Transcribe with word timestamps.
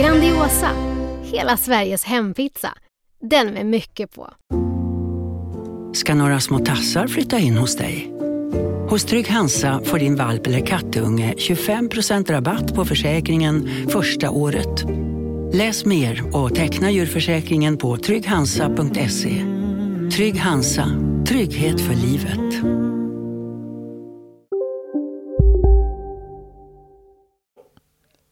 Grandiosa, 0.00 0.70
hela 1.22 1.56
Sveriges 1.56 2.04
hempizza. 2.04 2.68
Den 3.22 3.46
med 3.46 3.66
mycket 3.66 4.14
på. 4.14 4.30
ska 5.94 6.14
några 6.14 6.40
små 6.40 6.58
tassar 6.58 7.06
flytta 7.06 7.38
in 7.38 7.56
hos 7.56 7.76
dig. 7.76 8.12
Hos 8.88 9.04
Trygg 9.04 9.28
Hansa 9.28 9.80
får 9.84 9.98
din 9.98 10.16
valp 10.16 10.46
eller 10.46 10.66
kattunge 10.66 11.34
25% 11.36 12.30
rabatt 12.32 12.74
på 12.74 12.84
försäkringen 12.84 13.70
första 13.88 14.30
året. 14.30 14.84
Läs 15.52 15.84
mer 15.84 16.36
och 16.36 16.54
teckna 16.54 16.90
djurförsäkringen 16.90 17.76
på 17.76 17.96
trygghansa.se. 17.96 19.44
Trygg 20.16 20.36
Hansa, 20.36 20.86
trygghet 21.28 21.80
för 21.80 21.94
livet. 21.94 22.64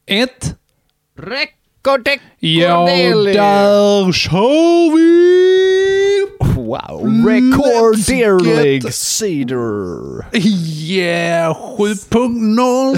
Ett. 0.06 0.58
Recordec 1.84 2.20
Ja, 2.38 2.86
där 2.86 4.12
kör 4.12 4.96
vi! 4.96 6.26
Wow, 6.56 7.26
Recorderlig 7.28 8.94
Cedar. 8.94 10.36
Yeah, 10.36 11.56
7.0 11.78 12.96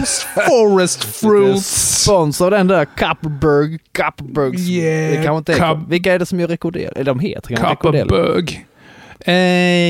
Forest 0.48 1.05
Fruits. 1.20 2.03
Sponsor 2.05 2.50
den 2.50 2.67
där 2.67 2.84
Kapperberg, 2.84 3.78
Kapperbergs. 3.92 4.69
Yeah, 4.69 5.11
det 5.11 5.25
kanske 5.25 5.39
inte 5.39 5.53
är, 5.53 5.56
Kap- 5.56 5.89
vilka 5.91 6.15
är 6.15 6.19
det 6.19 6.27
som 6.27 6.41
gör 6.41 6.48
rekorder? 6.48 6.92
Eller 6.97 7.05
de 7.05 7.20
heter 7.20 7.48
kanske 7.56 7.67
rekorderlig. 7.70 8.09
Kapperbög. 8.11 8.67
Eh, 9.20 9.34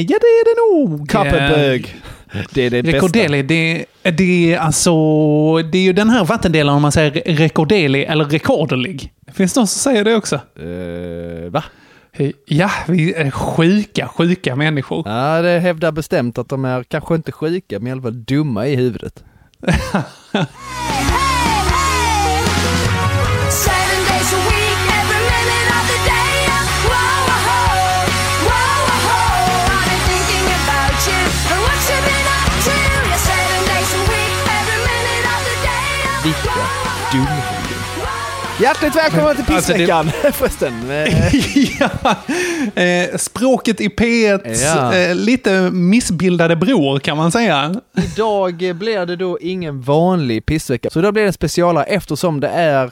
ja, 0.00 0.19
det 0.20 0.27
är 0.27 0.44
det 0.44 0.86
nog. 0.88 1.08
Kapperberg. 1.10 1.94
Det 2.52 2.62
är 2.62 2.70
det 2.70 2.82
bästa. 2.82 2.96
Rekordeli, 2.96 3.42
det, 3.42 3.84
det 4.02 4.54
är 4.54 4.58
alltså... 4.58 4.92
Det 5.56 5.78
är 5.78 5.82
ju 5.82 5.92
den 5.92 6.10
här 6.10 6.24
vattendelen 6.24 6.74
om 6.74 6.82
man 6.82 6.92
säger 6.92 7.34
rekordeli 7.36 8.04
eller 8.04 8.24
rekorderlig. 8.24 9.12
Det 9.26 9.32
finns 9.32 9.56
någon 9.56 9.66
som 9.66 9.92
säger 9.92 10.04
det 10.04 10.16
också. 10.16 10.34
Eh, 10.34 11.50
va? 11.50 11.64
Ja, 12.46 12.70
vi 12.88 13.14
är 13.14 13.30
sjuka, 13.30 14.08
sjuka 14.08 14.56
människor. 14.56 15.08
Ja, 15.08 15.42
det 15.42 15.58
hävdar 15.58 15.92
bestämt 15.92 16.38
att 16.38 16.48
de 16.48 16.64
är 16.64 16.82
kanske 16.82 17.14
inte 17.14 17.32
sjuka, 17.32 17.78
men 17.78 17.86
i 17.88 17.90
alla 17.90 18.02
fall 18.02 18.24
dumma 18.24 18.66
i 18.66 18.76
huvudet. 18.76 19.24
Hjärtligt 38.61 38.97
välkomna 38.97 39.34
till 39.34 39.55
Alltså, 39.55 39.72
det- 39.72 39.78
Pissveckan 39.78 40.11
förresten. 40.33 40.91
Eh, 40.91 41.34
ja, 41.80 42.16
eh, 42.83 43.16
språket 43.16 43.80
i 43.80 43.89
P1, 43.89 44.62
Ja. 44.64 44.94
eh, 44.94 45.14
lite 45.14 45.70
missbildade 45.70 46.56
bror 46.56 46.99
kan 46.99 47.16
man 47.16 47.32
säga. 47.32 47.75
Idag 47.97 48.54
blir 48.78 49.06
det 49.06 49.16
då 49.16 49.38
ingen 49.41 49.81
vanlig 49.81 50.47
pissvecka, 50.47 50.91
så 50.91 51.00
då 51.00 51.12
blir 51.12 51.22
det 51.22 51.28
en 51.28 51.32
specialare 51.32 51.84
eftersom 51.84 52.41
det 52.41 52.49
är 52.49 52.84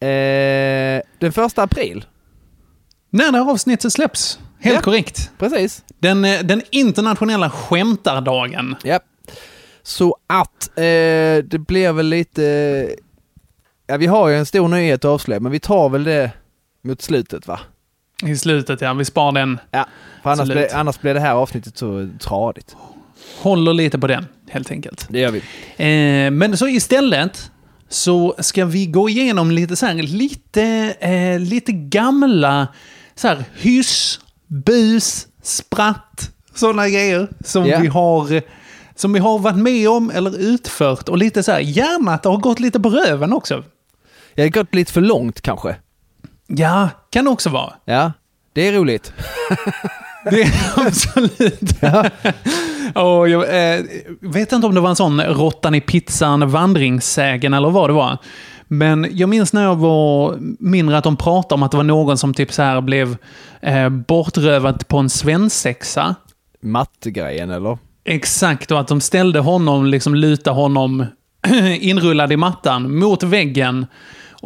eh, 0.00 1.02
den 1.18 1.32
första 1.32 1.62
april. 1.62 2.04
När 3.10 3.32
det 3.32 3.38
här 3.38 3.50
avsnittet 3.50 3.92
släpps. 3.92 4.38
Helt 4.60 4.76
Ja. 4.76 4.82
korrekt. 4.82 5.30
Precis. 5.38 5.82
Den, 6.00 6.22
den 6.22 6.62
internationella 6.70 7.50
skämtardagen. 7.50 8.76
Ja. 8.84 9.00
Så 9.82 10.16
att 10.26 10.68
eh, 10.78 10.82
det 11.44 11.64
blir 11.68 11.92
väl 11.92 12.06
lite... 12.06 12.96
Ja, 13.86 13.96
vi 13.96 14.06
har 14.06 14.28
ju 14.28 14.36
en 14.36 14.46
stor 14.46 14.68
nyhet 14.68 15.04
att 15.04 15.08
avslöja, 15.10 15.40
men 15.40 15.52
vi 15.52 15.60
tar 15.60 15.88
väl 15.88 16.04
det 16.04 16.30
mot 16.82 17.02
slutet 17.02 17.46
va? 17.46 17.60
I 18.22 18.36
slutet, 18.36 18.80
ja. 18.80 18.94
Vi 18.94 19.04
spar 19.04 19.32
den. 19.32 19.58
Ja, 19.70 19.86
för 20.22 20.30
annars, 20.30 20.48
blir, 20.48 20.74
annars 20.74 21.00
blir 21.00 21.14
det 21.14 21.20
här 21.20 21.32
avsnittet 21.34 21.78
så 21.78 22.08
tradigt. 22.20 22.76
Håller 23.42 23.72
lite 23.74 23.98
på 23.98 24.06
den, 24.06 24.26
helt 24.50 24.70
enkelt. 24.70 25.06
Det 25.10 25.18
gör 25.18 25.30
vi. 25.30 25.38
Eh, 26.26 26.30
men 26.30 26.56
så 26.56 26.68
istället 26.68 27.50
så 27.88 28.34
ska 28.38 28.64
vi 28.64 28.86
gå 28.86 29.08
igenom 29.08 29.50
lite 29.50 29.76
så 29.76 29.86
här, 29.86 29.94
lite, 29.94 30.62
eh, 31.00 31.40
lite 31.40 31.72
gamla 31.72 32.68
så 33.14 33.28
här, 33.28 33.44
hyss, 33.56 34.20
bus, 34.46 35.26
spratt, 35.42 36.30
sådana 36.54 36.88
grejer 36.88 37.28
som 37.44 37.66
Ja. 37.66 37.78
vi 37.80 37.86
har 37.86 38.42
som 38.94 39.12
vi 39.12 39.18
har 39.18 39.38
varit 39.38 39.56
med 39.58 39.88
om 39.88 40.10
eller 40.10 40.38
utfört 40.38 41.08
och 41.08 41.18
lite 41.18 41.42
så 41.42 41.52
här, 41.52 41.60
gärna 41.60 42.14
att 42.14 42.22
det 42.22 42.28
har 42.28 42.36
gått 42.36 42.60
lite 42.60 42.80
på 42.80 42.88
röven 42.90 43.32
också. 43.32 43.64
Jag 44.36 44.44
har 44.44 44.50
gått 44.50 44.74
lite 44.74 44.92
för 44.92 45.00
långt 45.00 45.40
kanske. 45.40 45.76
Ja, 46.46 46.88
kan 47.10 47.28
också 47.28 47.50
vara. 47.50 47.72
Ja, 47.84 48.12
det 48.52 48.68
är 48.68 48.72
roligt. 48.72 49.12
Det 50.30 50.42
är 50.42 50.52
absolut. 50.76 51.72
Och 52.94 53.28
jag 53.28 53.74
eh, 53.74 53.84
vet 54.20 54.52
inte 54.52 54.66
om 54.66 54.74
det 54.74 54.80
var 54.80 54.90
en 54.90 54.96
sån 54.96 55.20
råttan 55.20 55.74
i 55.74 55.80
pizzan 55.80 56.50
vandringssägen 56.50 57.54
eller 57.54 57.70
vad 57.70 57.90
det 57.90 57.94
var. 57.94 58.18
Men 58.68 59.06
jag 59.10 59.28
minns 59.28 59.52
när 59.52 59.62
jag 59.62 59.76
var 59.76 60.36
mindre 60.58 60.98
att 60.98 61.04
de 61.04 61.16
pratade 61.16 61.54
om 61.54 61.62
att 61.62 61.70
det 61.70 61.76
var 61.76 61.84
någon 61.84 62.18
som 62.18 62.34
typ 62.34 62.52
så 62.52 62.62
här 62.62 62.80
blev 62.80 63.16
eh, 63.60 63.88
bortrövad 63.88 64.88
på 64.88 64.98
en 64.98 65.10
svensexa. 65.10 66.14
Mattegrejen 66.62 67.50
eller? 67.50 67.78
Exakt, 68.04 68.70
och 68.70 68.80
att 68.80 68.88
de 68.88 69.00
ställde 69.00 69.38
honom, 69.38 69.86
liksom 69.86 70.14
luta 70.14 70.50
honom 70.50 71.06
inrullad 71.80 72.32
i 72.32 72.36
mattan 72.36 72.98
mot 72.98 73.22
väggen. 73.22 73.86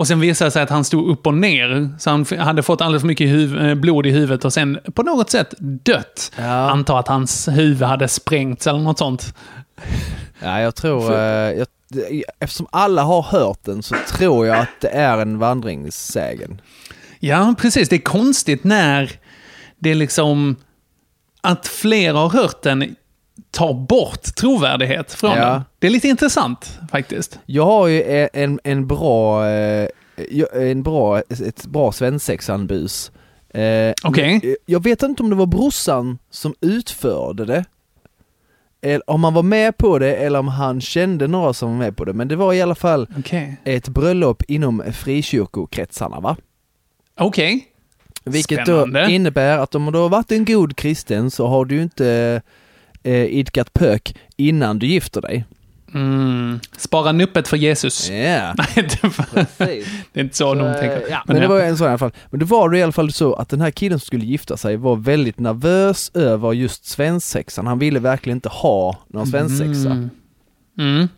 Och 0.00 0.06
sen 0.06 0.20
visade 0.20 0.46
det 0.46 0.52
sig 0.52 0.62
att 0.62 0.70
han 0.70 0.84
stod 0.84 1.08
upp 1.08 1.26
och 1.26 1.34
ner. 1.34 1.90
Så 1.98 2.10
han 2.10 2.26
hade 2.38 2.62
fått 2.62 2.80
alldeles 2.80 3.02
för 3.02 3.06
mycket 3.06 3.28
huv- 3.28 3.68
eh, 3.68 3.74
blod 3.74 4.06
i 4.06 4.10
huvudet 4.10 4.44
och 4.44 4.52
sen 4.52 4.78
på 4.94 5.02
något 5.02 5.30
sätt 5.30 5.54
dött. 5.58 6.32
Ja. 6.38 6.70
Antar 6.70 6.98
att 6.98 7.08
hans 7.08 7.48
huvud 7.48 7.82
hade 7.82 8.08
sprängts 8.08 8.66
eller 8.66 8.78
något 8.78 8.98
sånt. 8.98 9.34
Ja, 10.42 10.60
jag 10.60 10.74
tror... 10.74 11.14
Eh, 11.14 11.18
jag, 11.20 11.66
eftersom 12.38 12.66
alla 12.72 13.02
har 13.02 13.22
hört 13.22 13.64
den 13.64 13.82
så 13.82 13.94
tror 14.08 14.46
jag 14.46 14.58
att 14.58 14.80
det 14.80 14.88
är 14.88 15.18
en 15.18 15.38
vandringssägen. 15.38 16.60
Ja, 17.18 17.54
precis. 17.58 17.88
Det 17.88 17.96
är 17.96 18.00
konstigt 18.00 18.64
när 18.64 19.12
det 19.78 19.90
är 19.90 19.94
liksom... 19.94 20.56
Att 21.40 21.66
fler 21.66 22.14
har 22.14 22.28
hört 22.28 22.62
den 22.62 22.96
tar 23.50 23.74
bort 23.74 24.22
trovärdighet 24.36 25.12
från 25.12 25.30
Ja. 25.36 25.44
den. 25.50 25.62
Det 25.78 25.86
är 25.86 25.90
lite 25.90 26.08
intressant 26.08 26.78
faktiskt. 26.90 27.38
Jag 27.46 27.64
har 27.66 27.86
ju 27.86 27.98
e- 28.00 28.28
en, 28.32 28.60
en 28.64 28.86
bra... 28.86 29.48
Eh, 29.48 29.88
en 30.52 30.82
bra, 30.82 31.18
ett 31.18 31.66
bra 31.66 31.92
svensexan-bus. 31.92 33.12
Eh, 33.54 33.92
Okej. 34.04 34.40
men 34.42 34.56
Jag 34.66 34.82
vet 34.82 35.02
inte 35.02 35.22
om 35.22 35.30
det 35.30 35.36
var 35.36 35.46
brorsan 35.46 36.18
som 36.30 36.54
utförde 36.60 37.44
det. 37.44 37.64
Eller 38.82 39.10
om 39.10 39.24
han 39.24 39.34
var 39.34 39.42
med 39.42 39.76
på 39.76 39.98
det 39.98 40.14
eller 40.14 40.38
om 40.38 40.48
han 40.48 40.80
kände 40.80 41.26
några 41.28 41.52
som 41.52 41.70
var 41.70 41.78
med 41.78 41.96
på 41.96 42.04
det. 42.04 42.12
Men 42.12 42.28
det 42.28 42.36
var 42.36 42.52
i 42.52 42.62
alla 42.62 42.74
fall 42.74 43.06
Okej. 43.18 43.56
ett 43.64 43.88
bröllop 43.88 44.42
inom 44.48 44.82
frikyrkokretsarna 44.92 46.20
va? 46.20 46.36
Okej. 47.18 47.66
Vilket 48.24 48.62
Spännande. 48.62 49.02
då 49.02 49.08
innebär 49.08 49.58
att 49.58 49.74
om 49.74 49.92
du 49.92 49.98
har 49.98 50.08
varit 50.08 50.32
en 50.32 50.44
god 50.44 50.76
kristen 50.76 51.30
så 51.30 51.46
har 51.46 51.64
du 51.64 51.82
inte 51.82 52.42
eh, 53.02 53.24
idkat 53.24 53.72
pök 53.72 54.14
innan 54.36 54.78
du 54.78 54.86
gifter 54.86 55.20
dig. 55.20 55.44
Mm. 55.94 56.60
Spara 56.76 57.12
nuppet 57.12 57.48
för 57.48 57.56
Jesus. 57.56 58.10
Nej, 58.10 58.54
det, 60.12 60.20
är 60.20 60.22
inte 60.22 60.36
så, 60.36 60.54
de 60.54 60.66
Eh, 60.66 60.74
tänker. 60.74 61.02
ja, 61.10 61.22
men 61.26 61.40
det 61.40 61.48
var 61.48 61.60
en 61.60 61.76
sån 61.76 61.86
i 61.86 61.90
alla 61.90 61.98
fall. 61.98 62.12
Men 62.30 62.40
det 62.40 62.46
var 62.46 62.68
det 62.68 62.78
i 62.78 62.82
alla 62.82 62.92
fall 62.92 63.12
så 63.12 63.34
att 63.34 63.48
den 63.48 63.60
här 63.60 63.70
killen 63.70 63.98
som 63.98 64.06
skulle 64.06 64.24
gifta 64.24 64.56
sig 64.56 64.76
var 64.76 64.96
väldigt 64.96 65.38
nervös 65.38 66.10
över 66.14 66.52
just 66.52 66.84
svensexan. 66.84 67.66
Han 67.66 67.78
ville 67.78 67.98
verkligen 67.98 68.36
inte 68.36 68.48
ha 68.48 68.96
någon 69.08 69.26
svensexa. 69.26 69.90
Mm. 69.90 70.10
Mm. 70.78 71.08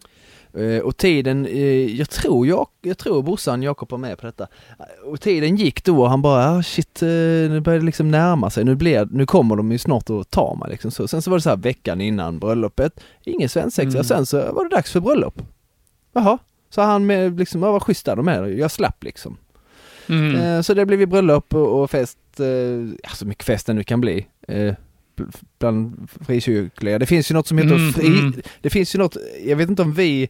Eh, 0.54 0.78
och 0.82 0.96
tiden, 0.96 1.46
eh, 1.46 1.96
jag 1.98 2.10
tror 2.10 2.46
jag, 2.46 2.66
jag 2.82 2.98
tror 2.98 3.22
brorsan 3.22 3.62
Jakob 3.62 3.90
var 3.90 3.98
med 3.98 4.18
på 4.18 4.26
detta. 4.26 4.46
Eh, 4.78 5.08
Och 5.10 5.20
tiden 5.20 5.56
gick 5.56 5.84
då 5.84 6.00
och 6.02 6.10
han 6.10 6.22
bara, 6.22 6.50
ah, 6.50 6.62
shit, 6.62 6.98
nu 7.02 7.60
börjar 7.60 7.78
det 7.80 7.86
liksom 7.86 8.10
närma 8.10 8.50
sig, 8.50 8.64
nu, 8.64 8.74
blir, 8.74 9.08
nu 9.10 9.26
kommer 9.26 9.56
de 9.56 9.72
ju 9.72 9.78
snart 9.78 10.10
att 10.10 10.30
ta 10.30 10.54
mig 10.54 10.70
liksom. 10.70 10.90
Så, 10.90 11.08
sen 11.08 11.22
så 11.22 11.30
var 11.30 11.38
det 11.38 11.42
så 11.42 11.48
här 11.50 11.56
veckan 11.56 12.00
innan 12.00 12.38
bröllopet, 12.38 13.00
ingen 13.24 13.48
svensexa, 13.48 13.98
Mm. 13.98 14.04
sen 14.04 14.26
så 14.26 14.52
var 14.52 14.64
det 14.64 14.76
dags 14.76 14.92
för 14.92 15.00
bröllop. 15.00 15.42
Jaha, 16.12 16.38
Så 16.70 16.80
han 16.82 17.06
med, 17.06 17.38
liksom, 17.38 17.62
ja, 17.62 17.72
vad 17.72 17.82
schysst 17.82 18.08
är 18.08 18.16
de 18.16 18.28
är, 18.28 18.42
jag 18.46 18.70
slapp 18.70 19.04
liksom. 19.04 19.36
Mm. 20.08 20.62
Så 20.62 20.74
det 20.74 20.86
blev 20.86 21.00
ju 21.00 21.06
bröllop 21.06 21.54
och, 21.54 21.82
och 21.82 21.90
fest, 21.90 22.18
så 23.14 23.26
mycket 23.26 23.44
fest 23.44 23.66
det 23.66 23.72
nu 23.72 23.82
kan 23.84 24.00
bli. 24.00 24.26
Bl- 25.16 25.34
bland 25.58 26.08
frikyrkliga. 26.26 26.98
Det 26.98 27.06
finns 27.06 27.30
ju 27.30 27.34
något 27.34 27.46
som 27.46 27.58
heter 27.58 27.74
Mm, 27.74 27.92
fri, 27.92 28.06
mm. 28.06 28.34
det 28.60 28.70
finns 28.70 28.94
ju 28.94 28.98
något, 28.98 29.16
jag 29.46 29.56
vet 29.56 29.68
inte 29.68 29.82
om 29.82 29.92
vi 29.92 30.28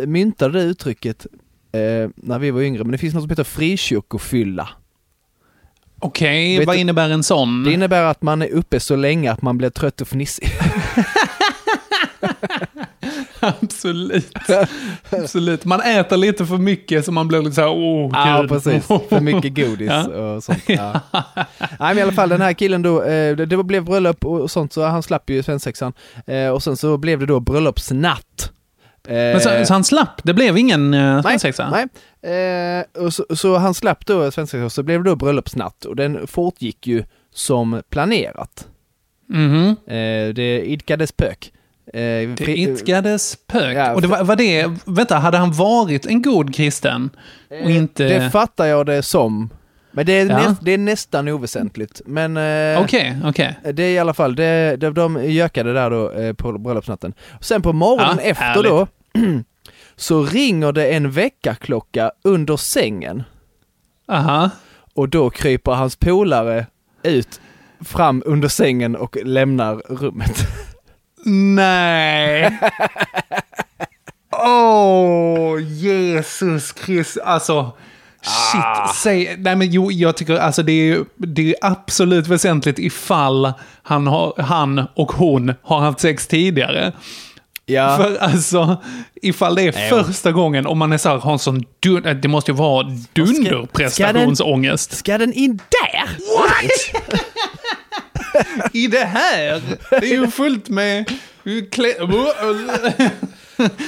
eh, 0.00 0.06
myntade 0.06 0.58
det 0.58 0.64
uttrycket 0.64 1.26
eh, 1.72 2.10
när 2.16 2.38
vi 2.38 2.50
var 2.50 2.60
yngre, 2.62 2.84
men 2.84 2.92
det 2.92 2.98
finns 2.98 3.14
något 3.14 3.22
som 3.22 3.30
heter 3.30 3.44
frikyrkofylla. 3.44 4.68
Okej, 6.02 6.58
Vet 6.58 6.66
vad 6.66 6.76
du- 6.76 6.80
innebär 6.80 7.10
en 7.10 7.22
sån? 7.22 7.64
Det 7.64 7.72
innebär 7.72 8.04
att 8.04 8.22
man 8.22 8.42
är 8.42 8.48
uppe 8.48 8.80
så 8.80 8.96
länge 8.96 9.32
att 9.32 9.42
man 9.42 9.58
blir 9.58 9.70
trött 9.70 10.00
och 10.00 10.08
fnissig. 10.08 10.48
Absolut. 13.62 14.32
Absolut. 15.10 15.64
Man 15.64 15.80
äter 15.80 16.16
lite 16.16 16.46
för 16.46 16.56
mycket 16.58 17.04
så 17.04 17.12
man 17.12 17.28
blir 17.28 17.42
lite 17.42 17.54
såhär, 17.54 17.68
åh 17.70 18.10
Ja, 18.14 18.40
gud. 18.40 18.50
precis. 18.50 18.86
För 18.86 19.20
mycket 19.20 19.54
godis 19.54 19.88
Ja. 19.90 20.06
och 20.16 20.44
sånt. 20.44 20.62
Ja. 20.68 21.00
Nej, 21.60 21.68
men 21.78 21.98
i 21.98 22.02
alla 22.02 22.12
fall 22.12 22.28
den 22.28 22.40
här 22.40 22.52
killen 22.52 22.82
då, 22.82 23.02
eh, 23.02 23.36
det, 23.36 23.64
blev 23.64 23.84
bröllop 23.84 24.24
och 24.24 24.50
sånt 24.50 24.72
så 24.72 24.84
han 24.84 25.02
slapp 25.02 25.30
ju 25.30 25.42
svensexan. 25.42 25.92
Eh, 26.26 26.48
och 26.48 26.62
sen 26.62 26.76
så 26.76 26.96
blev 26.96 27.18
det 27.18 27.26
då 27.26 27.40
bröllopsnatt. 27.40 28.52
Eh, 29.08 29.14
Men 29.14 29.40
så, 29.40 29.64
så 29.66 29.72
han 29.72 29.84
slapp? 29.84 30.20
Det 30.24 30.34
blev 30.34 30.58
ingen 30.58 30.90
nej, 30.90 31.22
svensexa? 31.22 31.70
nej. 31.70 31.86
Eh, 32.34 33.02
och 33.04 33.14
så, 33.14 33.24
så 33.36 33.56
han 33.56 33.74
slapp 33.74 34.06
då 34.06 34.30
svensexan 34.30 34.64
och 34.64 34.72
så 34.72 34.82
blev 34.82 35.04
det 35.04 35.10
då 35.10 35.16
bröllopsnatt 35.16 35.84
och 35.84 35.96
den 35.96 36.26
fortgick 36.26 36.86
ju 36.86 37.04
som 37.34 37.82
planerat. 37.90 38.66
Mhm. 39.28 39.76
Eh, 39.86 40.34
det 40.34 40.62
idkades 40.66 41.12
pök. 41.12 41.52
Eh, 41.94 42.28
Det 42.36 42.40
idkades 42.56 43.36
pök. 43.46 43.76
Ja, 43.76 43.94
och 43.94 44.02
det 44.02 44.08
var, 44.08 44.24
var 44.24 44.36
det, 44.36 44.70
vänta, 44.84 45.14
hade 45.18 45.38
han 45.38 45.52
varit 45.52 46.06
en 46.06 46.22
god 46.22 46.54
kristen? 46.54 47.10
Och 47.64 47.70
inte... 47.70 48.06
Eh, 48.08 48.22
Det 48.24 48.30
fattar 48.30 48.66
jag 48.66 48.86
det 48.86 49.02
som. 49.02 49.50
Men 49.92 50.06
det 50.06 50.12
är, 50.12 50.26
Ja. 50.26 50.36
näst, 50.48 50.60
det 50.64 50.72
är 50.72 50.78
nästan 50.78 51.28
oväsentligt. 51.28 52.00
Men 52.06 52.36
eh, 52.36 52.82
Okej, 52.82 53.16
okej. 53.24 53.58
det 53.72 53.82
är 53.82 53.90
i 53.90 53.98
alla 53.98 54.14
fall, 54.14 54.34
det, 54.36 54.76
de, 54.76 54.94
de 54.94 55.24
gökade 55.30 55.72
där 55.72 55.90
då 55.90 56.10
eh, 56.12 56.32
på 56.32 56.58
bröllopsnatten. 56.58 57.12
Sen 57.40 57.62
på 57.62 57.72
morgonen 57.72 58.16
Ja, 58.22 58.30
efter 58.30 58.44
härligt. 58.44 58.70
då 58.70 58.86
så 59.96 60.22
ringer 60.24 60.72
det 60.72 60.86
en 60.92 61.10
väckarklocka 61.10 62.12
under 62.24 62.56
sängen 62.56 63.22
Aha. 64.08 64.50
och 64.94 65.08
då 65.08 65.30
kryper 65.30 65.72
hans 65.72 65.96
polare 65.96 66.66
ut 67.02 67.40
fram 67.84 68.22
under 68.26 68.48
sängen 68.48 68.96
och 68.96 69.16
lämnar 69.24 69.74
rummet. 69.88 70.46
Nej! 71.24 72.58
Åh, 74.32 75.54
oh, 75.54 75.62
Jesus 75.62 76.72
Kristus. 76.72 77.22
Alltså, 77.22 77.72
shit. 78.22 78.62
Ah. 78.64 78.92
Säg, 78.94 79.36
nej 79.38 79.56
men 79.56 79.70
jo, 79.70 79.92
jag 79.92 80.16
tycker 80.16 80.36
alltså 80.36 80.62
det 80.62 80.72
är, 80.72 81.04
det 81.16 81.50
är 81.50 81.54
absolut 81.60 82.26
väsentligt 82.26 82.78
ifall 82.78 83.52
han, 83.82 84.06
har, 84.06 84.42
han 84.42 84.86
och 84.94 85.12
hon 85.12 85.54
har 85.62 85.80
haft 85.80 86.00
sex 86.00 86.26
tidigare. 86.26 86.92
Ja, 87.66 87.96
För 87.96 88.16
alltså, 88.16 88.76
ifall 89.22 89.54
det 89.54 89.62
är 89.62 89.72
Nej, 89.72 89.90
första 89.90 90.32
gången, 90.32 90.66
om 90.66 90.78
man 90.78 90.92
är 90.92 90.98
så 90.98 91.08
här, 91.08 91.18
har 91.18 91.32
en 91.32 91.38
sån 91.38 91.64
dun, 91.80 92.20
det 92.22 92.28
måste 92.28 92.50
ju 92.50 92.56
vara 92.56 92.86
dunderprestationsångest. 93.12 94.96
ska 94.96 95.18
den 95.18 95.32
in 95.32 95.56
där? 95.56 96.08
I 98.72 98.86
det 98.86 99.04
här! 99.04 99.62
Det 99.90 99.96
är 99.96 100.20
ju 100.20 100.26
fullt 100.30 100.68
med... 100.68 101.04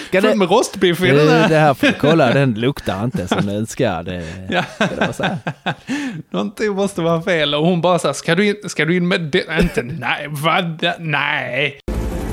Ska 0.09 0.21
fullt 0.23 0.37
med 0.37 0.51
rostbiff 0.51 1.01
i 1.03 1.07
den 1.07 1.27
det, 1.27 1.33
här. 1.33 1.49
det 1.49 1.59
här 1.59 1.75
får 1.75 1.87
du 1.87 1.93
kolla, 1.93 2.33
den 2.33 2.55
luktar 2.55 3.05
inte 3.05 3.29
som 3.29 3.47
den 3.47 3.67
ska. 3.67 4.03
Det, 4.03 4.23
Ja. 4.51 4.65
det. 4.79 5.39
Någonting 6.31 6.73
måste 6.75 7.01
vara 7.01 7.23
fel. 7.23 7.55
Och 7.55 7.67
hon 7.67 7.81
bara 7.81 7.99
så 7.99 8.09
här, 8.09 8.13
ska 8.15 8.35
du 8.35 8.47
in, 8.47 8.57
ska 8.69 8.85
du 8.85 8.97
in 8.97 9.09
med 9.09 9.21
det? 9.21 9.45
Inte, 9.61 9.83
nej, 9.83 10.27
vad? 10.29 10.87
Nej. 10.99 11.81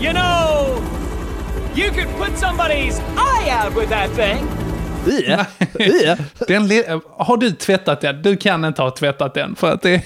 You 0.02 0.14
know, 0.14 0.80
you 1.76 1.90
could 1.90 2.08
put 2.18 2.44
somebody's 2.44 3.02
eye 3.18 3.66
out 3.66 3.78
with 3.82 3.90
that 3.90 4.16
thing. 4.16 4.48
Ja, 5.28 5.46
ja. 6.06 6.16
Den, 6.48 6.70
har 7.18 7.38
du 7.38 7.52
tvättat 7.52 8.02
den? 8.02 8.22
Du 8.22 8.38
kan 8.38 8.66
inte 8.66 8.82
ha 8.82 8.92
tvättat 8.92 9.34
den. 9.34 9.56
För 9.56 9.72
att 9.72 9.82
det... 9.82 10.02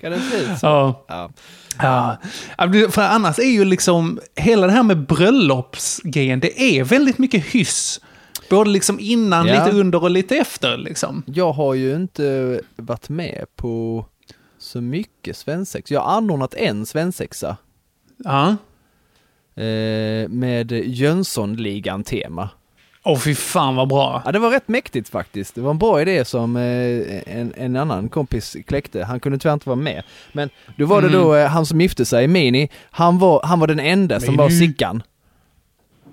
Ska 0.00 0.10
den 0.10 0.20
se 0.20 0.36
ut 0.36 0.58
så? 0.58 0.66
Ja. 0.66 1.30
Ja. 1.78 2.16
Ja, 2.58 2.66
det- 2.66 2.94
för 2.94 3.02
annars 3.02 3.38
är 3.38 3.42
ju 3.50 3.64
liksom 3.64 4.20
hela 4.36 4.66
det 4.66 4.72
här 4.72 4.82
med 4.82 5.06
bröllopsgrejen, 5.06 6.40
det 6.40 6.60
är 6.78 6.84
väldigt 6.84 7.18
mycket 7.18 7.44
hyss. 7.44 8.00
Både 8.50 8.70
liksom 8.70 9.00
innan, 9.00 9.46
Ja. 9.46 9.64
lite 9.64 9.76
under 9.76 10.02
och 10.02 10.10
lite 10.10 10.36
efter 10.36 10.76
liksom. 10.76 11.22
Jag 11.26 11.52
har 11.52 11.74
ju 11.74 11.94
inte 11.96 12.60
varit 12.76 13.08
med 13.08 13.44
på 13.56 14.06
så 14.58 14.80
mycket 14.80 15.36
svensexa. 15.36 15.94
Jag 15.94 16.00
har 16.00 16.16
anordnat 16.16 16.54
en 16.54 16.86
svensexa 16.86 17.56
Ja. 18.16 18.48
eh, 19.62 20.28
med 20.28 20.72
Jönssonligan-tema. 20.72 22.48
Åh 23.04 23.18
fy 23.18 23.34
fan 23.34 23.76
vad 23.76 23.88
bra. 23.88 24.22
Ja, 24.24 24.32
det 24.32 24.38
var 24.38 24.50
rätt 24.50 24.68
mäktigt 24.68 25.08
faktiskt. 25.08 25.54
Det 25.54 25.60
var 25.60 25.70
en 25.70 25.78
bra 25.78 26.02
idé 26.02 26.24
som 26.24 26.56
eh, 26.56 26.62
en, 27.36 27.54
en 27.56 27.76
annan 27.76 28.08
kompis 28.08 28.56
kläckte. 28.66 29.04
Han 29.04 29.20
kunde 29.20 29.38
tyvärr 29.38 29.52
inte 29.54 29.68
vara 29.68 29.76
med. 29.76 30.02
Men 30.32 30.50
då 30.76 30.86
var 30.86 31.02
det 31.02 31.08
Mm. 31.08 31.20
då 31.20 31.34
eh, 31.34 31.46
han 31.48 31.66
som 31.66 31.80
gifte 31.80 32.04
sig, 32.04 32.28
Mini, 32.28 32.68
han 32.90 33.18
var, 33.18 33.40
han 33.44 33.60
var 33.60 33.66
den 33.66 33.80
enda 33.80 34.20
som 34.20 34.36
var 34.36 34.48
Mini. 34.48 34.58
Sickan. 34.66 35.02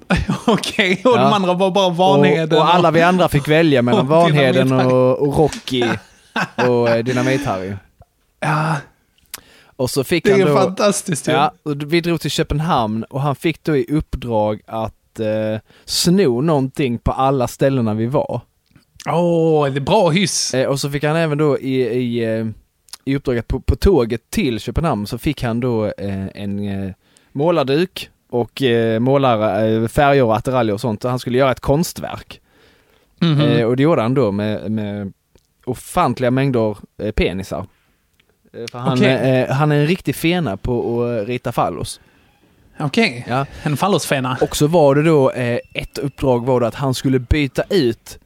Okej, 0.48 1.02
och 1.06 1.12
Ja. 1.12 1.18
de 1.24 1.34
andra 1.34 1.54
var 1.54 1.72
bara 1.72 1.86
Och, 1.88 1.96
Vanheden. 1.98 2.58
och 2.60 2.74
alla 2.76 2.92
vi 2.92 3.02
andra 3.02 3.30
fick 3.30 3.48
välja 3.48 3.82
mellan 3.82 4.02
och 4.02 4.08
Vanheden 4.08 4.72
och, 4.72 5.20
och 5.28 5.38
Rocky 5.38 5.84
och 6.56 6.90
eh, 6.90 7.04
Dynamit-Harry. 7.04 7.76
Ja, 8.40 8.76
Och 9.76 9.90
så 9.90 10.04
fick 10.04 10.24
det 10.26 10.32
han 10.32 10.42
är 10.42 10.46
då... 10.46 10.56
fantastiskt 10.58 11.28
ju. 11.28 11.32
Ja, 11.32 11.52
och 11.64 11.94
vi 11.94 12.02
drog 12.02 12.22
till 12.22 12.32
Köpenhamn 12.32 13.04
och 13.04 13.22
han 13.22 13.36
fick 13.36 13.64
då 13.64 13.78
i 13.78 13.86
uppdrag 13.90 14.62
att 14.68 14.94
eh, 15.20 15.60
sno 15.86 16.42
någonting 16.42 16.98
på 16.98 17.12
alla 17.12 17.48
ställena 17.48 17.94
vi 17.94 18.06
var. 18.06 18.42
Åh, 19.10 19.66
det 19.66 19.78
är 19.78 19.82
bra 19.82 20.10
hyss. 20.10 20.54
Eh, 20.54 20.68
och 20.68 20.80
så 20.80 20.90
fick 20.90 21.04
han 21.04 21.16
även 21.16 21.38
då 21.38 21.60
i, 21.60 21.82
i, 21.82 22.24
eh, 22.24 22.48
i 23.06 23.16
uppdrag 23.16 23.38
att 23.38 23.48
på, 23.48 23.60
på 23.60 23.76
tåget 23.76 24.30
till 24.30 24.60
Köpenhamn 24.60 25.08
så 25.08 25.18
fick 25.18 25.44
han 25.44 25.60
då 25.60 25.86
eh, 25.86 26.28
en 26.34 26.68
eh, 26.68 26.94
målarduk 27.32 28.10
och 28.30 28.62
eh, 28.62 29.00
målar, 29.00 29.66
eh, 29.66 29.88
färger 29.88 30.24
och 30.24 30.36
attiraljer 30.36 30.74
och 30.74 30.82
sånt. 30.82 31.06
Och 31.06 31.10
han 31.10 31.20
skulle 31.20 31.38
göra 31.38 31.52
ett 31.52 31.60
konstverk. 31.60 32.42
Mhm. 33.20 33.42
Eh, 33.42 33.66
och 33.66 33.76
det 33.78 33.84
gjorde 33.84 34.02
han 34.02 34.14
då 34.14 34.32
med, 34.32 34.72
med 34.72 35.14
ofantliga 35.66 36.32
mängder 36.32 36.78
penisar. 37.12 37.66
För 38.72 38.80
han, 38.80 39.04
eh, 39.04 39.50
han 39.50 39.72
är 39.72 39.76
en 39.76 39.88
riktig 39.88 40.16
fena 40.16 40.58
på 40.58 41.04
att 41.04 41.28
rita 41.28 41.52
fallos. 41.52 42.00
Okej, 42.80 43.26
Ja. 43.28 43.46
en 43.64 43.78
fallosfena. 43.78 44.38
Och 44.42 44.56
så 44.56 44.68
var 44.68 44.96
det 44.96 45.04
då 45.04 45.32
eh, 45.32 45.60
ett 45.74 45.98
uppdrag 45.98 46.46
var 46.46 46.60
det 46.60 46.68
att 46.68 46.76
han 46.76 46.94
skulle 46.94 47.20
byta 47.20 47.64
ut 47.70 48.20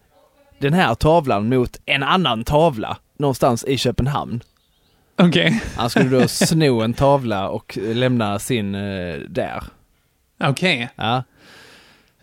den 0.59 0.73
här 0.73 0.95
tavlan 0.95 1.49
mot 1.49 1.79
en 1.85 2.03
annan 2.03 2.43
tavla 2.43 2.97
någonstans 3.17 3.63
i 3.63 3.77
Köpenhamn. 3.77 4.43
Okej, 5.17 5.61
Han 5.77 5.89
skulle 5.89 6.09
då 6.19 6.27
sno 6.27 6.81
en 6.81 6.93
tavla 6.93 7.49
och 7.49 7.77
lämna 7.81 8.39
sin 8.39 8.75
eh, 8.75 9.15
där. 9.29 9.63
okej. 10.43 10.89
Ja. 10.95 11.23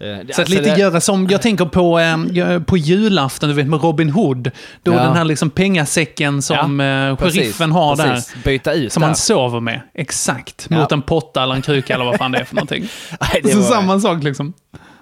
Eh, 0.00 0.06
Så 0.16 0.20
att 0.32 0.38
alltså 0.38 0.54
lite 0.54 0.74
det- 0.74 0.80
göra 0.80 1.00
som, 1.00 1.26
jag 1.30 1.42
tänker 1.42 1.64
på, 1.64 1.98
eh, 1.98 2.60
på 2.62 2.76
julafton, 2.76 3.48
du 3.48 3.54
vet 3.54 3.66
med 3.66 3.82
Robin 3.82 4.10
Hood. 4.10 4.50
Då 4.82 4.92
Ja. 4.92 5.02
den 5.02 5.16
här 5.16 5.24
liksom 5.24 5.50
pengasäcken 5.50 6.42
som 6.42 6.80
eh, 6.80 7.16
precis, 7.16 7.40
sheriffen 7.40 7.72
har 7.72 7.96
precis. 7.96 8.34
Byta 8.44 8.70
där. 8.70 8.78
ut 8.78 8.92
Som 8.92 9.00
där. 9.00 9.06
han 9.06 9.16
sover 9.16 9.60
med. 9.60 9.80
Exakt. 9.94 10.66
Ja. 10.70 10.76
Mot 10.80 10.92
en 10.92 11.02
potta 11.02 11.42
eller 11.42 11.54
en 11.54 11.62
kruka 11.62 11.94
eller 11.94 12.04
vad 12.04 12.16
fan 12.16 12.32
det 12.32 12.38
är 12.38 12.44
för 12.44 12.54
någonting. 12.54 12.82
Nej, 13.20 13.40
det, 13.42 13.50
Så 13.50 13.58
var, 13.58 13.64
samma 13.64 14.00
sak 14.00 14.22
liksom. 14.22 14.52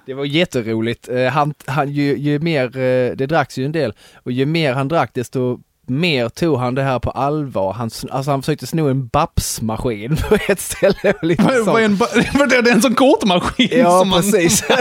det 0.06 0.14
var 0.14 0.24
jätteroligt. 0.24 1.08
Eh, 1.08 1.26
Han, 1.26 1.54
han, 1.66 1.90
ju, 1.92 2.16
ju 2.18 2.38
mer, 2.38 2.64
eh, 2.64 3.16
det 3.16 3.26
dracks 3.26 3.58
ju 3.58 3.64
en 3.64 3.72
del, 3.72 3.92
och 4.22 4.32
ju 4.32 4.46
mer 4.46 4.74
han 4.74 4.88
drack 4.88 5.10
desto 5.14 5.58
mer 5.88 6.28
tog 6.28 6.58
han 6.58 6.74
det 6.74 6.82
här 6.82 6.98
på 6.98 7.10
allvar. 7.10 7.72
Han, 7.72 7.90
alltså 8.10 8.30
han 8.30 8.42
försökte 8.42 8.66
sno 8.66 8.88
en 8.88 9.06
Babs-maskin 9.06 10.16
på 10.28 10.38
ett 10.48 10.60
ställe. 10.60 11.14
Och 11.20 11.24
lite 11.24 11.42
Vad 11.42 11.66
vad 11.66 11.80
är 11.80 11.84
en, 11.84 11.96
vad 12.38 12.48
det? 12.48 12.56
Är 12.56 12.72
en 12.72 12.82
sån 12.82 12.94
kortmaskin 12.94 13.68
Ja, 13.72 13.98
som 13.98 14.08
man... 14.08 14.22
precis. 14.22 14.64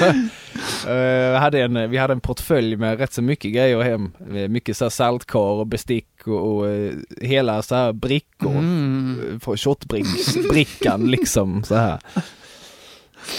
Eh, 0.88 1.40
hade 1.40 1.62
en, 1.62 1.90
vi 1.90 1.96
hade 1.96 2.12
en 2.12 2.20
portfölj 2.20 2.76
med 2.76 2.98
rätt 2.98 3.12
så 3.12 3.22
mycket 3.22 3.52
grejer 3.54 3.82
hem. 3.82 4.12
Med 4.18 4.50
Mycket 4.50 4.76
så 4.76 4.90
saltkar 4.90 5.38
och 5.40 5.66
bestick 5.66 6.26
och, 6.26 6.56
och 6.56 6.68
eh, 6.68 6.92
hela 7.20 7.62
så 7.62 7.74
här 7.74 7.92
brickor. 7.92 8.50
Mm. 8.50 9.40
Shotbrickan 9.56 11.10
liksom 11.10 11.64
så 11.64 11.74
här. 11.74 11.98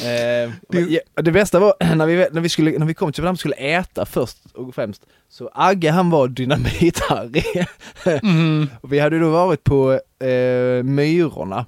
Eh, 0.04 0.52
Det- 1.24 1.32
bästa 1.32 1.60
var 1.60 1.74
när 1.96 2.06
vi, 2.06 2.28
när 2.32 2.42
vi, 2.42 2.50
skulle, 2.50 2.72
när 2.80 2.86
vi 2.86 2.94
kom 2.94 3.12
till 3.12 3.16
Köpenhamn 3.18 3.38
skulle 3.38 3.56
äta 3.56 4.06
först 4.06 4.38
och 4.54 4.76
främst. 4.76 5.02
Så 5.30 5.50
Agge 5.54 5.92
han 5.92 6.10
var 6.10 6.28
dynamit-Harry. 6.28 7.66
Mm. 8.24 8.70
och 8.82 8.94
vi 8.94 9.00
hade 9.00 9.20
då 9.20 9.30
varit 9.30 9.64
på 9.64 9.92
eh, 10.26 10.84
Myrorna. 10.84 11.66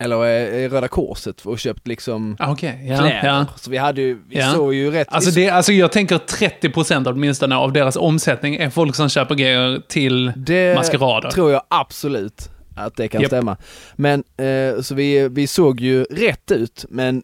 eller 0.00 0.16
eh, 0.64 0.70
Röda 0.70 0.88
Korset 0.88 1.40
och 1.46 1.58
köpt 1.58 1.86
liksom 1.88 2.36
Ah, 2.38 2.52
Okej, 2.52 2.84
ja. 2.88 2.98
kläder. 2.98 3.20
ja. 3.26 3.46
Så 3.56 3.70
vi 3.70 3.76
hade 3.76 4.00
ju, 4.00 4.18
vi 4.28 4.38
Ja. 4.38 4.52
såg 4.52 4.74
ju 4.74 4.90
rätt... 4.90 5.08
Alltså, 5.10 5.30
det, 5.30 5.50
alltså 5.50 5.72
jag 5.72 5.92
tänker 5.92 6.16
30% 6.18 7.08
åtminstone 7.12 7.56
av 7.56 7.72
deras 7.72 7.96
omsättning 7.96 8.54
är 8.56 8.70
folk 8.70 8.94
som 8.94 9.08
köper 9.08 9.34
grejer 9.34 9.82
till 9.88 10.32
Det 10.36 10.74
maskerader. 10.74 11.30
tror 11.30 11.52
jag 11.52 11.62
absolut 11.68 12.48
att 12.76 12.96
det 12.96 13.08
kan 13.08 13.20
Japp. 13.20 13.28
stämma. 13.30 13.56
Men, 13.96 14.24
eh, 14.36 14.80
så 14.82 14.94
vi, 14.94 15.28
vi 15.28 15.46
såg 15.46 15.80
ju 15.80 16.04
rätt 16.04 16.50
ut, 16.50 16.84
men 16.88 17.22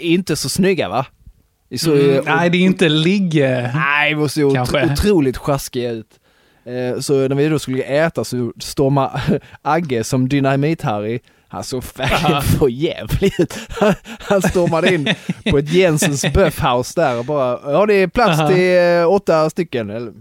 inte 0.00 0.36
så 0.36 0.48
snygga 0.48 0.88
va? 0.88 1.06
Ju, 1.70 2.10
Mm, 2.12 2.24
nej, 2.24 2.50
det 2.50 2.58
är 2.58 2.62
inte 2.62 2.88
ligge... 2.88 3.70
nej, 3.74 4.14
vi 4.14 4.28
såg 4.28 4.52
otro, 4.56 4.92
otroligt 4.92 5.36
sjaskiga 5.36 5.90
ut. 5.90 6.18
Eh, 6.64 7.00
så 7.00 7.28
när 7.28 7.34
vi 7.36 7.48
då 7.48 7.58
skulle 7.58 7.82
äta 7.82 8.24
så 8.24 8.52
stormade 8.60 9.40
Agge 9.62 10.04
som 10.04 10.28
Dynamit-Harry 10.28 11.20
han 11.48 11.64
såg 11.64 11.82
verkligen 11.96 12.42
för 12.58 12.68
jävlig 12.68 13.32
ut. 13.40 13.54
Han- 13.68 13.94
Han 14.20 14.42
stormade 14.42 14.94
in 14.94 15.08
på 15.50 15.58
ett 15.58 15.72
Jensens 15.72 16.24
Böffhaus 16.34 16.94
där 16.94 17.18
och 17.18 17.24
bara, 17.24 17.72
ja 17.72 17.86
det 17.86 17.94
är 17.94 18.06
plats 18.06 18.54
till 18.54 18.76
eh, 18.78 19.10
åtta 19.12 19.50
stycken. 19.50 19.90
Eller. 19.90 20.12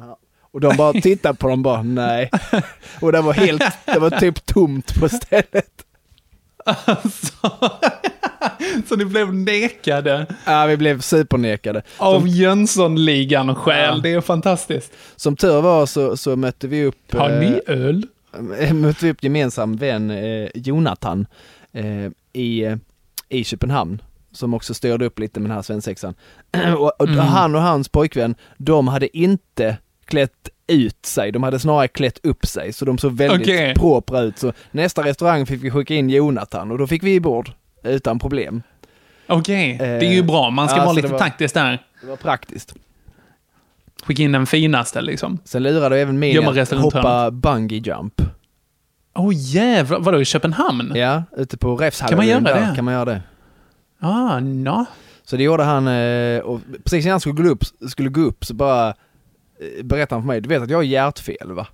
Och 0.53 0.62
de 0.62 0.77
bara 0.77 0.93
tittade 1.01 1.38
på 1.38 1.48
dem 1.48 1.63
bara, 1.63 1.81
nej. 1.84 2.29
Och 3.01 3.12
det 3.12 3.22
var 3.22 3.34
helt, 3.34 3.63
det 3.86 4.00
var 4.00 4.10
typ 4.10 4.46
tomt 4.46 5.00
på 5.00 5.10
stället. 5.10 5.86
Alltså, 6.65 7.51
så 8.88 8.96
ni 8.96 9.05
blev 9.05 9.34
nekade 9.34 10.25
Ja, 10.46 10.65
vi 10.65 10.77
blev 10.77 11.01
supernekade. 11.01 11.81
av 11.98 12.27
Jönssonligan 12.27 13.55
själv. 13.55 13.96
Ja. 13.98 14.01
Det 14.03 14.10
är 14.13 14.22
fantastiskt. 14.22 14.93
Som 15.15 15.36
tur 15.36 15.62
var 15.62 15.86
så, 15.86 16.17
så 16.17 16.36
mötte 16.36 16.67
vi 16.67 16.86
upp 16.86 17.13
Har 17.13 17.29
eh, 17.29 17.39
ni 17.39 17.62
öl? 17.67 18.05
eh, 18.60 18.74
mötte 18.74 19.05
vi 19.05 19.12
upp 19.12 19.24
gemensam 19.24 19.75
vän 19.77 20.12
eh, 20.12 20.50
Jonathan 20.55 21.25
eh, 21.72 22.12
i, 22.34 22.63
eh, 22.63 22.75
i 23.29 23.43
Köpenhamn. 23.43 24.01
Som 24.31 24.53
också 24.53 24.74
störde 24.74 25.05
upp 25.05 25.20
lite 25.20 25.39
med 25.39 25.50
den 25.50 25.55
här 25.55 25.62
svensexan. 25.63 26.13
och, 26.77 27.01
och 27.01 27.08
Mm. 27.08 27.20
han 27.20 27.55
och 27.55 27.62
hans 27.62 27.89
pojkvän, 27.89 28.36
de 28.58 28.88
hade 28.88 29.17
inte 29.17 29.77
klätt 30.12 30.50
ut 30.68 31.06
sig, 31.06 31.32
de 31.32 31.44
hade 31.44 31.60
snarare 31.60 31.88
klätt 31.88 32.25
upp 32.25 32.46
sig. 32.46 32.74
Så 32.74 32.86
de 32.86 32.98
såg 32.98 33.18
väldigt 33.18 33.41
Okej. 33.41 33.75
propra 33.75 34.20
ut. 34.20 34.38
Så 34.38 34.53
nästa 34.72 35.03
restaurang 35.03 35.46
fick 35.46 35.63
vi 35.63 35.72
skicka 35.72 35.94
in 35.94 36.10
Jonathan 36.10 36.72
och 36.72 36.77
då 36.77 36.88
fick 36.88 37.03
vi 37.03 37.20
bord 37.20 37.51
utan 37.84 38.20
problem. 38.20 38.63
Okej, 39.27 39.77
det 39.80 40.06
är 40.06 40.13
ju 40.13 40.24
bra. 40.24 40.50
Man 40.50 40.70
ska 40.70 40.77
ja, 40.77 40.84
vara 40.84 40.94
lite 40.94 41.08
var- 41.08 41.20
taktisk 41.20 41.53
där. 41.53 41.84
Det 42.01 42.08
var 42.08 42.15
praktiskt. 42.15 42.74
Skicka 44.03 44.24
in 44.24 44.32
den 44.32 44.46
finaste 44.46 45.01
liksom. 45.01 45.39
Sen 45.46 45.63
lurade 45.63 46.00
även 46.00 46.20
mig 46.20 46.38
att 46.38 46.72
hoppa 46.72 47.32
bungee 47.32 47.77
jump. 47.77 48.22
Åh 49.15 49.27
oh, 49.27 49.34
jävlar, 49.36 50.00
vadå 50.00 50.22
i 50.22 50.25
Köpenhamn? 50.25 50.91
Ja, 50.96 51.24
ute 51.38 51.58
på 51.58 51.75
Räfshallen. 51.75 52.10
Kan 52.10 52.18
man 52.18 52.27
göra 52.27 52.39
där 52.39 52.70
det? 52.70 52.75
Kan 52.75 52.86
man 52.86 52.94
göra 52.94 53.06
det. 53.06 53.22
Ah, 54.00 54.39
no. 54.39 54.86
Så 55.24 55.38
det 55.38 55.44
gjorde 55.44 55.63
han, 55.63 55.88
eh, 55.88 56.39
och 56.39 56.60
precis 56.84 57.06
innan 57.06 57.12
han 57.12 57.20
skulle 57.20 57.44
gå 57.44 57.50
upp, 57.50 57.63
skulle 57.89 58.10
gå 58.10 58.22
upp 58.22 58.46
så 58.46 58.53
bara 58.53 58.88
eh, 58.89 58.94
berättade 59.84 60.15
han 60.15 60.22
för 60.24 60.27
mig, 60.27 60.41
du 60.41 60.50
vet 60.50 60.62
att 60.62 60.70
jag 60.70 60.77
har 60.77 60.84
hjärtfel 60.84 61.51
va? 61.51 61.68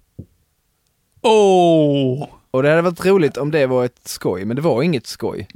Oh! 1.21 2.27
Och 2.51 2.63
det 2.63 2.69
hade 2.69 2.81
varit 2.81 3.05
roligt 3.05 3.37
om 3.37 3.51
det 3.51 3.65
var 3.65 3.85
ett 3.85 4.07
skoj, 4.07 4.45
men 4.45 4.55
det 4.55 4.61
var 4.61 4.83
inget 4.83 5.07
skoj. 5.07 5.47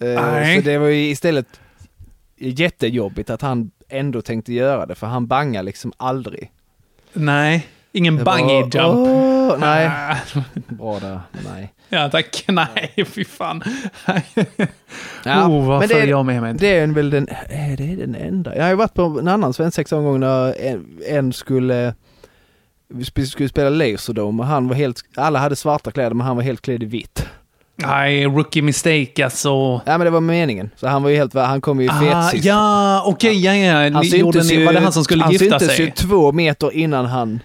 Eh, 0.00 0.08
Nej. 0.08 0.56
Så 0.56 0.68
det 0.68 0.78
var 0.78 0.86
ju 0.86 1.10
istället 1.10 1.60
jättejobbigt 2.36 3.30
att 3.30 3.42
han 3.42 3.70
ändå 3.88 4.22
tänkte 4.22 4.52
göra 4.52 4.86
det, 4.86 4.94
för 4.94 5.06
han 5.06 5.26
bangar 5.26 5.62
liksom 5.62 5.92
aldrig. 5.96 6.52
Nej, 7.12 7.66
ingen 7.94 8.16
bungee 8.24 8.60
jump. 8.60 8.76
Åh, 8.76 9.54
nej, 9.58 9.90
bra 10.68 10.98
där, 11.00 11.20
nej. 11.52 11.72
Ja, 11.88 12.08
tack. 12.10 12.44
Nej, 12.48 12.94
fy 13.06 13.24
fan. 13.24 13.62
Ja, 15.24 15.46
oh, 15.48 15.66
vad 15.66 15.82
följer 15.88 16.02
är- 16.02 16.06
jag 16.10 16.26
med 16.26 16.42
mig? 16.42 16.54
Det 16.54 16.78
är 16.78 16.86
väl 16.86 17.10
den, 17.10 17.28
eh, 17.28 17.36
det 17.76 17.92
är 17.92 17.96
den 17.96 18.14
enda. 18.14 18.56
Jag 18.56 18.62
har 18.62 18.70
ju 18.70 18.76
varit 18.76 18.94
på 18.94 19.02
en 19.20 19.28
annan 19.28 19.52
svensexa 19.52 19.96
en 19.96 20.04
gång 20.04 20.20
när 20.20 20.60
en, 20.60 20.86
en 21.08 21.32
skulle, 21.32 21.94
vi 23.14 23.26
skulle 23.26 23.48
spela 23.48 23.70
Laserdome 23.70 24.42
och 24.42 24.48
han 24.48 24.68
var 24.68 24.74
helt, 24.74 25.02
alla 25.16 25.38
hade 25.38 25.56
svarta 25.56 25.90
kläder 25.90 26.14
men 26.14 26.26
han 26.26 26.36
var 26.36 26.42
helt 26.42 26.62
klädd 26.62 26.82
i 26.82 26.86
vitt. 26.86 27.26
Nej, 27.76 28.24
rookie 28.24 28.62
mistake 28.62 29.24
alltså. 29.24 29.48
Ja 29.86 29.98
men 29.98 30.00
det 30.00 30.10
var 30.10 30.20
meningen. 30.20 30.70
Så 30.76 30.88
han 30.88 31.02
var 31.02 31.10
ju 31.10 31.16
helt, 31.16 31.34
han 31.34 31.60
kom 31.60 31.80
ju 31.80 31.88
Ah, 31.90 32.22
fetsist. 32.22 32.44
ja, 32.46 33.02
okej, 33.06 33.44
ja, 33.44 33.54
ja. 33.54 34.00
Ni, 34.00 34.06
gjorde 34.18 34.32
syntes 34.42 34.52
ju- 34.52 34.64
var 34.66 34.72
det 34.72 34.80
han 34.80 34.92
som 34.92 35.04
skulle 35.04 35.22
han 35.22 35.32
gifta 35.32 35.58
syntes 35.58 35.76
sig? 35.76 35.84
ju 35.86 35.90
två 35.90 36.32
meter 36.32 36.72
innan 36.76 37.06
han 37.06 37.40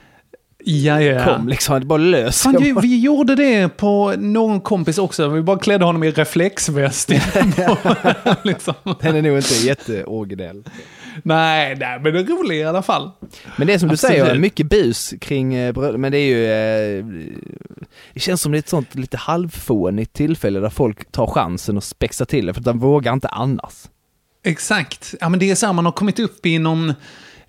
Ja, 0.63 1.01
ja. 1.01 1.25
kom 1.25 1.47
liksom, 1.47 1.79
det 1.79 1.85
bara 1.85 1.97
lös. 1.97 2.41
Fan, 2.41 2.55
vi, 2.59 2.75
vi 2.81 2.99
gjorde 2.99 3.35
det 3.35 3.77
på 3.77 4.13
någon 4.17 4.61
kompis 4.61 4.97
också. 4.97 5.27
Vi 5.27 5.41
bara 5.41 5.59
klädde 5.59 5.85
honom 5.85 6.03
i 6.03 6.11
reflexväst. 6.11 7.09
liksom. 8.43 8.73
Den 9.01 9.15
är 9.15 9.21
nog 9.21 9.37
inte 9.37 9.53
jätteoriginell. 9.53 10.63
Nej, 11.23 11.75
nej, 11.75 11.99
men 11.99 12.13
det 12.13 12.19
är 12.19 12.23
roligt 12.23 12.55
i 12.55 12.63
alla 12.63 12.81
fall. 12.81 13.11
Men 13.57 13.67
det 13.67 13.73
är 13.73 13.77
som 13.77 13.87
du 13.87 13.93
Absolut. 13.93 14.25
säger, 14.25 14.35
mycket 14.35 14.69
bus 14.69 15.13
kring 15.21 15.53
eh, 15.53 15.73
bröllop, 15.73 15.99
men 15.99 16.11
det 16.11 16.17
är 16.17 16.35
ju... 16.35 16.45
Eh, 16.45 17.05
det 18.13 18.19
känns 18.19 18.41
som 18.41 18.51
det 18.51 18.57
är 18.57 18.59
ett 18.59 18.69
sånt 18.69 18.95
lite 18.95 19.17
halvfånigt 19.17 20.13
tillfälle 20.13 20.59
där 20.59 20.69
folk 20.69 21.11
tar 21.11 21.27
chansen 21.27 21.77
och 21.77 21.83
spexar 21.83 22.25
till 22.25 22.45
det, 22.45 22.53
för 22.53 22.61
de 22.61 22.79
vågar 22.79 23.13
inte 23.13 23.27
annars. 23.27 23.73
Exakt. 24.43 25.15
Ja, 25.19 25.29
men 25.29 25.39
det 25.39 25.51
är 25.51 25.55
så 25.55 25.65
här, 25.65 25.73
man 25.73 25.85
har 25.85 25.91
kommit 25.91 26.19
upp 26.19 26.45
i 26.45 26.59
någon, 26.59 26.93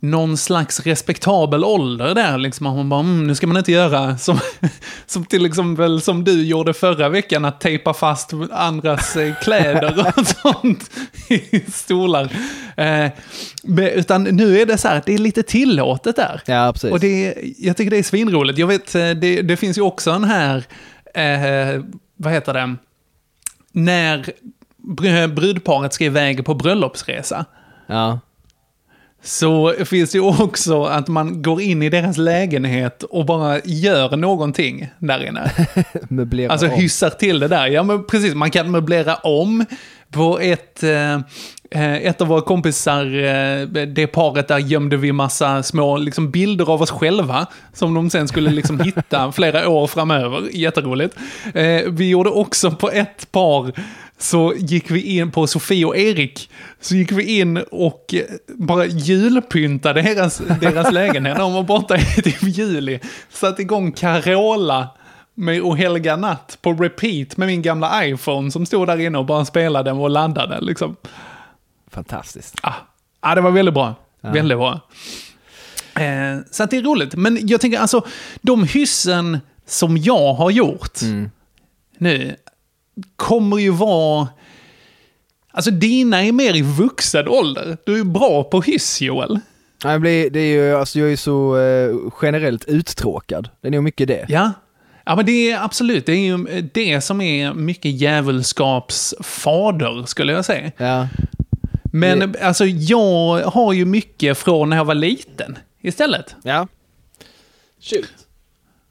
någon 0.01 0.37
slags 0.37 0.81
respektabel 0.81 1.65
ålder 1.65 2.15
där. 2.15 2.39
Liksom. 2.39 2.67
Och 2.67 2.77
Man 2.77 2.89
bara, 2.89 3.01
mm, 3.01 3.27
nu 3.27 3.35
ska 3.35 3.47
man 3.47 3.57
inte 3.57 3.73
göra 3.73 4.19
som, 4.19 4.39
som 5.07 5.25
till 5.25 5.47
exempel 5.47 6.01
som 6.01 6.25
du 6.25 6.47
gjorde 6.47 6.75
förra 6.75 7.09
veckan, 7.09 7.45
att 7.45 7.61
tejpa 7.61 7.95
fast 7.95 8.31
andras 8.53 9.17
eh, 9.17 9.35
kläder 9.43 10.13
och 10.17 10.27
sånt 10.55 10.91
i 11.29 11.61
stolar. 11.73 12.29
Eh, 12.77 13.11
utan 13.95 14.25
nu 14.25 14.61
är 14.61 14.67
det 14.67 14.79
så 14.79 14.89
här 14.89 14.97
att 14.97 15.07
det 15.07 15.15
är 15.15 15.19
lite 15.19 15.43
tillåtet 15.43 16.17
där. 16.17 16.43
Ja, 16.47 16.73
precis. 16.73 16.91
Och 16.93 17.01
det, 17.01 17.35
jag 17.59 17.77
tycker 17.77 17.91
det 17.91 17.99
är 17.99 18.03
svinroligt. 18.03 18.59
Jag 18.59 18.67
vet, 18.67 18.95
eh, 18.95 19.11
det, 19.11 19.43
det 19.43 19.57
finns 19.57 19.79
ju 19.79 19.83
också 19.83 20.11
en 20.11 20.25
här, 20.25 20.65
eh, 21.15 21.83
vad 22.17 22.33
heter 22.33 22.55
det, 22.55 22.77
när 23.73 24.31
br- 24.89 25.35
brudparet 25.35 25.93
ska 25.93 26.05
iväg 26.05 26.45
på 26.45 26.55
bröllopsresa. 26.55 27.45
Ja. 27.87 28.21
Så 29.23 29.75
finns 29.85 30.11
det 30.13 30.19
ju 30.19 30.25
också 30.25 30.83
att 30.85 31.09
man 31.09 31.43
går 31.43 31.61
in 31.61 31.83
i 31.83 31.89
deras 31.89 32.17
lägenhet 32.19 33.03
och 33.03 33.27
bara 33.27 33.61
gör 33.65 34.17
någonting 34.17 34.91
där 34.99 35.27
inne. 35.27 35.51
Möblera 36.09 36.53
Alltså 36.53 36.67
om. 36.67 36.73
hyssar 36.73 37.11
till 37.11 37.41
det 37.41 37.49
där. 37.49 37.67
Ja 37.67 37.83
men 37.83 38.05
precis, 38.05 38.35
man 38.35 38.51
kan 38.51 38.71
möblera 38.71 39.15
om. 39.15 39.65
På 40.13 40.39
ett, 40.41 40.83
eh, 40.83 41.95
ett 41.95 42.21
av 42.21 42.27
våra 42.27 42.41
kompisar, 42.41 43.05
eh, 43.25 43.67
det 43.87 44.07
paret 44.07 44.49
där 44.49 44.59
gömde 44.59 44.97
vi 44.97 45.13
massa 45.13 45.63
små 45.63 45.97
liksom, 45.99 46.31
bilder 46.31 46.71
av 46.71 46.83
oss 46.83 46.91
själva. 46.91 47.47
Som 47.75 47.95
de 47.95 48.11
sen 48.11 48.29
skulle 48.29 48.51
liksom 48.51 48.81
hitta 48.85 49.33
flera 49.33 49.69
år 49.69 49.87
framöver. 49.87 50.43
Jätteroligt. 50.53 51.17
Eh, 51.55 51.83
vi 51.89 52.09
gjorde 52.09 52.31
också 52.31 52.71
på 52.71 52.91
ett 52.91 53.33
par, 53.33 53.73
så 54.21 54.55
gick 54.57 54.91
vi 54.91 55.01
in 55.01 55.31
på 55.31 55.47
Sofie 55.47 55.85
och 55.85 55.97
Erik. 55.97 56.51
Så 56.81 56.95
gick 56.95 57.13
vi 57.13 57.39
in 57.39 57.57
och 57.57 58.15
eh, 58.15 58.23
bara 58.47 58.87
julpyntade 58.87 60.03
deras, 60.03 60.43
deras 60.61 60.93
lägenhet. 60.93 61.37
De 61.37 61.53
var 61.53 61.63
borta 61.63 61.97
i 61.97 62.23
typ 62.23 62.43
juli. 62.43 63.01
Satte 63.31 63.63
igång 63.63 63.93
Carola 63.93 64.89
med 65.35 65.63
Och 65.63 65.77
helga 65.77 66.17
natt 66.17 66.59
på 66.63 66.73
repeat 66.73 67.37
med 67.37 67.49
min 67.49 67.63
gamla 67.63 68.07
iPhone 68.07 68.51
som 68.51 68.67
stod 68.67 68.87
där 68.87 69.01
inne 69.01 69.19
och 69.19 69.27
bara 69.27 69.45
spelade 69.45 69.93
och 69.93 70.11
laddade. 70.11 70.61
Liksom. 70.61 70.97
Fantastiskt. 71.91 72.55
Ah, 72.63 72.75
ah, 73.21 73.35
det 73.35 73.41
var 73.41 73.51
väldigt 73.51 73.75
bra. 73.75 73.95
Väldigt 74.21 74.59
bra. 74.59 74.81
Eh, 75.95 76.39
så 76.51 76.67
det 76.67 76.77
är 76.77 76.83
roligt. 76.83 77.15
Men 77.15 77.49
jag 77.49 77.61
tänker 77.61 77.79
alltså, 77.79 78.07
de 78.41 78.65
hyssen 78.65 79.39
som 79.67 79.97
jag 79.97 80.35
har 80.35 80.51
gjort 80.51 80.99
nu 81.99 82.37
kommer 83.17 83.59
ju 83.59 83.71
vara... 83.71 84.29
Alltså 85.53 85.71
dina 85.71 86.25
är 86.25 86.33
mer 86.33 86.57
i 86.57 86.63
vuxen 86.63 87.29
ålder. 87.29 87.77
Du 87.87 87.93
är 87.93 87.97
ju 87.97 88.05
bra 88.05 88.45
på 88.45 88.61
hyss, 88.61 89.01
Joel. 89.01 89.41
Blir, 89.99 90.31
det 90.31 90.41
är 90.41 90.53
ju, 90.53 90.75
alltså 90.75 90.99
jag 90.99 91.13
är 91.13 91.17
så 91.17 91.59
eh, 91.59 91.97
generellt 92.23 92.65
uttråkad. 92.65 93.49
Det 93.61 93.69
är 93.69 93.73
nog 93.73 93.83
mycket 93.83 94.09
det. 94.09 94.27
Ja. 94.29 94.53
Ja, 95.05 95.17
men 95.17 95.27
det 95.27 95.51
är 95.51 95.65
absolut, 95.65 96.07
det 96.07 96.13
är 96.13 96.17
ju 96.17 96.63
det 96.75 97.01
som 97.01 97.21
är 97.21 97.55
mycket 97.55 97.93
djävulskapsfader, 97.93 100.07
skulle 100.07 100.33
jag 100.33 100.45
säga. 100.45 100.73
Ja. 100.77 101.09
Men 101.93 102.35
alltså, 102.43 102.67
jag 102.67 103.41
har 103.41 103.73
ju 103.73 103.85
mycket 103.85 104.39
från 104.39 104.71
när 104.71 104.77
jag 104.77 104.85
var 104.85 104.95
liten 104.95 105.59
istället. 105.81 106.35
Ja. 106.43 106.67
Shoot. 107.81 108.27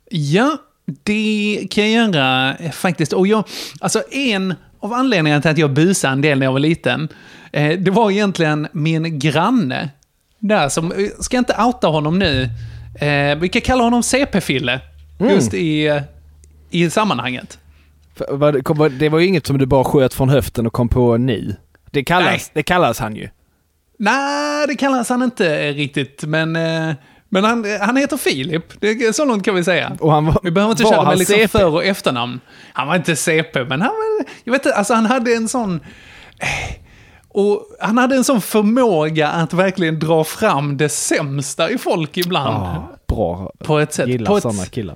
Ja, 0.09 0.57
det 1.03 1.67
kan 1.72 1.91
jag 1.91 2.13
göra 2.13 2.55
eh, 2.55 2.72
faktiskt. 2.72 3.13
Och 3.13 3.27
jag, 3.27 3.43
alltså 3.79 4.03
en 4.12 4.55
av 4.79 4.93
anledningarna 4.93 5.41
till 5.41 5.51
att 5.51 5.58
jag 5.58 5.74
busade 5.74 6.13
en 6.13 6.22
del 6.22 6.39
när 6.39 6.46
jag 6.46 6.53
var 6.53 6.60
liten, 6.60 7.10
eh, 7.51 7.79
det 7.79 7.91
var 7.91 8.12
egentligen 8.12 8.67
min 8.72 9.19
granne. 9.19 9.89
Där 10.39 10.69
som, 10.69 10.91
eh, 10.91 10.98
ska 11.19 11.38
jag 11.38 11.41
inte 11.41 11.55
outa 11.63 11.88
honom 11.88 12.19
nu, 12.19 12.50
eh, 13.00 13.38
vi 13.38 13.50
kan 13.50 13.62
kalla 13.62 13.84
honom 13.84 14.03
CP-Fille. 14.03 14.79
Just 15.19 15.53
i, 15.53 15.88
eh, 15.88 16.01
i 16.69 16.89
sammanhanget. 16.89 17.60
Det 19.00 19.10
var 19.10 19.19
ju 19.19 19.27
inget 19.27 19.48
som 19.48 19.58
du 19.58 19.65
bara 19.65 19.84
sköt 19.84 20.13
från 20.13 20.29
höften 20.29 20.67
och 20.67 20.74
kom 20.74 20.89
på 20.89 21.17
nu. 21.17 21.55
Det 21.91 22.03
kallas, 22.03 22.25
Nej. 22.25 22.51
det 22.53 22.63
kallas 22.63 23.00
han 23.00 23.15
ju. 23.15 23.29
Nej, 24.00 24.67
det 24.67 24.75
kallas 24.75 25.10
han 25.10 25.24
inte 25.24 25.72
riktigt, 25.72 26.24
men, 26.24 26.55
eh, 26.55 26.96
men 27.29 27.43
han, 27.43 27.65
han 27.81 27.98
heter 27.98 28.17
Filip. 28.17 28.63
Det, 28.81 29.15
så 29.15 29.25
långt 29.25 29.45
kan 29.45 29.55
vi 29.55 29.63
säga. 29.63 29.98
Och 30.00 30.12
han 30.12 30.25
var, 30.25 30.39
Vi 30.43 30.51
behöver 30.51 30.71
inte 30.71 30.83
köra 30.83 31.03
med 31.05 31.17
liksom 31.17 31.36
CP? 31.36 31.48
för 31.48 31.65
och 31.74 31.86
efternamn. 31.86 32.39
Han 32.74 32.88
var 32.88 32.95
inte 32.95 33.15
CP, 33.15 33.63
men 33.65 33.81
han 33.81 33.91
jag 34.43 34.51
vet 34.53 34.65
inte, 34.65 34.77
alltså 34.77 34.93
han 34.93 35.05
hade 35.05 35.33
en 35.36 35.48
sån... 35.48 35.79
Och 37.31 37.65
han 37.79 37.98
hade 37.98 38.15
en 38.15 38.24
sån 38.24 38.41
förmåga 38.41 39.29
att 39.29 39.53
verkligen 39.53 40.00
dra 40.00 40.24
fram 40.24 40.77
det 40.77 40.89
sämsta 40.89 41.69
i 41.69 41.77
folk 41.77 42.17
ibland. 42.17 42.55
Ja, 42.55 42.89
bra. 43.07 43.51
På 43.63 43.79
ett 43.79 43.93
sätt. 43.93 44.07
Gillar 44.07 44.25
På 44.25 44.38
ett- 44.38 44.43
sådana 44.43 44.65
killar. 44.65 44.95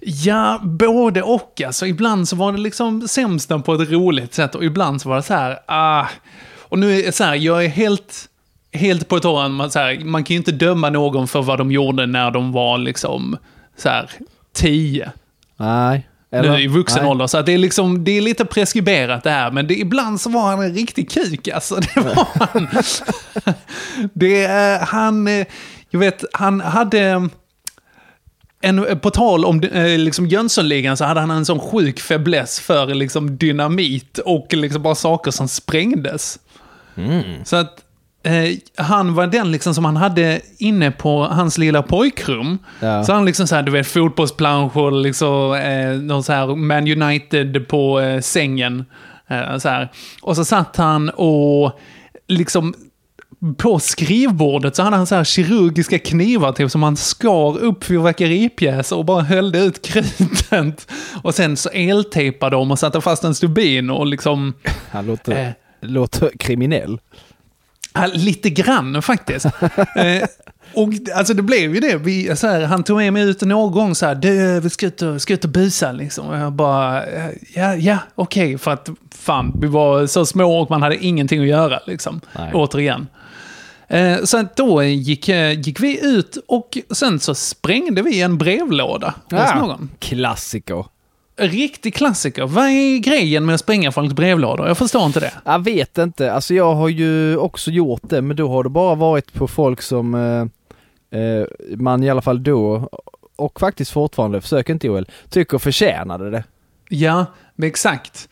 Ja, 0.00 0.60
både 0.62 1.22
och. 1.22 1.62
Alltså, 1.66 1.86
ibland 1.86 2.28
så 2.28 2.36
var 2.36 2.52
det 2.52 2.58
liksom 2.58 3.08
sämsta 3.08 3.58
på 3.58 3.74
ett 3.74 3.90
roligt 3.90 4.34
sätt 4.34 4.54
och 4.54 4.64
ibland 4.64 5.02
så 5.02 5.08
var 5.08 5.16
det 5.16 5.22
så 5.22 5.34
här, 5.34 5.58
ah. 5.66 6.06
Och 6.58 6.78
nu 6.78 6.98
är 7.00 7.02
det 7.02 7.12
så 7.12 7.24
här, 7.24 7.34
jag 7.34 7.64
är 7.64 7.68
helt, 7.68 8.28
helt 8.72 9.08
på 9.08 9.20
tåren. 9.20 9.52
Man, 9.52 9.70
så 9.70 9.78
här, 9.78 10.04
man 10.04 10.24
kan 10.24 10.34
ju 10.34 10.38
inte 10.38 10.52
döma 10.52 10.90
någon 10.90 11.28
för 11.28 11.42
vad 11.42 11.58
de 11.58 11.72
gjorde 11.72 12.06
när 12.06 12.30
de 12.30 12.52
var 12.52 12.78
liksom 12.78 13.36
så 13.76 13.88
här, 13.88 14.10
tio. 14.54 15.12
Nej. 15.56 16.08
nu 16.30 16.60
i 16.60 16.66
vuxen 16.66 17.02
Nej. 17.02 17.10
ålder. 17.10 17.26
Så 17.26 17.42
det, 17.42 17.52
är 17.52 17.58
liksom, 17.58 18.04
det 18.04 18.10
är 18.10 18.20
lite 18.20 18.44
preskriberat 18.44 19.24
det 19.24 19.30
här, 19.30 19.50
men 19.50 19.66
det, 19.66 19.74
ibland 19.74 20.20
så 20.20 20.30
var 20.30 20.42
han 20.42 20.62
en 20.62 20.74
riktig 20.74 21.10
kuk. 21.10 21.48
Alltså, 21.48 21.74
det 21.94 22.00
var 22.00 22.28
han. 22.34 22.68
det, 24.12 24.44
är 24.44 24.78
han, 24.78 25.28
eh, 25.28 25.46
jag 25.90 26.00
vet, 26.00 26.24
han 26.32 26.60
hade... 26.60 27.28
En, 28.60 28.98
på 29.00 29.10
tal 29.10 29.44
om 29.44 29.62
eh, 29.62 29.98
liksom 29.98 30.26
Jönssonligan 30.26 30.96
så 30.96 31.04
hade 31.04 31.20
han 31.20 31.30
en 31.30 31.44
sån 31.44 31.60
sjuk 31.60 32.00
fäbless 32.00 32.60
för 32.60 32.94
liksom 32.94 33.36
dynamit 33.36 34.18
och 34.18 34.54
liksom 34.54 34.82
bara 34.82 34.94
saker 34.94 35.30
som 35.30 35.48
sprängdes. 35.48 36.38
Så 37.44 37.56
att 37.56 37.84
eh, 38.28 38.56
han 38.76 39.14
var 39.14 39.26
den 39.26 39.52
liksom 39.52 39.74
som 39.74 39.84
han 39.84 39.96
hade 39.96 40.40
inne 40.58 40.90
på 40.90 41.24
hans 41.24 41.58
lilla 41.58 41.82
pojkrum. 41.82 42.58
Ja. 42.80 43.04
Så 43.04 43.12
han 43.12 43.24
liksom 43.24 43.46
så 43.46 43.54
här, 43.54 43.62
du 43.62 43.72
vet, 43.72 43.86
fotbollsplanscher, 43.86 44.90
liksom, 44.90 45.54
eh, 45.54 45.92
någon 46.02 46.22
så 46.22 46.32
här 46.32 46.46
Man 46.56 47.02
United 47.02 47.68
på 47.68 48.00
eh, 48.00 48.20
sängen. 48.20 48.84
Eh, 49.28 49.58
så 49.58 49.68
här. 49.68 49.88
Och 50.22 50.36
så 50.36 50.44
satt 50.44 50.76
han 50.76 51.08
och 51.10 51.80
liksom 52.28 52.74
på 53.56 53.78
skrivbordet 53.78 54.76
så 54.76 54.82
hade 54.82 54.96
han 54.96 55.06
så 55.06 55.14
här 55.14 55.24
kirurgiska 55.24 55.98
knivar 55.98 56.52
typ 56.52 56.70
som 56.70 56.82
han 56.82 56.96
skar 56.96 57.58
upp 57.58 57.84
fyrverkeripjäser 57.84 58.96
och 58.96 59.04
bara 59.04 59.22
höljde 59.22 59.58
ut 59.58 59.86
krutet. 59.86 60.90
Och 61.22 61.34
sen 61.34 61.56
så 61.56 61.68
eltejpade 61.68 62.56
de 62.56 62.70
och 62.70 62.78
satte 62.78 63.00
fast 63.00 63.24
en 63.24 63.34
stubin 63.34 63.90
och 63.90 64.06
liksom... 64.06 64.54
Han 64.90 65.06
låter, 65.06 65.32
Eh. 65.46 65.50
låter 65.80 66.30
kriminell. 66.38 66.98
Ja, 68.02 68.06
lite 68.12 68.50
grann 68.50 69.02
faktiskt. 69.02 69.46
eh, 69.96 70.28
och 70.74 70.88
alltså 71.14 71.34
det 71.34 71.42
blev 71.42 71.74
ju 71.74 71.80
det. 71.80 71.96
Vi, 71.96 72.36
så 72.36 72.46
här, 72.46 72.64
han 72.64 72.84
tog 72.84 72.96
med 72.96 73.12
mig 73.12 73.22
ut 73.22 73.40
någon 73.40 73.72
gång 73.72 73.94
så 73.94 74.06
här, 74.06 74.14
du, 74.14 74.60
vi 74.60 74.70
ska 74.70 74.86
ut 74.86 75.02
och, 75.02 75.22
ska 75.22 75.34
ut 75.34 75.44
och 75.44 75.50
busa 75.50 75.92
liksom. 75.92 76.26
Och 76.26 76.38
jag 76.38 76.52
bara, 76.52 77.06
eh, 77.06 77.30
ja, 77.54 77.74
ja, 77.74 77.98
okej. 78.14 78.58
För 78.58 78.70
att 78.70 78.88
fan, 79.14 79.56
vi 79.60 79.66
var 79.66 80.06
så 80.06 80.26
små 80.26 80.60
och 80.60 80.70
man 80.70 80.82
hade 80.82 81.04
ingenting 81.04 81.40
att 81.40 81.48
göra 81.48 81.80
liksom. 81.86 82.20
Nej. 82.32 82.50
Återigen. 82.54 83.06
Eh, 83.88 84.24
så 84.24 84.48
då 84.56 84.82
gick, 84.82 85.28
eh, 85.28 85.60
gick 85.60 85.80
vi 85.80 86.06
ut 86.06 86.38
och 86.48 86.78
sen 86.90 87.20
så 87.20 87.34
sprängde 87.34 88.02
vi 88.02 88.22
en 88.22 88.38
brevlåda 88.38 89.14
hos 89.30 89.54
någon. 89.54 89.90
Klassiker. 89.98 90.84
Riktig 91.38 91.94
klassiker. 91.94 92.46
Vad 92.46 92.64
är 92.64 92.98
grejen 92.98 93.46
med 93.46 93.54
att 93.54 93.60
spränga 93.60 93.92
folks 93.92 94.14
brevlådor? 94.14 94.66
Jag 94.68 94.78
förstår 94.78 95.06
inte 95.06 95.20
det. 95.20 95.32
Jag 95.44 95.64
vet 95.64 95.98
inte, 95.98 96.32
alltså 96.32 96.54
jag 96.54 96.74
har 96.74 96.88
ju 96.88 97.36
också 97.36 97.70
gjort 97.70 98.02
det 98.02 98.22
men 98.22 98.36
då 98.36 98.48
har 98.48 98.64
det 98.64 98.70
bara 98.70 98.94
varit 98.94 99.32
på 99.32 99.48
folk 99.48 99.82
som 99.82 100.14
eh, 100.14 101.20
eh, 101.20 101.46
man 101.76 102.02
i 102.02 102.10
alla 102.10 102.22
fall 102.22 102.42
då 102.42 102.88
och 103.36 103.60
faktiskt 103.60 103.90
fortfarande, 103.90 104.40
försök 104.40 104.68
inte 104.68 104.86
Joel, 104.86 105.08
tycker 105.28 105.58
förtjänade 105.58 106.30
det. 106.30 106.44
Ja, 106.88 107.26
exakt. 107.62 108.28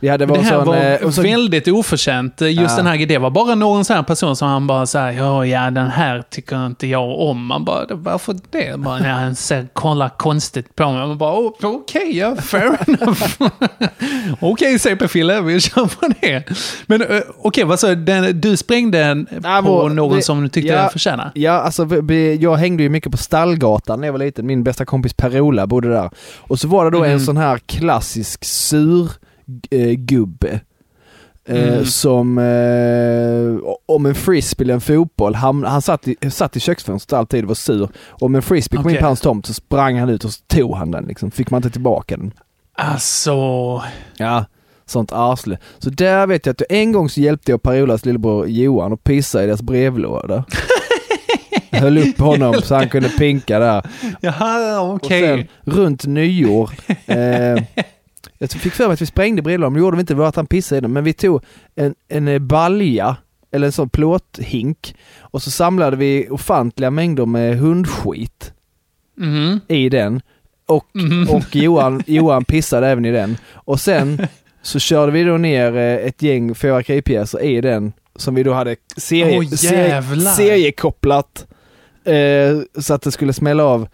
Vi 0.00 0.08
hade 0.08 0.26
Det 0.26 0.30
var 0.32 0.38
här 0.38 0.50
sån, 0.58 0.66
var 0.66 0.76
eh, 1.02 1.10
så, 1.10 1.22
väldigt 1.22 1.68
oförtjänt. 1.68 2.40
Just 2.40 2.60
Ja. 2.70 2.76
den 2.76 2.86
här 2.86 3.06
Det 3.06 3.18
var 3.18 3.30
bara 3.30 3.54
någon 3.54 3.84
sån 3.84 3.96
här 3.96 4.02
person 4.02 4.36
som 4.36 4.48
han 4.48 4.66
bara 4.66 4.86
säger 4.86 5.12
ja, 5.22 5.46
ja, 5.46 5.70
den 5.70 5.88
här 5.90 6.22
tycker 6.30 6.66
inte 6.66 6.86
jag 6.86 7.18
om. 7.20 7.46
Man 7.46 7.64
bara, 7.64 7.86
varför 7.90 8.36
det? 8.50 8.78
Bara, 8.80 8.98
ja, 9.00 9.14
han 9.14 9.34
ser, 9.36 9.66
kollar 9.72 10.08
konstigt 10.08 10.74
på 10.76 10.90
mig. 10.92 11.06
Man 11.06 11.18
bara, 11.18 11.32
"Oh, 11.38 11.52
okej, 11.62 12.18
ja, 12.18 12.36
fair 12.36 12.76
enough. 12.88 13.22
okej, 14.40 14.78
CP-Fille, 14.78 15.40
vi 15.40 15.60
kör 15.60 15.86
på 15.86 16.12
det. 16.20 16.42
Men 16.86 17.02
eh, 17.02 17.20
okej, 17.42 17.64
vad 17.64 17.80
sa 17.80 17.94
du? 17.94 18.32
Du 18.32 18.56
sprängde 18.56 19.24
Ja, 19.42 19.62
på 19.64 19.72
vår- 19.72 19.88
någon 19.88 20.16
vi- 20.16 20.22
som 20.22 20.42
du 20.42 20.48
tyckte 20.48 20.72
ja. 20.72 20.80
den 20.82 20.90
förtjänade? 20.90 21.30
ja 21.34 21.52
alltså 21.52 21.84
vi- 21.84 22.36
jag 22.36 22.56
hängde 22.56 22.82
ju 22.82 22.88
mycket 22.88 23.12
på 23.12 23.18
Stallgatan 23.18 24.00
när 24.00 24.08
jag 24.08 24.12
var 24.12 24.18
liten, 24.18 24.46
min 24.46 24.62
bästa 24.64 24.84
kompis 24.84 25.12
Per-Ola 25.14 25.66
bodde 25.66 25.88
där. 25.88 26.10
Och 26.38 26.58
så 26.60 26.68
var 26.68 26.84
det 26.84 26.90
då 26.90 27.04
en 27.04 27.10
Mhm. 27.10 27.20
sån 27.20 27.36
här 27.36 27.58
klassisk 27.66 28.44
sur 28.44 29.10
eh, 29.70 29.90
gubbe. 29.92 30.48
Eh, 30.50 30.60
Mm. 31.72 31.84
Som 31.84 32.38
eh, 32.38 33.70
om 33.86 34.06
en 34.06 34.14
frisbee 34.14 34.64
eller 34.64 34.74
en 34.74 34.80
fotboll, 34.80 35.34
han, 35.34 35.64
han 35.64 35.82
satt, 35.82 36.08
i, 36.08 36.30
satt 36.30 36.56
i 36.56 36.60
köksfönstret 36.60 37.18
alltid 37.18 37.42
och 37.44 37.48
var 37.48 37.54
sur. 37.54 37.88
Om 38.08 38.34
en 38.34 38.42
frisbee 38.42 38.76
kom 38.82 38.90
in 38.90 38.96
på 38.96 39.06
hans 39.06 39.20
tomt 39.20 39.46
så 39.46 39.54
sprang 39.54 39.98
han 39.98 40.08
ut 40.08 40.24
och 40.24 40.30
tog 40.46 40.76
han 40.76 40.90
den 40.90 41.04
liksom. 41.04 41.30
Fick 41.30 41.50
man 41.50 41.58
inte 41.58 41.70
tillbaka 41.70 42.16
den. 42.16 42.32
Alltså, 42.78 43.34
Ja, 44.16 44.44
sånt 44.86 45.12
arsle. 45.12 45.58
Så 45.78 45.90
där 45.90 46.26
vet 46.26 46.46
jag 46.46 46.52
att 46.52 46.62
jag, 46.68 46.78
en 46.78 46.92
gång 46.92 47.08
så 47.08 47.20
hjälpte 47.20 47.50
jag 47.52 47.62
Per-Olas 47.62 48.04
lillebror 48.04 48.46
Johan 48.48 48.92
att 48.92 49.04
pissa 49.04 49.42
i 49.44 49.46
deras 49.46 49.62
brevlåda. 49.62 50.44
Höll 51.72 51.98
upp 51.98 52.18
honom 52.18 52.54
så 52.62 52.74
han 52.74 52.88
kunde 52.88 53.08
pinka 53.08 53.58
där. 53.58 53.86
jaha, 54.20 54.80
Och 54.80 54.94
okej. 54.94 55.20
sen 55.64 55.74
runt 55.74 56.06
nyår, 56.06 56.70
eh, 57.06 57.62
jag 58.38 58.50
fick 58.50 58.72
för 58.72 58.84
mig 58.86 58.94
att 58.94 59.02
vi 59.02 59.06
sprängde 59.06 59.42
brevlådan, 59.42 59.72
men 59.72 59.80
det 59.80 59.84
gjorde 59.84 59.96
vi 59.96 60.00
inte, 60.00 60.14
det 60.14 60.18
var 60.18 60.26
att 60.28 60.36
han 60.36 60.46
pissade 60.46 60.78
i 60.78 60.80
den. 60.80 60.92
Men 60.92 61.04
vi 61.04 61.12
tog 61.12 61.42
en, 61.74 61.94
en 62.08 62.28
eh, 62.28 62.38
balja, 62.38 63.16
eller 63.52 63.66
en 63.66 63.72
sån 63.72 63.88
plåthink, 63.88 64.94
och 65.20 65.42
så 65.42 65.50
samlade 65.50 65.96
vi 65.96 66.28
ofantliga 66.30 66.90
mängder 66.90 67.26
med 67.26 67.58
hundskit 67.58 68.52
Mhm. 69.16 69.60
i 69.68 69.88
den. 69.88 70.20
Och, 70.66 70.86
Mhm. 70.94 71.28
och 71.30 71.56
Johan, 71.56 72.02
Johan 72.06 72.44
pissade 72.44 72.88
även 72.88 73.04
i 73.04 73.10
den. 73.12 73.36
Och 73.54 73.80
sen 73.80 74.26
så 74.62 74.78
körde 74.78 75.12
vi 75.12 75.24
då 75.24 75.36
ner 75.36 75.76
eh, 75.76 76.06
ett 76.06 76.22
gäng 76.22 76.54
fyrverkeripjäser 76.54 77.42
i 77.42 77.60
den 77.60 77.92
som 78.16 78.34
vi 78.34 78.42
då 78.42 78.52
hade 78.52 78.76
serie, 78.96 79.38
Åh, 79.38 79.44
serie, 79.48 80.02
seriekopplat 80.20 81.46
eh, 82.04 82.80
så 82.80 82.94
att 82.94 83.02
det 83.02 83.12
skulle 83.12 83.32
smälla 83.32 83.64
av. 83.64 83.88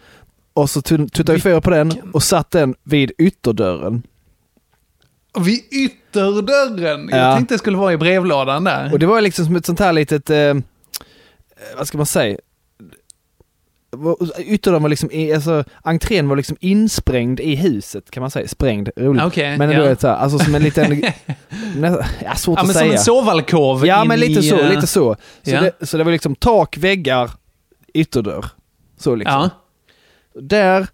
Och 0.52 0.70
så 0.70 0.82
tut- 0.82 1.12
tuttade 1.12 1.36
vi 1.36 1.42
fyr 1.42 1.60
på 1.60 1.70
den 1.70 1.92
och 2.12 2.22
satt 2.22 2.50
den 2.50 2.74
vid 2.84 3.12
ytterdörren. 3.18 4.02
Vid 5.40 5.64
ytterdörren. 5.70 7.08
Jag 7.08 7.18
Ja. 7.20 7.34
tänkte 7.34 7.54
det 7.54 7.58
skulle 7.58 7.76
vara 7.76 7.92
i 7.92 7.96
brevlådan 7.96 8.64
där. 8.64 8.92
Och 8.92 8.98
det 8.98 9.06
var 9.06 9.20
liksom 9.20 9.44
som 9.44 9.56
ett 9.56 9.66
sånt 9.66 9.80
här 9.80 9.92
litet, 9.92 10.30
eh, 10.30 10.54
vad 11.76 11.88
ska 11.88 11.96
man 11.98 12.06
säga? 12.06 12.38
Ytterdörren 14.38 14.82
var 14.82 14.88
liksom, 14.88 15.10
alltså 15.34 15.64
entrén 15.82 16.28
var 16.28 16.36
liksom 16.36 16.56
insprängd 16.60 17.40
i 17.40 17.54
huset 17.56 18.10
kan 18.10 18.20
man 18.20 18.30
säga. 18.30 18.48
Sprängd, 18.48 18.88
roligt. 18.96 19.22
Okej, 19.22 19.58
Men 19.58 19.70
ja. 19.70 19.80
du 19.82 19.88
vet 19.88 20.00
såhär, 20.00 20.14
alltså 20.14 20.38
som 20.38 20.54
en 20.54 20.62
liten, 20.62 20.90
nä, 21.76 22.06
ja, 22.24 22.34
svårt 22.34 22.58
Ja, 22.58 22.60
att 22.60 22.66
men 22.66 22.74
som 22.74 22.80
säga. 22.80 22.92
en 22.92 22.98
sovalkov 22.98 23.86
Ja 23.86 24.04
men 24.04 24.20
lite 24.20 24.40
i, 24.40 24.42
så, 24.42 24.58
eh, 24.60 24.68
lite 24.74 24.86
så. 24.86 25.16
Så, 25.42 25.50
ja. 25.50 25.60
det, 25.60 25.86
så 25.86 25.96
det 25.96 26.04
var 26.04 26.12
liksom 26.12 26.34
tak, 26.34 26.76
väggar, 26.78 27.30
ytterdörr. 27.94 28.44
Så 28.98 29.14
liksom. 29.14 29.40
Ja. 29.40 29.50
Där 30.40 30.86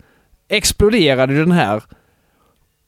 exploderade 0.49 1.35
den 1.39 1.53
här 1.53 1.77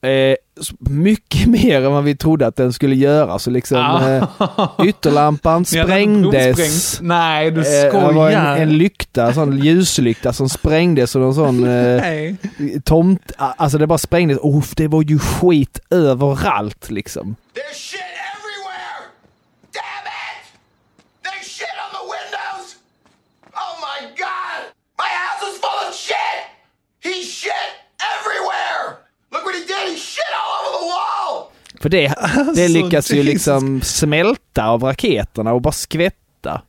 eh, 0.01 0.35
mycket 0.79 1.47
mer 1.47 1.81
än 1.85 1.91
vad 1.91 2.03
vi 2.03 2.15
trodde 2.15 2.47
att 2.47 2.55
den 2.55 2.73
skulle 2.73 2.95
göra. 2.95 3.39
Så 3.39 3.49
liksom 3.49 3.77
eh, 3.79 4.69
ytterlampan 4.87 5.65
sprängdes. 5.65 6.99
Nej, 7.01 7.51
du 7.51 7.61
Eh, 7.61 7.65
det 7.83 7.91
var 7.91 8.11
skojar. 8.11 8.55
en, 8.55 8.61
en 8.61 8.77
lykta, 8.77 9.27
en 9.27 9.33
sån 9.33 9.57
ljuslykta 9.59 10.33
som 10.33 10.49
sprängdes 10.49 11.15
och 11.15 11.21
någon 11.21 11.35
sån 11.35 11.63
eh, 11.63 12.01
Nej. 12.01 12.35
tomt... 12.83 13.31
Alltså 13.37 13.77
det 13.77 13.87
bara 13.87 13.97
sprängdes. 13.97 14.37
Oh, 14.41 14.63
det 14.75 14.87
var 14.87 15.01
ju 15.03 15.19
skit 15.19 15.79
överallt 15.89 16.89
liksom. 16.89 17.35
There's 17.53 17.73
shit 17.75 17.99
everywhere! 18.33 18.97
Damn 19.73 20.07
it! 20.07 20.43
There's 21.23 21.47
shit 21.57 21.75
on 21.85 21.89
the 21.99 22.05
windows! 22.15 22.67
Oh 23.53 23.73
my 23.87 23.99
god! 24.23 24.59
My 25.01 25.09
house 25.21 25.41
is 25.49 25.55
full 25.65 25.79
of 25.89 25.93
shit! 25.95 26.37
He 27.03 27.23
shit 27.23 27.69
everywhere! 28.13 28.83
Look 29.31 29.43
what 29.45 29.55
he 29.55 29.61
did! 29.73 29.85
He 29.93 29.97
shit 29.97 30.31
all 30.39 30.51
over 30.59 30.71
the 30.79 30.85
wall! 30.93 31.51
För 31.85 31.89
det, 31.89 32.13
det 32.55 32.67
lyckas 32.67 33.11
ju 33.11 33.23
liksom 33.23 33.81
smälta 33.81 34.65
av 34.67 34.83
raketerna 34.83 35.53
och 35.53 35.61
bara 35.61 35.71
skvätta. 35.73 36.61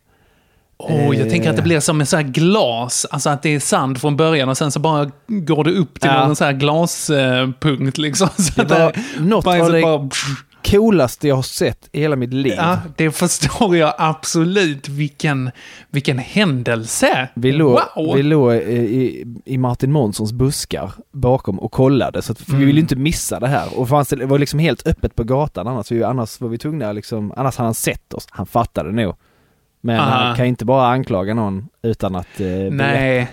Oh, 0.78 1.16
jag 1.18 1.30
tänker 1.30 1.50
att 1.50 1.56
det 1.56 1.60
Eh. 1.62 1.64
blir 1.64 1.80
som 1.80 2.00
en 2.00 2.06
sån 2.06 2.16
här 2.16 2.26
glas, 2.28 3.06
alltså 3.10 3.30
att 3.30 3.42
det 3.42 3.54
är 3.54 3.60
sand 3.60 4.00
från 4.00 4.16
början 4.16 4.48
och 4.48 4.56
sen 4.58 4.72
så 4.72 4.80
bara 4.80 5.10
går 5.28 5.64
det 5.64 5.70
upp 5.70 6.00
till 6.00 6.10
Ja. 6.14 6.26
någon 6.26 6.36
sån 6.36 6.44
här 6.46 6.52
glaspunkt 6.52 7.98
liksom. 7.98 8.28
Så 8.38 8.52
Det 8.56 8.62
att 8.62 8.70
var 8.70 8.92
något 9.20 9.46
av 9.46 9.72
det 9.72 9.82
bara- 9.82 10.08
coolaste 10.70 11.28
jag 11.28 11.34
har 11.34 11.42
sett 11.42 11.88
i 11.92 12.00
hela 12.00 12.16
mitt 12.16 12.32
liv. 12.32 12.54
Ja, 12.56 12.78
det 12.96 13.10
förstår 13.10 13.76
jag 13.76 13.94
absolut. 13.98 14.88
Vilken, 14.88 15.50
vilken 15.90 16.18
händelse! 16.18 17.28
Vi 17.34 17.52
låg, 17.52 17.80
wow! 17.96 18.16
vi 18.16 18.22
låg 18.22 18.54
i, 18.54 18.56
i, 18.58 19.24
i 19.44 19.58
Martin 19.58 19.92
Månssons 19.92 20.32
buskar 20.32 20.92
bakom 21.12 21.58
och 21.60 21.72
kollade, 21.72 22.22
så 22.22 22.32
att, 22.32 22.38
för 22.38 22.46
vi 22.52 22.56
Mm. 22.56 22.66
ville 22.66 22.80
inte 22.80 22.96
missa 22.96 23.40
det 23.40 23.48
här. 23.48 23.78
Och 23.78 23.88
fanns 23.88 24.08
det, 24.08 24.26
var 24.26 24.38
liksom 24.38 24.58
helt 24.58 24.86
öppet 24.86 25.14
på 25.14 25.24
gatan 25.24 25.68
annars, 25.68 25.90
vi, 25.92 26.04
annars 26.04 26.40
var 26.40 26.48
vi 26.48 26.58
tvungna 26.58 26.92
liksom, 26.92 27.32
annars 27.36 27.56
hade 27.56 27.66
han 27.66 27.74
sett 27.74 28.12
oss. 28.14 28.26
Han 28.30 28.46
fattade 28.46 28.92
nog. 28.92 29.14
Men 29.80 30.00
Aha. 30.00 30.10
han 30.10 30.36
kan 30.36 30.46
inte 30.46 30.64
bara 30.64 30.86
anklaga 30.88 31.34
någon 31.34 31.68
utan 31.82 32.16
att 32.16 32.40
eh, 32.40 32.46
berätta. 32.46 32.74
Nej, 32.74 33.28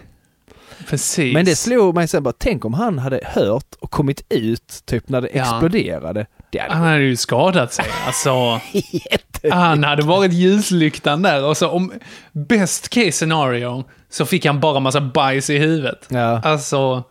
precis. 0.89 1.34
Men 1.34 1.46
det 1.46 1.56
slog 1.56 1.96
mig 1.96 2.08
sen 2.08 2.24
bara, 2.24 2.34
tänk 2.38 2.65
om 2.65 2.74
han 2.74 3.00
hade 3.00 3.19
hört 3.24 3.76
och 3.80 3.91
kommit 3.91 4.26
ut 4.30 4.82
typ 4.86 5.10
när 5.10 5.22
det 5.22 5.30
Ja. 5.34 5.41
exploderade. 5.41 6.26
Det 6.54 6.66
Han 6.70 6.82
hade 6.84 7.04
ju 7.04 7.16
skadat 7.16 7.74
sig. 7.74 7.86
Alltså, 8.08 8.62
han 9.52 9.84
hade 9.84 10.04
varit 10.04 10.34
ljuslyktan 10.34 11.22
där. 11.22 11.46
Och 11.46 11.58
så 11.58 11.70
om 11.70 11.92
best 12.32 12.89
case 12.89 13.12
scenario 13.12 13.84
så 14.10 14.26
fick 14.26 14.46
han 14.46 14.60
bara 14.60 14.80
massa 14.80 15.02
bajs 15.02 15.50
i 15.50 15.58
huvudet. 15.58 16.08
Ja. 16.10 16.42
Alltså, 16.44 17.04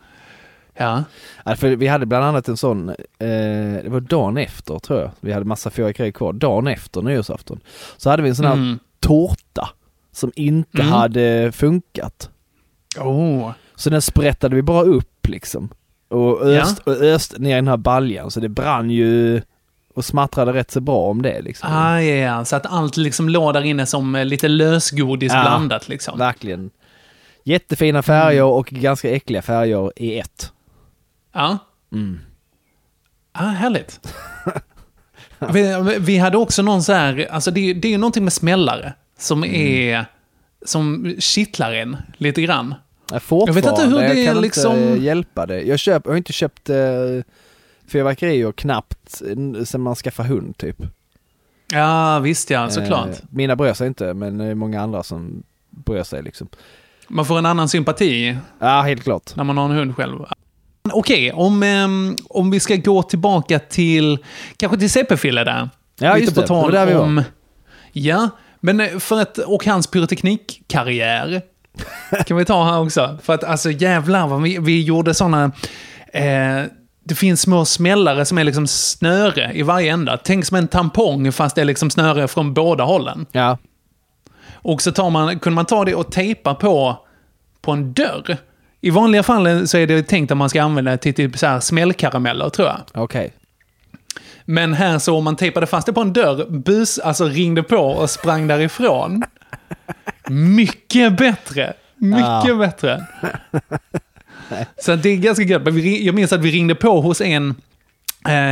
ja. 0.77 1.03
Ja, 1.45 1.55
för 1.55 1.75
vi 1.75 1.87
hade 1.87 2.05
bland 2.05 2.25
annat 2.25 2.47
en 2.47 2.57
sån, 2.57 2.89
eh, 2.89 2.95
det 3.83 3.89
var 3.89 3.99
dagen 3.99 4.37
efter 4.37 4.79
tror 4.79 4.99
jag, 5.01 5.11
vi 5.19 5.33
hade 5.33 5.45
massa 5.45 5.69
fyrverkerier 5.69 6.11
kvar, 6.11 6.33
dagen 6.33 6.67
efter 6.67 7.01
nyårsafton. 7.01 7.59
Så 7.97 8.09
hade 8.09 8.23
vi 8.23 8.29
en 8.29 8.35
sån 8.35 8.45
här 8.45 8.53
Mm. 8.53 8.79
tårta 8.99 9.69
som 10.11 10.31
inte 10.35 10.81
Mm. 10.81 10.91
hade 10.93 11.51
funkat. 11.51 12.29
Oh. 12.99 13.51
Så 13.75 13.89
den 13.89 14.01
sprättade 14.01 14.55
vi 14.55 14.61
bara 14.61 14.81
upp 14.83 15.27
liksom. 15.27 15.69
Och 16.13 16.41
öst, 16.41 16.79
och 16.79 16.93
öst 16.93 17.37
ner 17.37 17.51
i 17.51 17.55
den 17.55 17.67
här 17.67 17.77
baljan, 17.77 18.31
så 18.31 18.39
det 18.39 18.49
brann 18.49 18.89
ju 18.91 19.41
och 19.95 20.05
smattrade 20.05 20.53
rätt 20.53 20.71
så 20.71 20.79
bra 20.81 20.97
om 21.09 21.21
det 21.21 21.41
liksom. 21.41 21.69
Ah, 21.71 21.99
ja, 22.01 22.15
ja. 22.15 22.45
Så 22.45 22.55
att 22.55 22.65
allt 22.65 22.97
liksom 22.97 23.29
låg 23.29 23.53
där 23.53 23.61
inne 23.61 23.85
som 23.85 24.15
eh, 24.15 24.25
lite 24.25 24.47
lösgodis 24.47 25.33
Ja. 25.33 25.41
blandat 25.41 25.89
liksom. 25.89 26.19
Verkligen. 26.19 26.69
Jättefina 27.43 28.01
färger 28.01 28.41
Mm. 28.41 28.53
och 28.53 28.65
ganska 28.65 29.09
äckliga 29.11 29.41
färger 29.41 29.91
i 29.95 30.19
ett. 30.19 30.51
Ja. 31.33 31.57
Mm. 31.91 32.19
Ah, 33.31 33.45
härligt. 33.47 33.99
vi, 35.53 35.95
vi 35.99 36.17
hade 36.17 36.37
också 36.37 36.61
någon 36.61 36.83
så 36.83 36.93
här, 36.93 37.27
alltså 37.31 37.51
det, 37.51 37.73
det 37.73 37.87
är 37.87 37.91
ju 37.91 37.97
någonting 37.97 38.23
med 38.23 38.33
smällare 38.33 38.93
som 39.17 39.43
Mm. 39.43 39.55
är, 39.55 40.05
som 40.65 41.15
kittlar 41.19 41.73
en 41.73 41.97
lite 42.17 42.41
grann. 42.41 42.75
Fortfarande, 43.19 43.49
Jag 43.49 43.53
vet 43.53 43.65
inte 43.65 43.81
hur 43.95 43.99
det 44.13 44.13
jag 44.21 44.33
kan 44.33 44.41
liksom- 44.41 44.77
inte 44.79 45.03
hjälpa 45.05 45.45
det. 45.45 45.61
Jag, 45.61 45.79
köp, 45.79 46.01
jag 46.05 46.11
har 46.11 46.17
inte 46.17 46.33
köpt 46.33 46.69
eh, 46.69 46.75
fyrverkerier 47.87 48.51
knappt 48.51 49.21
eh, 49.57 49.63
sen 49.63 49.81
man 49.81 49.95
skaffade 49.95 50.29
hund 50.29 50.57
typ. 50.57 50.77
Ja, 51.71 52.19
visst 52.19 52.49
ja, 52.49 52.69
såklart. 52.69 53.09
Eh, 53.09 53.15
mina 53.29 53.55
bryr 53.55 53.73
sig 53.73 53.87
inte, 53.87 54.13
men 54.13 54.37
det 54.37 54.45
är 54.45 54.55
många 54.55 54.81
andra 54.81 55.03
som 55.03 55.43
bryr 55.69 56.03
sig 56.03 56.23
liksom. 56.23 56.47
Man 57.07 57.25
får 57.25 57.37
en 57.37 57.45
annan 57.45 57.69
sympati 57.69 58.37
Ja, 58.59 58.81
helt 58.81 59.03
klart. 59.03 59.35
när 59.35 59.43
man 59.43 59.57
har 59.57 59.65
en 59.65 59.71
hund 59.71 59.95
själv. 59.95 60.19
Okej, 60.91 61.31
om, 61.31 61.63
ehm, 61.63 62.15
om 62.29 62.51
vi 62.51 62.59
ska 62.59 62.75
gå 62.75 63.03
tillbaka 63.03 63.59
till, 63.59 64.17
kanske 64.57 64.77
till 64.77 64.89
CP-Fille 64.89 65.43
där. 65.43 65.69
Ja, 65.99 66.13
Lite 66.13 66.23
just 66.25 66.35
på 66.35 66.41
det. 66.41 66.47
tal 66.47 66.71
Det 66.71 66.77
var 66.79 66.85
där 66.85 66.91
vi 66.93 66.97
var. 66.97 67.03
om... 67.03 67.23
Ja, 67.91 68.29
men 68.59 68.79
eh, 68.79 68.99
för 68.99 69.21
att, 69.21 69.37
och 69.37 69.65
hans 69.65 69.87
pyroteknikkarriär 69.87 71.41
kan 72.25 72.37
vi 72.37 72.45
ta 72.45 72.63
här 72.63 72.79
också. 72.79 73.17
För 73.23 73.33
att 73.33 73.43
alltså 73.43 73.71
jävlar 73.71 74.27
vad 74.27 74.41
vi, 74.41 74.57
vi 74.57 74.83
gjorde 74.83 75.13
sådana... 75.13 75.51
Eh, 76.13 76.63
det 77.05 77.15
finns 77.15 77.41
små 77.41 77.65
smällare 77.65 78.25
som 78.25 78.37
är 78.37 78.43
liksom 78.43 78.67
snöre 78.67 79.51
i 79.53 79.61
varje 79.61 79.93
ända. 79.93 80.17
Tänk 80.17 80.45
som 80.45 80.57
en 80.57 80.67
tampong 80.67 81.31
fast 81.31 81.55
det 81.55 81.61
är 81.61 81.65
liksom 81.65 81.89
snöre 81.89 82.27
från 82.27 82.53
båda 82.53 82.83
hållen. 82.83 83.25
Ja. 83.31 83.57
Och 84.51 84.81
så 84.81 84.91
tar 84.91 85.09
man, 85.09 85.39
kunde 85.39 85.55
man 85.55 85.65
ta 85.65 85.85
det 85.85 85.95
och 85.95 86.11
tejpa 86.11 86.55
på, 86.55 86.97
på 87.61 87.71
en 87.71 87.93
dörr. 87.93 88.37
I 88.81 88.89
vanliga 88.89 89.23
fall 89.23 89.67
så 89.67 89.77
är 89.77 89.87
det 89.87 90.03
tänkt 90.03 90.31
att 90.31 90.37
man 90.37 90.49
ska 90.49 90.63
använda 90.63 90.91
det 90.91 90.97
till 90.97 91.13
typ 91.13 91.37
så 91.37 91.47
här 91.47 91.59
smällkarameller, 91.59 92.49
tror 92.49 92.67
jag. 92.67 93.03
Okej. 93.03 93.33
Men 94.45 94.73
här 94.73 94.99
så 94.99 95.17
om 95.17 95.23
man 95.23 95.35
tejpade 95.35 95.65
fast 95.65 95.85
det 95.85 95.93
på 95.93 96.01
en 96.01 96.13
dörr, 96.13 96.45
bus, 96.49 96.99
alltså 96.99 97.25
ringde 97.25 97.63
på 97.63 97.77
och 97.77 98.09
sprang 98.09 98.47
därifrån. 98.47 99.23
Mycket 100.29 101.17
bättre. 101.17 101.73
Mycket 101.97 102.47
Ja. 102.47 102.55
bättre. 102.55 103.05
Så 104.77 104.95
det 104.95 105.09
är 105.09 105.17
ganska 105.17 105.43
gött. 105.43 105.61
Jag 106.01 106.15
minns 106.15 106.33
att 106.33 106.41
vi 106.41 106.51
ringde 106.51 106.75
på 106.75 107.01
hos 107.01 107.21
en 107.21 107.55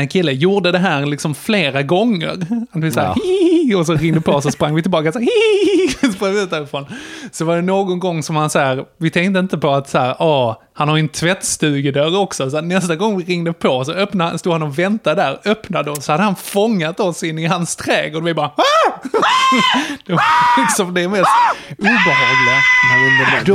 kille, 0.10 0.32
gjorde 0.32 0.72
det 0.72 0.80
här 0.80 1.06
liksom 1.06 1.36
flera 1.36 1.82
gånger. 1.84 2.30
Att 2.72 2.84
vi 2.84 2.92
så 2.92 3.00
här, 3.00 3.16
Ja. 3.16 3.78
Och 3.80 3.86
så 3.86 3.94
ringde 3.96 4.22
på 4.22 4.32
och 4.32 4.44
så 4.44 4.52
sprang 4.52 4.76
vi 4.76 4.82
tillbaka 4.82 5.12
så 5.12 5.20
här, 5.20 5.26
"Hihi", 5.26 6.12
sprang 6.14 6.38
ut 6.38 6.50
därifrån. 6.50 6.86
Så 7.32 7.46
var 7.46 7.56
det 7.56 7.62
någon 7.62 8.00
gång 8.00 8.24
som 8.24 8.36
han 8.36 8.50
så 8.50 8.60
här, 8.60 8.86
vi 8.98 9.10
tänkte 9.10 9.40
inte 9.40 9.58
på 9.58 9.72
att 9.72 9.90
så 9.90 9.98
här, 9.98 10.16
åh, 10.20 10.56
han 10.74 10.90
har 10.90 10.96
ju 10.98 11.00
en 11.02 11.10
tvättstugedörr 11.10 12.18
också. 12.20 12.50
Så 12.50 12.62
nästa 12.62 12.96
gång 12.96 13.18
vi 13.18 13.24
ringde 13.24 13.54
på 13.54 13.86
så 13.86 13.92
öppnade, 13.92 14.38
stod 14.40 14.54
han 14.54 14.64
och 14.64 14.80
väntade 14.80 15.22
där, 15.22 15.40
öppnade 15.52 15.92
och 15.92 16.04
så 16.04 16.12
hade 16.12 16.24
han 16.24 16.36
fångat 16.36 17.00
oss 17.00 17.24
in 17.24 17.40
i 17.40 17.46
hans 17.46 17.76
trädgård 17.76 18.22
och 18.22 18.28
vi 18.28 18.34
bara 18.34 18.48
"Ah!" 18.48 18.92
Det 20.06 20.14
var 20.14 20.22
liksom 20.62 20.94
det 20.94 21.08
mest 21.08 21.26
obehagliga. 21.78 22.58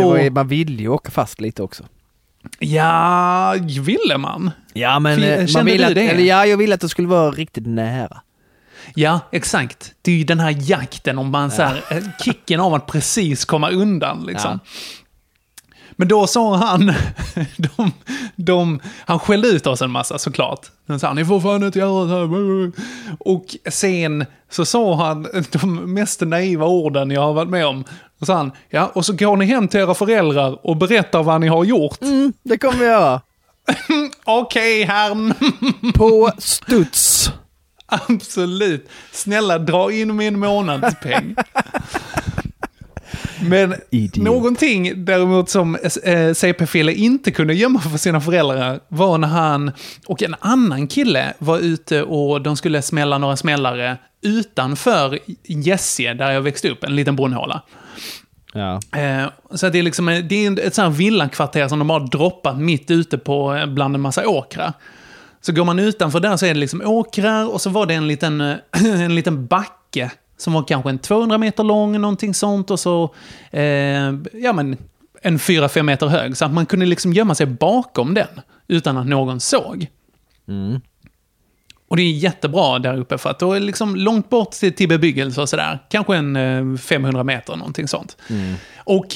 Var, 0.09 0.17
ju- 0.19 0.31
man 0.31 0.49
ville 0.49 0.83
ju 0.83 0.89
åka 0.89 1.11
fast 1.11 1.41
lite 1.41 1.63
också. 1.63 1.85
Ja, 2.59 3.55
ville 3.81 4.19
man? 4.19 4.51
Ja 4.73 4.99
men 4.99 5.23
eh, 5.23 5.39
man 5.39 5.49
kände 5.49 5.73
ville 5.73 5.85
du 5.85 5.91
att, 5.91 5.95
det? 5.95 6.09
eller 6.09 6.23
ja, 6.23 6.47
jag 6.47 6.57
ville 6.57 6.75
att 6.75 6.81
det 6.81 6.89
skulle 6.89 7.09
vara 7.09 7.31
riktigt 7.31 7.67
nära. 7.67 8.21
Ja, 8.95 9.21
exakt. 9.33 9.93
Det 10.03 10.13
är 10.13 10.17
ju 10.17 10.25
den 10.25 10.41
här 10.41 10.57
jakten 10.59 11.19
om 11.19 11.31
man 11.31 11.51
så 11.51 11.63
här, 11.63 11.83
eh, 11.91 12.03
kicken 12.25 12.61
av 12.61 12.75
att 12.75 12.87
precis 12.87 13.45
komma 13.45 13.71
undan 13.71 14.27
liksom. 14.27 14.61
Men 15.97 16.09
då 16.09 16.27
sa 16.27 16.57
han, 16.57 16.87
de, 17.57 17.93
de, 18.37 18.81
han 19.05 19.19
skällde 19.19 19.49
ut 19.49 19.67
oss 19.67 19.83
en 19.83 19.91
massa 19.91 20.19
såklart. 20.19 20.61
Han 20.89 21.01
sa, 21.01 21.13
ni 21.13 21.25
får 21.25 21.41
fan 21.41 21.63
inte 21.63 21.79
göra 21.79 22.09
så 22.09 22.19
här. 22.19 22.73
Och 23.19 23.57
sen 23.71 24.27
så 24.51 24.65
sa 24.65 24.95
han 24.95 25.27
de 25.53 25.95
mest 25.95 26.21
naiva 26.21 26.67
orden 26.67 27.11
jag 27.11 27.21
har 27.21 27.33
varit 27.33 27.49
med 27.49 27.67
om. 27.67 27.85
Och 28.21 28.27
sa 28.27 28.37
han, 28.37 28.53
ja, 28.69 28.91
och 28.95 29.05
så 29.07 29.13
går 29.13 29.37
ni 29.37 29.45
hem 29.45 29.69
till 29.69 29.81
era 29.81 29.95
föräldrar 29.95 30.67
och 30.67 30.77
berättar 30.77 31.23
vad 31.23 31.41
ni 31.41 31.49
har 31.49 31.65
gjort. 31.65 31.99
Det 32.43 32.59
kommer 32.59 32.79
vi 32.79 32.85
göra. 32.85 33.21
Okej, 34.25 34.85
herrn. 34.85 35.35
På 35.95 36.31
studs. 36.39 37.31
Absolut. 37.87 38.89
Snälla, 39.13 39.59
dra 39.59 39.93
in 39.93 40.17
min 40.17 40.39
månadspeng. 40.39 41.37
Men 43.43 43.75
Idiot. 43.91 44.25
någonting 44.25 45.05
däremot 45.05 45.51
som 45.51 45.75
eh, 46.05 46.33
CP-Fille 46.35 46.93
inte 46.93 47.31
kunde 47.31 47.55
gömma 47.55 47.81
för 47.81 47.99
sina 47.99 48.21
föräldrar 48.21 48.81
var 48.89 49.19
när 49.19 49.29
han 49.29 49.73
och 50.07 50.23
en 50.23 50.35
annan 50.41 50.87
kille 50.87 51.35
var 51.39 51.59
ute 51.59 52.03
och 52.03 52.43
de 52.43 52.57
skulle 52.57 52.83
smälla 52.83 53.19
några 53.19 53.37
smällare 53.37 53.97
utanför 54.23 55.19
Gässie, 55.47 56.15
där 56.15 56.31
jag 56.31 56.41
växte 56.41 56.71
upp, 56.71 56.85
en 56.85 56.97
liten 56.97 57.17
brunnhåla. 57.17 57.63
Ja. 58.53 58.81
Eh, 59.01 59.27
så 59.51 59.69
det 59.69 59.79
är 59.79 59.83
liksom 59.83 60.07
det 60.07 60.47
är 60.47 60.61
ett 60.61 60.75
sånt 60.75 60.93
här 60.93 60.99
villakvarter 60.99 61.69
som 61.69 61.79
de 61.79 61.91
har 61.91 62.01
droppat 62.01 62.59
mitt 62.59 62.91
ute 62.91 63.19
på 63.19 63.55
eh, 63.55 63.67
bland 63.67 63.95
en 63.95 64.01
massa 64.01 64.29
åkrar. 64.29 64.73
Så 65.41 65.53
går 65.53 65.65
man 65.65 65.79
utanför 65.79 66.21
där 66.21 66.37
så 66.37 66.47
är 66.47 66.55
det 66.55 66.61
liksom 66.61 66.83
åkrar 66.85 67.53
och 67.53 67.61
så 67.61 67.71
var 67.71 67.87
det 67.87 67.95
en 67.95 68.09
liten, 68.09 68.41
en 68.85 69.15
liten 69.15 69.47
backe 69.47 70.11
som 70.37 70.53
var 70.53 70.65
kanske 70.65 70.91
en 70.91 70.99
200 70.99 71.39
meter 71.39 71.65
lång, 71.65 72.01
någonting 72.01 72.35
sånt, 72.35 72.71
och 72.71 72.81
så 72.81 73.15
eh, 73.51 74.15
ja, 74.33 74.53
men 74.55 74.77
en 75.23 75.39
4-5 75.39 75.83
meter 75.83 76.07
hög. 76.07 76.37
Så 76.37 76.45
att 76.45 76.53
man 76.53 76.67
kunde 76.67 76.87
liksom 76.87 77.13
gömma 77.13 77.35
sig 77.35 77.47
bakom 77.47 78.15
den 78.15 78.41
utan 78.69 78.97
att 78.97 79.07
någon 79.07 79.41
såg. 79.41 79.87
Mm. 80.49 80.81
Och 81.89 81.97
det 81.97 82.03
är 82.03 82.13
jättebra 82.13 82.79
där 82.79 82.97
uppe 82.97 83.19
för 83.19 83.31
att 83.31 83.39
då 83.39 83.53
är 83.53 83.61
liksom 83.61 83.97
långt 83.97 84.31
bort 84.31 84.51
till, 84.51 84.75
till 84.75 84.89
bebyggelse 84.89 85.41
och 85.41 85.49
sådär. 85.49 85.79
Kanske 85.91 86.17
en 86.17 86.37
eh, 86.37 86.79
500 86.79 87.25
meter, 87.25 87.57
någonting 87.57 87.89
sånt. 87.89 88.17
Och 88.77 89.07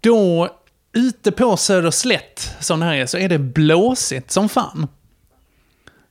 då, 0.00 0.48
ute 0.92 1.32
på 1.32 1.56
Söderslätt, 1.56 2.56
som 2.60 2.80
det 2.80 2.86
här 2.86 2.94
är, 2.94 3.06
så 3.06 3.18
är 3.18 3.28
det 3.28 3.38
blåsigt 3.38 4.30
som 4.30 4.48
fan. 4.48 4.88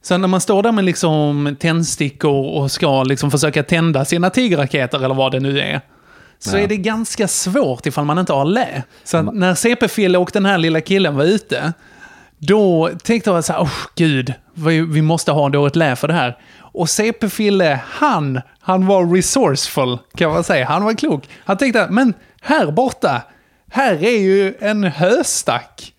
Så 0.04 0.18
när 0.18 0.28
man 0.28 0.42
står 0.42 0.64
där 0.64 0.72
med 0.72 0.84
liksom 0.86 1.56
tändstickor 1.60 2.46
och 2.62 2.72
ska 2.72 3.04
liksom 3.04 3.32
försöka 3.32 3.64
tända 3.64 4.06
sina 4.06 4.30
tigerraketer 4.30 5.06
eller 5.06 5.16
vad 5.16 5.32
det 5.32 5.40
nu 5.40 5.60
är, 5.60 5.82
så 6.40 6.58
Ja. 6.58 6.62
är 6.64 6.68
det 6.68 6.78
ganska 6.78 7.28
svårt 7.28 7.86
ifall 7.86 8.06
man 8.06 8.20
inte 8.20 8.34
har 8.34 8.46
lä. 8.46 8.84
Så 9.04 9.18
att 9.18 9.36
när 9.36 9.54
CP-Fille 9.56 10.18
och 10.18 10.30
den 10.34 10.46
här 10.46 10.58
lilla 10.58 10.82
killen 10.82 11.16
var 11.16 11.24
ute, 11.24 11.74
då 12.38 12.90
tänkte 13.04 13.30
jag 13.30 13.44
så 13.46 13.54
här, 13.54 13.60
oh, 13.62 13.72
gud, 13.96 14.34
vi 14.54 14.82
vi 14.82 15.02
måste 15.02 15.32
ha 15.32 15.50
då 15.50 15.66
ett 15.66 15.76
lä 15.76 15.96
för 15.96 16.08
det 16.08 16.14
här. 16.14 16.38
Och 16.60 16.88
CP-Fille, 16.90 17.80
han, 17.86 18.42
han 18.60 18.88
var 18.88 19.16
resourceful 19.16 19.98
kan 20.18 20.32
man 20.32 20.44
säga. 20.44 20.66
Han 20.66 20.84
var 20.84 20.94
klok. 20.94 21.24
Han 21.46 21.58
tänkte, 21.58 21.88
men 21.90 22.14
här 22.42 22.72
borta, 22.72 23.22
här 23.72 24.04
är 24.04 24.20
ju 24.20 24.54
en 24.60 24.84
höstack. 24.84 25.93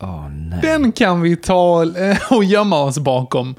Nej. 0.00 0.58
Den 0.62 0.92
kan 0.92 1.20
vi 1.22 1.36
ta 1.36 1.86
och 2.30 2.44
gömma 2.44 2.80
oss 2.82 2.98
bakom. 2.98 3.54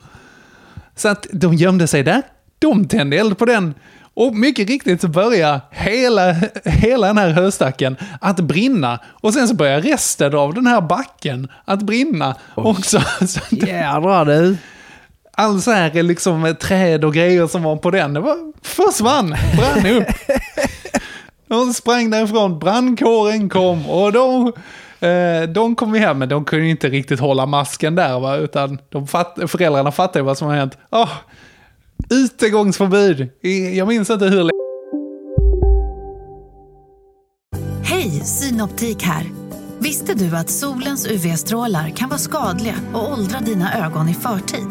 Så 0.95 1.07
att 1.07 1.27
de 1.31 1.53
gömde 1.53 1.87
sig 1.87 2.03
där, 2.03 2.21
de 2.59 2.87
tände 2.87 3.17
eld 3.17 3.37
på 3.37 3.45
den. 3.45 3.73
Och 4.13 4.35
mycket 4.35 4.69
riktigt 4.69 5.01
så 5.01 5.07
börjar 5.07 5.61
hela, 5.71 6.31
hela 6.65 7.07
den 7.07 7.17
här 7.17 7.29
höstacken 7.29 7.97
att 8.21 8.39
brinna. 8.39 8.99
Och 9.05 9.33
sen 9.33 9.47
så 9.47 9.55
börjar 9.55 9.81
resten 9.81 10.35
av 10.35 10.53
den 10.53 10.67
här 10.67 10.81
backen 10.81 11.51
att 11.65 11.81
brinna 11.81 12.35
också. 12.55 13.01
Så 13.27 13.39
att 13.39 13.51
Jädrar 13.51 14.25
du. 14.25 14.57
all 15.31 15.61
så 15.61 15.71
här 15.71 16.03
liksom 16.03 16.55
träd 16.61 17.05
och 17.05 17.13
grejer 17.13 17.47
som 17.47 17.63
var 17.63 17.75
på 17.75 17.91
den, 17.91 18.13
det 18.13 18.19
var, 18.19 18.53
försvann, 18.61 19.35
brann 19.57 19.85
upp. 19.85 20.07
De 21.47 21.73
sprang 21.73 22.09
därifrån, 22.09 22.59
brandkåren 22.59 23.49
kom 23.49 23.89
och 23.89 24.11
de, 24.13 24.53
Eh, 24.99 25.49
de 25.49 25.75
kom 25.75 25.95
ju 25.95 26.01
hem, 26.01 26.17
men 26.17 26.29
de 26.29 26.45
kunde 26.45 26.67
inte 26.67 26.89
riktigt 26.89 27.19
hålla 27.19 27.45
masken 27.45 27.95
där, 27.95 28.19
va? 28.19 28.35
utan 28.35 28.79
de 28.89 29.07
fatt, 29.07 29.39
föräldrarna 29.47 29.91
fattade 29.91 30.23
vad 30.23 30.37
som 30.37 30.47
har 30.47 30.55
hänt. 30.55 30.77
Oh, 30.91 31.09
utegångsförbud, 32.09 33.29
jag 33.75 33.87
minns 33.87 34.09
inte 34.09 34.25
hur. 34.25 34.49
Hej, 37.83 38.09
Synoptik 38.09 39.03
här. 39.03 39.25
Visste 39.79 40.13
du 40.13 40.35
att 40.35 40.49
solens 40.49 41.07
UV-strålar 41.07 41.89
kan 41.89 42.09
vara 42.09 42.19
skadliga 42.19 42.75
och 42.93 43.11
åldra 43.11 43.39
dina 43.39 43.85
ögon 43.85 44.09
i 44.09 44.13
förtid? 44.13 44.67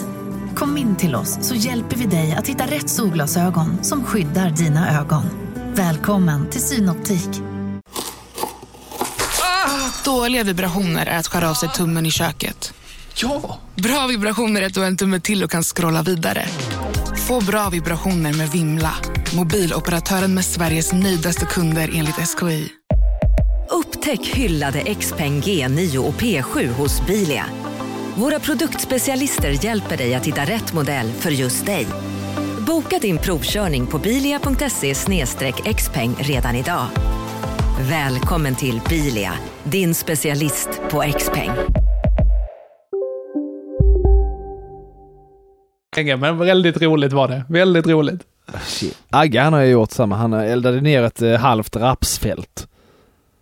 Kom 0.55 0.77
in 0.77 0.97
till 0.97 1.15
oss 1.15 1.39
så 1.41 1.55
hjälper 1.55 1.97
vi 1.97 2.07
dig 2.07 2.37
att 2.39 2.49
hitta 2.49 2.65
rätt 2.65 2.89
solglasögon 2.89 3.85
som 3.85 4.05
skyddar 4.05 4.51
dina 4.51 5.01
ögon. 5.01 5.25
Välkommen 5.75 6.51
till 6.51 6.61
Synoptik. 6.61 7.56
Dåliga 10.07 10.45
vibrationer 10.45 11.07
är 11.07 11.19
att 11.19 11.27
skära 11.27 11.51
av 11.51 11.55
sig 11.55 11.69
tummen 11.69 12.07
i 12.07 12.11
köket. 12.11 12.75
Ja! 13.15 13.59
Bra 13.75 14.07
vibrationer 14.07 14.63
är 14.63 14.67
att 14.67 14.75
du 14.75 14.81
har 14.81 14.87
en 14.87 14.97
tumme 14.97 15.21
till 15.21 15.45
och 15.45 15.51
kan 15.51 15.63
scrolla 15.63 16.03
vidare. 16.03 16.47
Få 17.29 17.45
bra 17.45 17.69
vibrationer 17.71 18.33
med 18.33 18.49
Vimla. 18.49 18.95
Mobiloperatören 19.37 20.35
med 20.35 20.45
Sveriges 20.45 20.93
nöjdaste 20.93 21.47
kunder 21.47 21.91
enligt 21.95 22.15
SKI. 22.29 22.69
Upptäck 23.71 24.27
hyllade 24.27 24.95
XPeng 24.95 25.41
G9 25.41 25.97
och 25.97 26.15
P7 26.15 26.69
hos 26.69 27.07
Bilia. 27.07 27.45
Våra 28.15 28.41
produktspecialister 28.41 29.65
hjälper 29.65 29.97
dig 29.97 30.15
att 30.15 30.27
hitta 30.27 30.45
rätt 30.45 30.73
modell 30.73 31.13
för 31.13 31.31
just 31.31 31.67
dig. 31.67 31.87
Boka 32.67 32.99
din 32.99 33.19
provkörning 33.19 33.87
på 33.87 33.99
bilia.se 33.99 34.95
xpeng 35.75 36.17
redan 36.19 36.57
idag. 36.57 36.87
Välkommen 37.81 38.55
till 38.55 38.81
Bilia, 38.89 39.33
din 39.65 39.95
specialist 39.95 40.69
på 40.91 41.05
XPeng. 41.19 41.51
Men 46.19 46.39
väldigt 46.39 46.83
roligt 46.83 47.13
var 47.13 47.29
det, 47.29 47.45
väldigt 47.49 47.87
roligt. 47.87 48.21
Shit. 48.63 48.99
Agge 49.11 49.41
han 49.41 49.53
har 49.53 49.61
ju 49.61 49.71
gjort 49.71 49.91
samma. 49.91 50.17
Han 50.17 50.33
eldade 50.33 50.81
ner 50.81 51.03
ett 51.03 51.23
eh, 51.23 51.35
halvt 51.35 51.77
rapsfält. 51.77 52.69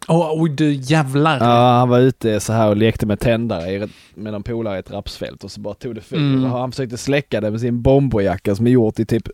Åh, 0.09 0.31
oj 0.43 0.51
du 0.51 0.73
jävlar. 0.73 1.39
Ja, 1.39 1.79
han 1.79 1.89
var 1.89 1.99
ute 1.99 2.41
så 2.41 2.53
här 2.53 2.69
och 2.69 2.77
lekte 2.77 3.07
med 3.07 3.21
tändare 3.21 3.89
med 4.15 4.33
någon 4.33 4.43
polare 4.43 4.77
i 4.77 4.79
ett 4.79 4.91
rapsfält 4.91 5.45
och 5.45 5.51
så 5.51 5.61
bara 5.61 5.75
tog 5.75 5.95
det 5.95 6.01
fyr. 6.01 6.17
Mm. 6.17 6.45
Han 6.45 6.73
försökte 6.73 6.97
släcka 6.97 7.41
det 7.41 7.51
med 7.51 7.61
sin 7.61 7.83
bomberjacka 7.83 8.55
som 8.55 8.67
är 8.67 8.71
gjort 8.71 8.99
i 8.99 9.05
typ 9.05 9.29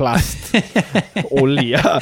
plast, 0.00 0.54
olja. 1.30 2.00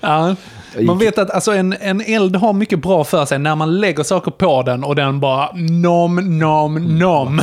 Ja. 0.00 0.36
Man 0.80 0.98
vet 0.98 1.18
att 1.18 1.30
alltså, 1.30 1.52
en, 1.52 1.72
en 1.72 2.00
eld 2.00 2.36
har 2.36 2.52
mycket 2.52 2.82
bra 2.82 3.04
för 3.04 3.24
sig 3.24 3.38
när 3.38 3.56
man 3.56 3.80
lägger 3.80 4.02
saker 4.02 4.30
på 4.30 4.62
den 4.62 4.84
och 4.84 4.94
den 4.94 5.20
bara 5.20 5.52
nom, 5.54 6.38
nom, 6.38 6.98
nom. 6.98 7.40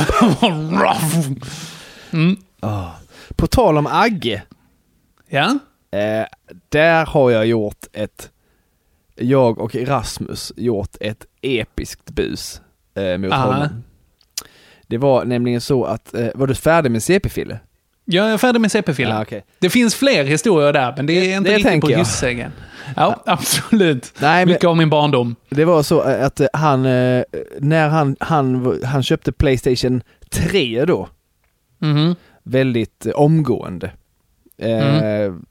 mm. 2.10 2.36
Ah. 2.60 2.88
På 3.36 3.46
tal 3.46 3.78
om 3.78 3.86
Agge. 3.86 4.42
Ja? 5.28 5.58
Eh, 5.90 6.26
där 6.68 7.06
har 7.06 7.30
jag 7.30 7.46
gjort 7.46 7.86
ett, 7.92 8.30
jag 9.14 9.58
och 9.58 9.74
Rasmus 9.74 10.52
gjort 10.56 10.96
ett 11.00 11.26
episkt 11.42 12.10
bus 12.10 12.60
eh, 12.94 13.18
mot 13.18 13.32
Aha. 13.32 13.52
honom. 13.52 13.68
Det 14.86 14.98
var 14.98 15.24
nämligen 15.24 15.60
så 15.60 15.84
att, 15.84 16.14
eh, 16.14 16.28
var 16.34 16.46
du 16.46 16.54
färdig 16.54 16.90
med 16.90 17.02
CP-Fille? 17.02 17.58
Jag 18.08 18.30
är 18.32 18.38
färdig 18.38 18.60
med 18.60 18.72
CP-filmen. 18.72 19.16
Ja, 19.16 19.22
okej. 19.22 19.44
Det 19.58 19.70
finns 19.70 19.94
fler 19.94 20.24
historier 20.24 20.72
där, 20.72 20.94
men 20.96 21.06
det 21.06 21.12
är 21.12 21.36
inte 21.36 21.50
det 21.50 21.56
riktigt 21.56 21.80
på 21.80 21.90
jag. 21.90 21.98
Hyssängen. 21.98 22.52
Ja, 22.96 23.22
absolut. 23.26 24.12
Nej, 24.20 24.46
men- 24.46 24.52
Mycket 24.52 24.64
av 24.68 24.76
min 24.76 24.90
barndom. 24.90 25.36
Det 25.50 25.64
var 25.64 25.82
så 25.82 26.00
att 26.00 26.40
eh, 26.40 26.46
han, 26.52 26.86
eh, 26.86 27.22
när 27.58 27.88
han, 27.88 28.16
han, 28.20 28.78
han 28.84 29.02
köpte 29.02 29.32
Playstation 29.32 30.02
3 30.30 30.84
då, 30.84 31.08
Mhm. 31.78 32.14
väldigt 32.42 33.06
eh, 33.06 33.12
omgående. 33.12 33.90
Eh, 34.58 34.86
Mm. 34.86 35.44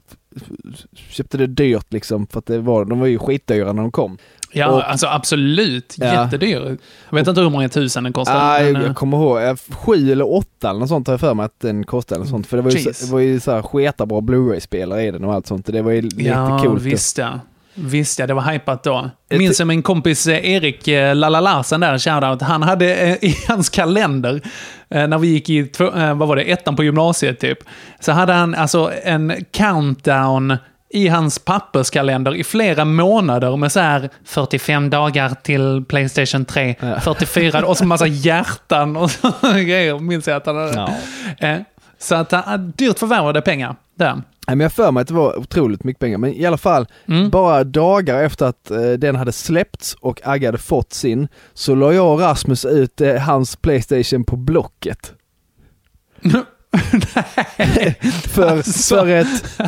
Köpte 0.96 1.38
det 1.38 1.48
dyrt 1.48 1.94
liksom, 1.94 2.28
för 2.28 2.40
att 2.40 2.46
det 2.46 2.60
var, 2.60 2.86
de 2.86 3.00
var 3.00 3.08
ju 3.08 3.20
skitdyra 3.20 3.74
när 3.74 3.82
de 3.82 3.92
kom. 3.92 4.18
Ja, 4.58 4.68
Och- 4.68 4.90
alltså 4.92 5.08
absolut. 5.08 5.96
Ja. 5.98 6.24
Jättedyr. 6.24 6.78
Jag 7.10 7.16
vet 7.18 7.28
inte 7.28 7.42
hur 7.42 7.50
många 7.50 7.70
tusen 7.70 8.04
den 8.04 8.14
kostar. 8.14 8.36
Ah, 8.36 8.58
men, 8.60 8.66
jag, 8.74 8.76
eh, 8.82 8.88
jag 8.88 8.96
kommer 8.96 9.18
ihåg, 9.18 9.42
eh, 9.42 9.56
sju 9.70 10.12
eller 10.12 10.34
åtta 10.34 10.70
eller 10.70 10.80
något 10.80 10.90
sånt 10.90 11.08
har 11.08 11.14
jag 11.14 11.20
för 11.20 11.34
mig 11.34 11.46
att 11.46 11.60
den 11.60 11.84
kostade. 11.86 12.20
Eller 12.22 12.30
sånt, 12.30 12.48
för 12.48 12.58
det 12.58 12.64
var 12.64 12.72
ju, 12.72 12.80
Jeez. 12.80 13.00
så, 13.00 13.06
det 13.06 13.12
var 13.12 13.20
ju 13.20 13.40
så 13.40 13.52
här 13.52 13.62
sketarbra 13.62 14.22
Blu-ray-spelare 14.22 15.04
i 15.04 15.12
den 15.12 15.24
och 15.24 15.34
allt 15.34 15.48
sånt. 15.48 15.66
Det 15.66 15.82
var 15.82 15.92
ju 15.92 16.02
lite 16.02 16.22
ja, 16.24 16.60
coolt. 16.64 16.82
visst 16.82 17.18
ja. 17.18 17.40
Visst 17.78 18.20
ja, 18.20 18.28
det 18.28 18.34
var 18.34 18.42
hypat 18.42 18.84
då. 18.84 19.10
Minns 19.30 19.60
jag 19.60 19.68
min 19.68 19.84
kompis 19.84 20.28
eh, 20.28 20.50
Erik 20.50 20.88
Lalla 21.16 21.40
Larsen 21.42 21.80
där, 21.80 21.98
shoutout, 21.98 22.42
han 22.42 22.64
hade 22.64 22.86
i 23.26 23.36
hans 23.48 23.70
kalender, 23.70 24.42
när 24.90 25.18
vi 25.18 25.28
gick 25.28 25.50
i, 25.50 25.72
vad 26.16 26.28
var 26.28 26.36
det, 26.36 26.44
ettan 26.44 26.76
på 26.76 26.84
gymnasiet 26.84 27.40
typ, 27.40 27.58
så 28.00 28.12
hade 28.12 28.34
han 28.34 28.56
alltså 28.56 28.92
en 29.04 29.34
countdown 29.52 30.58
i 30.96 31.08
hans 31.08 31.40
papperskalender 31.40 32.36
i 32.36 32.44
flera 32.44 32.86
månader 32.86 33.58
med 33.58 33.72
så 33.72 33.80
här 33.80 34.10
45 34.26 34.90
dagar 34.90 35.36
till 35.44 35.86
Playstation 35.88 36.46
3, 36.46 36.76
44 37.02 37.66
och 37.66 37.78
så 37.78 37.86
massa 37.86 38.08
hjärtan 38.08 38.98
och 38.98 39.10
grejer, 39.54 40.00
minns 40.00 40.28
jag 40.28 40.36
att 40.38 40.46
han 40.46 40.56
hade. 40.56 40.96
Eh, 41.40 41.58
Så 42.00 42.16
att 42.16 42.32
han, 42.32 42.72
dyrt 42.78 43.00
förvärvade 43.00 43.42
pengar 43.42 43.76
där. 43.98 44.14
Nej, 44.48 44.56
men 44.56 44.60
jag 44.60 44.74
för 44.74 44.92
mig 44.92 45.02
att 45.02 45.08
det 45.08 45.14
var 45.14 45.40
otroligt 45.40 45.84
mycket 45.84 46.00
pengar, 46.00 46.18
men 46.18 46.34
i 46.34 46.46
alla 46.46 46.58
fall, 46.58 46.88
Mm. 47.08 47.30
bara 47.30 47.64
dagar 47.64 48.24
efter 48.24 48.46
att 48.46 48.72
eh, 48.72 48.80
den 48.82 49.16
hade 49.16 49.32
släppts 49.32 49.94
och 49.94 50.22
Agge 50.24 50.46
hade 50.48 50.58
fått 50.58 50.94
sin, 50.94 51.28
så 51.54 51.76
la 51.76 51.94
jag 51.94 52.14
och 52.14 52.20
Rasmus 52.20 52.66
ut 52.66 53.02
eh, 53.02 53.16
hans 53.16 53.56
Playstation 53.56 54.24
på 54.24 54.36
Blocket. 54.36 55.14
för, 58.28 58.62
för 58.90 59.08
ett 59.08 59.62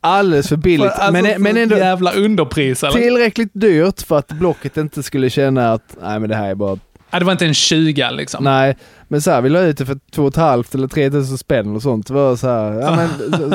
alldeles 0.00 0.48
för 0.48 0.56
billigt, 0.56 0.92
För, 0.92 1.00
alltså, 1.02 1.22
men, 1.22 1.42
men 1.42 1.56
ändå 1.56 1.76
jävla 1.76 2.12
underpris 2.12 2.82
eller? 2.84 2.92
tillräckligt 2.92 3.50
dyrt 3.52 4.02
för 4.02 4.18
att 4.18 4.28
Blocket 4.28 4.76
inte 4.76 5.02
skulle 5.02 5.30
känna 5.30 5.72
att, 5.72 5.96
nej 6.02 6.20
men 6.20 6.28
det 6.30 6.36
här 6.36 6.50
är 6.50 6.54
bara 6.54 6.78
Ja, 7.10 7.18
det 7.18 7.24
var 7.24 7.32
inte 7.32 7.46
en 7.46 7.54
20 7.54 8.10
liksom. 8.10 8.44
Nej, 8.44 8.76
men 9.08 9.20
så 9.22 9.30
här, 9.30 9.40
vi 9.40 9.48
la 9.48 9.60
ut 9.60 9.78
det 9.78 9.86
för 9.86 9.98
två 10.14 10.22
och 10.22 10.28
ett 10.28 10.36
halvt 10.36 10.74
eller 10.74 10.88
tre 10.88 11.10
tusen 11.10 11.38
spänn 11.38 11.76
och 11.76 11.82
sånt. 11.82 12.06
Det 12.06 12.12
var 12.14 12.36
så 12.36 12.46
här, 12.48 12.72
ja 12.80 12.96
men 12.96 13.08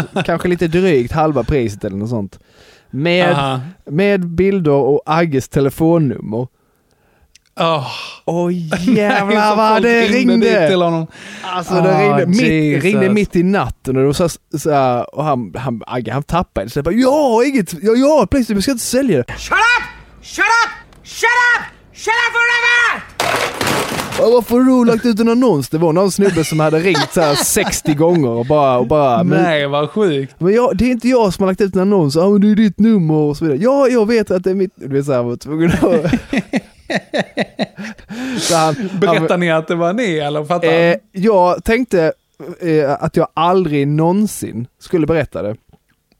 så- 0.13 0.23
kanske 0.23 0.47
lite 0.47 0.67
drygt 0.67 1.11
halva 1.11 1.43
priset 1.43 1.83
eller 1.83 1.97
något 1.97 2.09
sånt. 2.09 2.39
Med, 2.89 3.29
Aha. 3.31 3.59
med 3.85 4.27
bilder 4.27 4.71
och 4.71 5.01
Agges 5.05 5.49
telefonnummer. 5.49 6.47
Åh, 7.59 7.87
Oj 8.25 8.69
Så 8.85 8.91
jävlar 8.91 9.55
vad 9.55 9.81
det 9.81 10.01
ringde 10.07 10.67
till 10.69 10.81
honom. 10.81 11.07
Alltså 11.43 11.73
det 11.73 11.95
Ah, 11.95 12.01
ringde, 12.17 12.25
mitt, 12.25 12.41
Jesus. 12.41 12.83
ringde 12.83 13.09
mitt 13.09 13.35
i 13.35 13.43
natten 13.43 14.07
och, 14.07 14.15
så, 14.15 14.29
så 14.57 14.71
här, 14.71 15.15
och 15.15 15.23
han, 15.23 15.53
han, 15.57 15.81
Agge 15.87 16.11
han 16.13 16.23
tappade 16.23 16.69
så 16.69 16.77
jag 16.77 16.85
bara, 16.85 16.95
jag 16.95 17.11
har 17.11 17.43
inget, 17.47 17.73
jag, 17.83 17.97
jag 17.97 18.07
har 18.17 18.25
Playstation, 18.25 18.55
jag 18.57 18.63
ska 18.63 18.71
inte 18.71 18.83
sälja 18.85 19.17
det. 19.17 19.33
Shut 19.37 19.51
up! 19.51 19.83
Shut 20.21 20.39
up! 20.45 20.71
Shut 21.03 21.23
up! 21.23 21.63
Shut 21.93 22.07
up 22.07 22.33
forever! 22.33 23.03
Varför 24.33 24.55
har 24.59 24.63
du 24.63 24.85
lagt 24.91 25.05
ut 25.05 25.19
en 25.19 25.29
annons? 25.29 25.69
Det 25.69 25.77
var 25.77 25.93
någon 25.93 26.11
snubbe 26.11 26.43
som 26.43 26.59
hade 26.59 26.79
ringt 26.79 27.13
så 27.13 27.21
här 27.21 27.35
60 27.35 27.93
gånger 27.93 28.29
och 28.29 28.45
bara, 28.45 28.77
och 28.77 28.87
bara 28.87 29.23
men- 29.23 29.43
Nej, 29.43 29.67
vad 29.67 29.89
sjukt. 29.89 30.35
Men 30.37 30.53
jag, 30.53 30.77
det 30.77 30.85
är 30.85 30.89
inte 30.91 31.09
jag 31.09 31.33
som 31.33 31.43
har 31.43 31.51
lagt 31.51 31.61
ut 31.61 31.75
en 31.75 31.81
annons, 31.81 32.15
ja 32.15 32.29
men 32.29 32.41
det 32.41 32.51
är 32.51 32.55
ditt 32.55 32.79
nummer 32.79 33.13
och 33.15 33.37
så 33.37 33.45
vidare. 33.45 33.59
Ja, 33.61 33.87
jag 33.87 34.07
vet 34.07 34.31
att 34.31 34.43
det 34.43 34.49
är 34.51 34.55
mitt... 34.55 34.71
Du 34.75 34.87
vet 34.95 35.05
såhär, 35.05 35.23
var 35.23 35.35
tvungen 35.35 35.71
att... 35.71 35.81
så 38.43 38.55
han, 38.55 38.75
Berättar 38.99 39.37
ni 39.37 39.51
att 39.51 39.67
det 39.67 39.75
var 39.75 39.93
ni 39.93 40.17
eller? 40.17 40.45
Fattar 40.45 40.67
han, 40.67 40.77
eh, 40.77 40.95
Jag 41.11 41.63
tänkte 41.63 42.13
eh, 42.61 42.91
att 42.99 43.17
jag 43.17 43.27
aldrig 43.33 43.87
någonsin 43.87 44.67
skulle 44.79 45.07
berätta 45.07 45.41
det. 45.41 45.55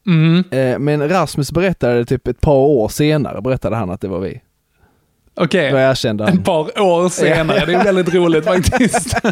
Mm. 0.08 0.44
Eh, 0.52 0.80
men 0.80 1.10
Rasmus 1.10 1.52
berättade 1.52 1.96
det 1.96 2.06
typ 2.06 2.28
ett 2.28 2.42
par 2.42 2.56
år 2.56 2.88
senare, 2.88 3.42
berättade 3.42 3.76
han 3.76 3.90
att 3.90 4.02
det 4.02 4.08
var 4.08 4.20
vi. 4.20 4.42
Okej. 5.36 5.72
Då 5.72 5.78
erkände 5.78 6.24
han. 6.24 6.34
Ett 6.38 6.46
par 6.46 6.82
år 6.82 7.10
senare. 7.10 7.66
Det 7.66 7.74
är 7.74 7.84
väldigt 7.84 8.14
roligt 8.14 8.46
faktiskt. 8.46 9.16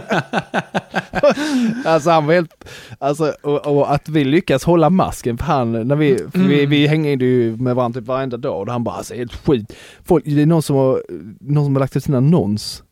alltså 1.85 2.09
han 2.09 2.25
var 2.27 2.33
helt, 2.33 2.65
alltså 2.99 3.33
och, 3.43 3.67
och 3.67 3.93
att 3.93 4.09
vi 4.09 4.23
lyckas 4.23 4.63
hålla 4.63 4.89
masken 4.89 5.37
för 5.37 5.45
han, 5.45 5.87
när 5.87 5.95
vi, 5.95 6.17
för 6.17 6.39
vi, 6.39 6.57
Mm. 6.57 6.69
vi 6.69 6.87
hängde 6.87 7.25
ju 7.25 7.55
med 7.57 7.75
varandra 7.75 7.99
typ 8.01 8.07
varenda 8.07 8.37
dag 8.37 8.61
och 8.61 8.71
han 8.71 8.83
bara 8.83 8.95
alltså 8.95 9.13
helt 9.13 9.33
skit. 9.45 9.73
Folk, 10.05 10.25
det 10.25 10.41
är 10.41 10.45
någon 10.45 10.61
som 10.61 10.75
har, 10.75 11.03
någon 11.39 11.65
som 11.65 11.75
har 11.75 11.79
lagt 11.79 11.95
ut 11.95 12.03
sin 12.03 12.15
annons. 12.15 12.83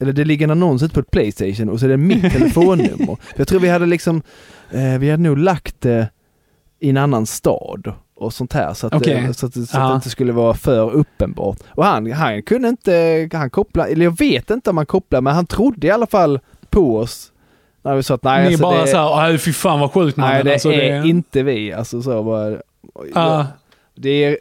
Eller 0.00 0.12
det 0.12 0.24
ligger 0.24 0.44
en 0.44 0.50
annons 0.50 0.82
ute 0.82 0.94
på 0.94 1.00
ett 1.00 1.10
Playstation 1.10 1.68
och 1.68 1.80
så 1.80 1.86
är 1.86 1.90
det 1.90 1.96
mitt 1.96 2.22
telefonnummer. 2.32 3.16
Jag 3.36 3.48
tror 3.48 3.60
vi 3.60 3.68
hade 3.68 3.86
liksom, 3.86 4.22
eh, 4.70 4.98
vi 4.98 5.10
hade 5.10 5.22
nog 5.22 5.38
lagt 5.38 5.80
det 5.80 6.08
i 6.80 6.90
en 6.90 6.96
annan 6.96 7.26
stad 7.26 7.92
och 8.16 8.32
sånt 8.32 8.52
här 8.52 8.74
så 8.74 8.86
att, 8.86 9.06
eh, 9.06 9.32
så 9.32 9.46
att, 9.46 9.54
så 9.54 9.60
att 9.62 9.68
Ja. 9.72 9.88
det 9.88 9.94
inte 9.94 10.10
skulle 10.10 10.32
vara 10.32 10.54
för 10.54 10.90
uppenbart. 10.90 11.56
Och 11.70 11.84
han, 11.84 12.12
han 12.12 12.42
kunde 12.42 12.68
inte, 12.68 13.28
han 13.32 13.50
kopplade, 13.50 13.90
eller 13.92 14.04
jag 14.04 14.18
vet 14.18 14.50
inte 14.50 14.70
om 14.70 14.76
han 14.76 14.86
kopplade 14.86 15.22
men 15.22 15.34
han 15.34 15.46
trodde 15.46 15.86
i 15.86 15.90
alla 15.90 16.06
fall 16.06 16.40
på 16.70 16.96
oss. 16.98 17.30
När 17.82 17.94
vi 17.94 18.02
sa 18.02 18.14
att 18.14 18.22
nej 18.22 18.40
Ni 18.42 18.46
alltså, 18.46 18.62
bara 18.62 18.80
det, 18.80 18.86
såhär, 18.86 19.24
"Aj, 19.24 19.38
fy 19.38 19.52
fan 19.52 19.80
vad 19.80 19.92
sjukt 19.92 20.16
nej 20.16 20.44
det 20.44 20.52
alltså, 20.52 20.72
är 20.72 21.06
inte 21.06 21.42
vi. 21.42 21.72
Alltså 21.72 22.02
så 22.02 22.22
bara, 22.22 22.56
Ja. 23.14 23.46
det 23.94 24.10
är 24.24 24.36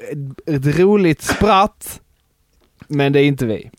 ett 0.46 0.80
roligt 0.80 1.22
spratt 1.22 2.00
men 2.88 3.14
det 3.14 3.20
är 3.20 3.26
inte 3.26 3.46
vi. 3.46 3.70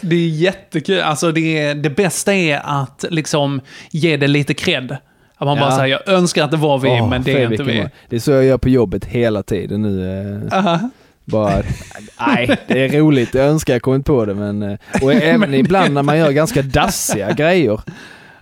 Det 0.00 0.16
är 0.16 0.28
jättekul. 0.28 1.00
Alltså 1.00 1.32
det, 1.32 1.74
det 1.74 1.90
bästa 1.90 2.34
är 2.34 2.60
att 2.64 3.04
liksom 3.10 3.60
ge 3.90 4.16
det 4.16 4.26
lite 4.26 4.54
cred. 4.54 4.96
Att 5.38 5.46
man 5.46 5.56
Ja. 5.56 5.62
bara 5.62 5.76
säger, 5.76 6.00
jag 6.06 6.14
önskar 6.14 6.44
att 6.44 6.50
det 6.50 6.56
var 6.56 6.78
vi, 6.78 6.88
Åh, 6.88 7.08
men 7.10 7.22
det 7.22 7.42
är 7.42 7.50
inte 7.52 7.62
vi. 7.62 7.88
Det 8.08 8.16
är 8.16 8.20
så 8.20 8.30
jag 8.30 8.44
gör 8.44 8.58
på 8.58 8.68
jobbet 8.68 9.04
hela 9.04 9.42
tiden 9.42 9.82
nu. 9.82 10.20
eh. 10.52 10.58
Aha. 10.58 10.78
Bara, 11.24 11.62
nej, 12.26 12.56
det 12.68 12.84
är 12.94 13.00
roligt. 13.00 13.34
Jag 13.34 13.46
önskar 13.46 13.72
jag 13.72 13.82
kommit 13.82 14.06
på 14.06 14.24
det 14.24 14.34
men... 14.34 14.62
eh, 14.62 14.78
Och 15.02 15.12
även 15.12 15.54
ibland 15.64 15.94
när 15.94 16.02
man 16.02 16.18
gör 16.18 16.30
ganska 16.30 16.62
dassiga 16.62 17.32
grejer. 17.36 17.72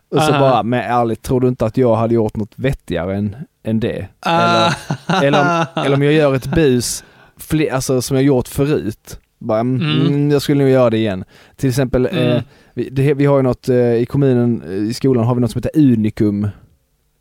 Och 0.09 0.23
så 0.23 0.31
Aha. 0.33 0.41
bara, 0.41 0.63
men 0.63 0.81
ärligt, 0.81 1.23
tror 1.23 1.41
du 1.41 1.49
inte 1.49 1.67
att 1.67 1.77
jag 1.77 1.97
hade 1.97 2.15
gjort 2.15 2.37
något 2.37 2.53
vettigare 2.57 3.17
än, 3.17 3.37
än 3.65 3.81
det? 3.81 4.07
Ah. 4.21 4.71
Eller, 5.09 5.23
eller, 5.27 5.41
om, 5.41 5.83
eller 5.85 5.97
om 5.97 6.03
jag 6.03 6.13
gör 6.13 6.35
ett 6.35 6.47
bus, 6.47 7.05
fler, 7.37 7.73
alltså 7.73 8.03
som 8.03 8.17
jag 8.17 8.25
gjort 8.25 8.49
förut. 8.49 9.19
Bara, 9.39 9.61
mm. 9.61 9.83
Mm. 9.91 10.07
Mm, 10.07 10.31
jag 10.31 10.43
skulle 10.43 10.63
nog 10.63 10.71
göra 10.73 10.91
det 10.91 10.97
igen. 10.97 11.25
Till 11.57 11.69
exempel, 11.69 12.07
Mm. 12.07 12.29
eh, 12.37 12.43
vi, 12.75 12.89
det, 12.91 13.15
vi 13.15 13.27
har 13.27 13.37
ju 13.37 13.43
något 13.43 13.69
eh, 13.69 13.77
i 13.95 14.07
kommunen, 14.09 14.63
eh, 14.69 14.75
i 14.75 14.95
skolan 14.95 15.25
har 15.25 15.35
vi 15.35 15.41
något 15.41 15.51
som 15.51 15.59
heter 15.65 15.81
Unikum. 15.81 16.49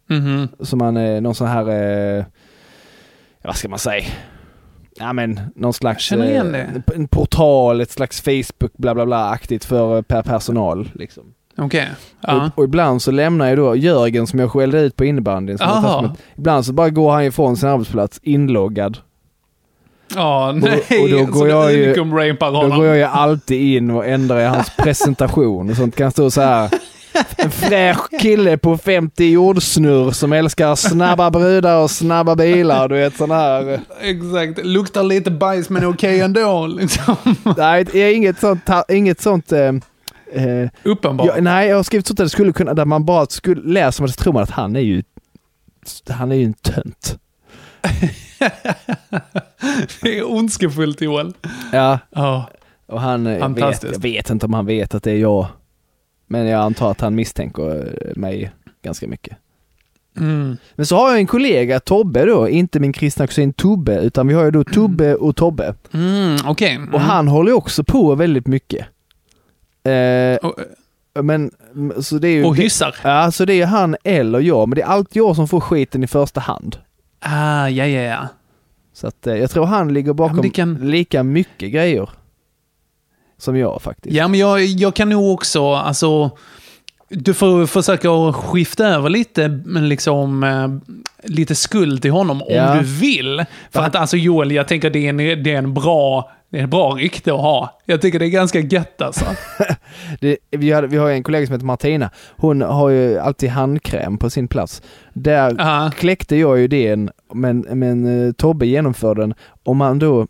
Mhm. 0.10 0.48
Som 0.60 0.80
man, 0.80 0.98
eh, 0.98 1.22
någon 1.22 1.36
sån 1.36 1.48
här, 1.48 1.70
eh, 2.20 2.26
vad 3.44 3.56
ska 3.56 3.70
man 3.70 3.80
säga? 3.80 4.06
Ja 5.00 5.14
men 5.14 5.40
någon 5.56 5.74
slags 5.74 6.12
eh, 6.12 6.18
en 6.96 7.08
portal, 7.08 7.82
ett 7.82 7.92
slags 7.92 8.22
Facebook 8.22 8.74
bla 8.78 8.96
bla 8.96 9.06
bla 9.06 9.30
aktigt 9.30 9.66
för 9.66 9.96
eh, 9.98 10.02
per 10.02 10.22
personal. 10.22 10.90
Liksom. 10.94 11.24
Okej. 11.58 11.90
Ja. 12.22 12.46
Och, 12.46 12.58
och 12.58 12.64
ibland 12.64 13.02
så 13.02 13.12
lämnar 13.12 13.48
jag 13.48 13.58
då 13.58 13.76
Jörgen 13.76 14.28
som 14.28 14.40
jag 14.40 14.52
skällde 14.52 14.80
ut 14.82 14.96
på 14.96 15.06
innebandyn. 15.06 15.58
som 15.58 15.68
Aha. 15.68 16.06
ett- 16.06 16.22
Ibland 16.38 16.66
så 16.66 16.74
bara 16.74 16.90
går 16.90 17.12
han 17.12 17.24
ifrån 17.24 17.58
sin 17.58 17.70
arbetsplats 17.70 18.20
inloggad. 18.24 18.98
Ja, 20.16 20.50
Och- 20.50 20.56
nej. 20.58 21.04
och 21.04 21.10
då 21.10 21.26
går 21.26 21.50
jag 21.50 21.74
ju- 21.74 21.94
Då 21.94 22.04
går 22.04 22.86
jag 22.86 22.98
ju 22.98 23.04
alltid 23.04 23.76
in 23.78 23.92
och 23.92 24.06
ändrar 24.06 24.40
i 24.40 24.46
hans 24.46 24.72
presentation 24.78 25.70
och 25.70 25.76
sånt. 25.76 25.96
Kan 25.96 26.12
stå 26.12 26.32
så 26.32 26.42
här. 26.42 26.70
En 27.38 27.52
fräsch 27.52 28.10
kille 28.22 28.58
på 28.58 28.78
50 28.78 29.26
jordsnurr 29.26 30.12
som 30.12 30.34
älskar 30.34 30.76
snabba 30.76 31.32
brudar 31.32 31.84
och 31.84 31.92
snabba 31.92 32.36
bilar. 32.36 32.90
Du 32.90 32.96
vet 32.96 33.18
sån 33.18 33.32
här. 33.32 33.80
Exakt. 34.02 34.66
Luktar 34.66 35.04
lite 35.04 35.32
bajs 35.32 35.70
men 35.70 35.84
är 35.84 35.90
okej 35.90 36.20
ändå. 36.20 36.68
Liksom. 36.68 37.16
Nej, 37.58 37.84
det 37.84 38.00
är 38.00 38.16
inget 38.16 38.40
sånt. 38.40 38.70
Inget 38.90 39.22
sånt 39.22 39.52
eh, 39.52 39.60
eh, 40.34 40.70
Uppenbart. 40.84 41.28
jag, 41.28 41.44
nej, 41.44 41.70
jag 41.70 41.76
har 41.76 41.84
skrivit 41.84 42.08
sånt 42.08 42.18
där 42.18 42.26
det 42.26 42.30
skulle 42.30 42.54
kunna, 42.54 42.74
där 42.74 42.86
man 42.86 43.06
bara 43.06 43.26
skulle 43.26 43.74
läsa 43.74 44.02
man 44.04 44.10
så 44.10 44.24
tror 44.24 44.34
man 44.34 44.44
att 44.44 44.50
han 44.52 44.76
är 44.76 44.80
ju, 44.80 45.04
han 46.10 46.32
är 46.32 46.36
ju 46.36 46.46
en 46.46 46.54
tönt. 46.54 47.20
det 50.02 50.20
är 50.20 50.32
ondskefullt 50.32 51.02
Joel. 51.02 51.34
Ja. 51.72 52.00
Ja. 52.10 52.50
Och 52.88 53.02
han, 53.02 53.28
eh, 53.28 53.34
jag 53.34 53.40
vet, 53.40 53.60
Fantastiskt. 53.60 53.94
jag 53.94 54.02
vet 54.02 54.30
inte 54.30 54.46
om 54.46 54.54
han 54.54 54.66
vet 54.66 54.96
att 54.96 55.04
det 55.04 55.12
är 55.12 55.18
jag. 55.18 55.48
Men 56.28 56.48
jag 56.48 56.62
antar 56.62 56.92
att 56.92 57.02
han 57.02 57.16
misstänker 57.16 57.72
eh, 58.10 58.16
mig 58.16 58.52
ganska 58.84 59.08
mycket. 59.08 59.38
Mm. 60.18 60.58
Men 60.76 60.86
så 60.86 60.96
har 60.98 61.10
jag 61.10 61.20
en 61.20 61.28
kollega, 61.28 61.80
Tobbe 61.80 62.26
då, 62.26 62.50
inte 62.50 62.80
min 62.80 62.94
kristna 62.94 63.28
kusin 63.28 63.54
Tobbe, 63.54 64.00
utan 64.02 64.28
vi 64.28 64.34
har 64.34 64.44
ju 64.46 64.52
då 64.52 64.64
Tobbe 64.64 65.16
och 65.16 65.36
Tobbe. 65.36 65.76
Mm, 65.94 66.38
Okej. 66.46 66.76
Mm. 66.76 66.94
Och 66.94 67.00
han 67.02 67.28
håller 67.28 67.50
ju 67.52 67.56
också 67.56 67.84
på 67.84 68.16
väldigt 68.16 68.48
mycket. 68.48 68.86
Eh, 69.84 70.50
men, 71.24 71.52
m- 71.76 71.94
så 72.00 72.18
det 72.18 72.28
är 72.28 72.32
ju... 72.34 72.46
Och 72.46 72.56
det- 72.56 72.62
hyssar. 72.62 72.96
Ja, 73.04 73.32
så 73.32 73.46
det 73.46 73.62
är 73.62 73.66
han 73.66 73.96
eller 74.04 74.40
jag, 74.40 74.70
men 74.70 74.76
det 74.76 74.82
är 74.82 74.86
alltid 74.88 75.18
jag 75.22 75.36
som 75.36 75.48
får 75.48 75.60
skiten 75.60 76.04
i 76.04 76.08
första 76.08 76.40
hand. 76.42 76.78
Ah, 77.20 77.68
ja, 77.68 77.86
ja, 77.86 78.02
ja. 78.02 78.28
Så 78.94 79.08
att 79.08 79.28
eh, 79.28 79.36
jag 79.36 79.50
tror 79.52 79.66
han 79.66 79.94
ligger 79.94 80.14
bakom 80.14 80.42
det 80.42 80.50
kan- 80.50 80.74
lika 80.92 81.24
mycket 81.24 81.72
grejer 81.72 82.10
som 83.38 83.58
jag 83.58 83.82
faktiskt. 83.82 84.16
Ja, 84.16 84.28
men 84.28 84.40
jag, 84.40 84.66
jag 84.66 84.94
kan 84.96 85.10
nog 85.10 85.34
också, 85.34 85.74
alltså... 85.74 86.32
Du 87.10 87.34
får 87.34 87.66
försöka 87.66 88.34
skifta 88.34 88.88
över 88.88 89.10
lite, 89.10 89.48
men 89.66 89.90
liksom, 89.90 90.44
eh, 90.44 90.68
lite 91.32 91.56
skuld 91.56 92.02
till 92.02 92.12
honom 92.12 92.42
om 92.42 92.48
Ja. 92.54 92.74
du 92.76 92.86
vill. 92.86 93.46
För 93.72 93.80
att 93.82 93.96
alltså 93.96 94.18
Joel, 94.18 94.52
jag 94.52 94.68
tänker 94.68 94.90
det 94.90 95.00
är 95.06 95.10
en, 95.10 95.18
det 95.18 95.54
är 95.54 95.58
en 95.58 95.74
bra... 95.74 96.32
Det 96.50 96.60
är 96.60 96.64
ett 96.64 96.70
bra 96.70 96.90
rykte 96.96 97.34
att 97.34 97.40
ha. 97.40 97.80
Jag 97.86 98.02
tycker 98.02 98.20
det 98.20 98.26
är 98.26 98.30
ganska 98.30 98.60
gött 98.60 99.02
alltså. 99.02 99.26
Det, 100.20 100.38
vi, 100.52 100.72
hade, 100.72 100.88
vi 100.88 100.98
har 100.98 101.10
en 101.10 101.24
kollega 101.24 101.46
som 101.48 101.54
heter 101.54 101.66
Martina. 101.66 102.10
Hon 102.38 102.62
har 102.62 102.90
ju 102.90 103.20
alltid 103.20 103.50
handkräm 103.50 104.18
på 104.18 104.30
sin 104.30 104.48
plats. 104.48 104.82
Där 105.14 105.92
kläckte 105.92 106.36
jag 106.36 106.58
ju 106.58 106.64
idén, 106.64 107.10
men, 107.34 107.60
men 107.60 108.28
eh, 108.28 108.32
Tobbe 108.32 108.68
genomförde 108.68 109.22
den. 109.22 109.34
Om 109.64 109.78
man 109.78 110.00
då 110.00 110.28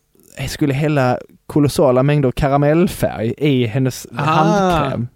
skulle 0.47 0.73
hälla 0.73 1.17
kolossala 1.47 2.03
mängder 2.03 2.31
karamellfärg 2.31 3.33
i 3.37 3.65
hennes 3.65 4.07
Ah. 4.17 4.21
handkräm. 4.23 5.07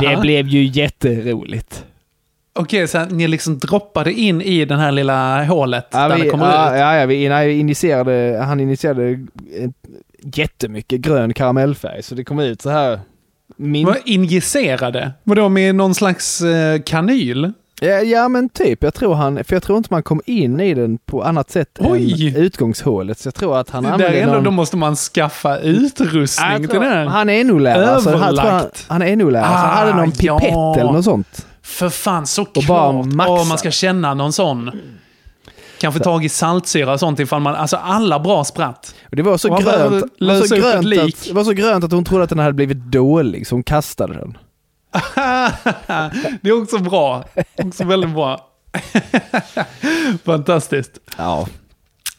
Det 0.00 0.06
Aha. 0.06 0.20
blev 0.20 0.48
ju 0.48 0.64
jätteroligt. 0.64 1.84
Okej, 2.58 2.88
så 2.88 3.04
ni 3.04 3.28
liksom 3.28 3.58
droppade 3.58 4.12
in 4.12 4.42
i 4.42 4.64
den 4.64 4.78
här 4.78 4.92
lilla 4.92 5.44
hålet 5.44 5.88
Ja, 5.92 6.08
där 6.08 6.16
vi, 6.16 6.22
det 6.22 6.30
kommer 6.30 6.44
ja, 6.46 6.74
ut? 6.74 6.80
ja, 6.80 6.96
ja, 6.96 7.06
vi 7.06 7.28
nej, 7.28 7.58
initierade, 7.60 8.42
han 8.46 8.60
initierade 8.60 9.26
jättemycket 10.34 11.00
grön 11.00 11.34
karamellfärg 11.34 12.02
så 12.02 12.14
det 12.14 12.24
kom 12.24 12.38
ut 12.38 12.62
så 12.62 12.70
här. 12.70 13.00
Min... 13.56 13.86
Vad 13.86 13.96
injicerade? 14.04 15.12
Vadå, 15.24 15.48
med 15.48 15.74
någon 15.74 15.94
slags 15.94 16.40
eh, 16.40 16.80
kanyl? 16.82 17.52
Ja, 17.80 18.28
men 18.28 18.48
typ, 18.48 18.82
jag 18.82 18.94
tror 18.94 19.14
han, 19.14 19.44
för 19.44 19.56
jag 19.56 19.62
tror 19.62 19.78
inte 19.78 19.88
man 19.92 20.02
kom 20.02 20.20
in 20.26 20.60
i 20.60 20.74
den 20.74 20.98
på 20.98 21.22
annat 21.22 21.50
sätt 21.50 21.68
Oj. 21.80 22.28
än 22.28 22.36
utgångshålet. 22.36 23.18
Så 23.18 23.26
jag 23.26 23.34
tror 23.34 23.58
att 23.58 23.70
han 23.70 23.82
Det 23.82 23.92
använde 23.92 24.18
ändå, 24.20 24.34
någon... 24.34 24.44
då 24.44 24.50
måste 24.50 24.76
man 24.76 24.96
skaffa 24.96 25.58
utrustning 25.58 26.68
till 26.68 26.80
här. 26.80 27.06
han 27.06 27.28
är 27.28 27.44
NO-lärare, 27.44 28.00
så 28.00 28.16
han, 28.16 28.38
han, 28.38 28.66
han 28.88 29.02
är 29.02 29.16
NO-lärare, 29.16 29.46
så 29.46 29.52
han 29.54 29.76
hade 29.76 29.92
Ah, 29.92 29.96
någon 29.96 30.10
pipett 30.10 30.42
ja. 30.42 30.76
eller 30.78 30.92
något 30.92 31.04
sånt. 31.04 31.46
För 31.62 31.88
fan, 31.88 32.26
såklart. 32.26 33.06
Åh, 33.28 33.48
man 33.48 33.58
ska 33.58 33.70
känna 33.70 34.14
någon 34.14 34.32
sån. 34.32 34.70
Kanske 35.80 36.00
tag 36.00 36.24
i 36.24 36.28
saltsyra 36.28 36.92
och 36.92 37.00
sånt 37.00 37.20
ifall 37.20 37.40
man... 37.40 37.54
Alltså 37.54 37.76
alla 37.76 38.20
bra 38.20 38.44
spratt. 38.44 38.94
Och 39.10 39.16
det 39.16 39.22
var 39.22 39.38
så 39.38 39.48
grönt, 39.48 39.64
var 40.18 40.46
så 40.46 40.54
grönt, 40.56 40.86
att, 40.86 41.24
det 41.26 41.32
var 41.32 41.44
så 41.44 41.52
grönt 41.52 41.84
att 41.84 41.92
hon 41.92 42.04
trodde 42.04 42.24
att 42.24 42.30
den 42.30 42.38
hade 42.38 42.52
blivit 42.52 42.76
dålig, 42.76 43.46
så 43.46 43.54
hon 43.54 43.62
kastade 43.62 44.14
den. 44.14 44.38
det 46.40 46.48
är 46.48 46.62
också 46.62 46.78
bra. 46.78 47.24
Också 47.56 47.84
väldigt 47.84 48.10
bra. 48.10 48.50
Fantastiskt. 50.24 50.98
Ja. 51.16 51.48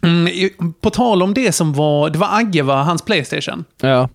Mm, 0.01 0.73
på 0.81 0.89
tal 0.89 1.23
om 1.23 1.33
det 1.33 1.51
som 1.51 1.73
var... 1.73 2.09
Det 2.09 2.19
var 2.19 2.37
Agge, 2.37 2.63
va? 2.63 2.83
Hans 2.83 3.01
Playstation. 3.01 3.65
Ja. 3.81 4.09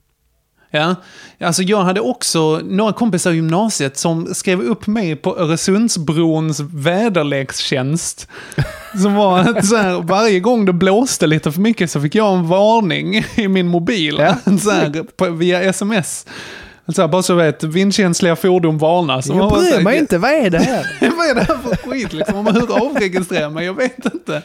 Ja, 0.73 0.95
alltså 1.41 1.63
jag 1.63 1.83
hade 1.83 2.01
också 2.01 2.61
några 2.65 2.93
kompisar 2.93 3.33
i 3.33 3.35
gymnasiet 3.35 3.97
som 3.97 4.35
skrev 4.35 4.61
upp 4.61 4.87
mig 4.87 5.17
på 5.17 5.39
Öresundsbrons 5.39 6.61
väderlekstjänst. 6.61 8.29
Som 9.03 9.15
var 9.15 9.39
att 9.39 9.67
så 9.67 9.77
här, 9.77 10.03
varje 10.03 10.41
gång 10.41 10.65
det 10.65 10.73
blåste 10.73 11.27
lite 11.27 11.53
för 11.53 11.61
mycket 11.61 11.91
så 11.91 12.01
fick 12.01 12.15
jag 12.15 12.39
en 12.39 12.49
varning 12.49 13.25
i 13.35 13.49
min 13.49 13.67
mobil. 13.67 14.17
Så 14.63 14.71
här, 14.71 15.03
på, 15.17 15.31
via 15.31 15.63
sms. 15.63 16.27
Så 16.95 17.03
här, 17.03 17.09
bara 17.09 17.23
så 17.23 17.35
vet, 17.35 17.65
vindkänsliga 17.65 18.37
fordon 18.37 18.79
varnas. 18.79 19.27
Jag 19.27 19.53
bryr 19.53 19.73
här, 19.73 19.83
mig 19.83 19.99
inte, 19.99 20.19
vad 20.19 20.31
är 20.31 20.51
det 20.51 20.59
här? 20.59 20.87
vad 21.17 21.31
är 21.31 21.35
det 21.35 21.41
här 21.41 21.59
för 21.59 21.91
skit 21.91 22.13
liksom? 22.13 22.37
Om 22.37 22.45
man 22.45 22.55
hur 22.55 22.87
avregistrerar 22.87 23.51
mig? 23.51 23.67
Jag 23.67 23.75
vet 23.75 24.05
inte. 24.15 24.43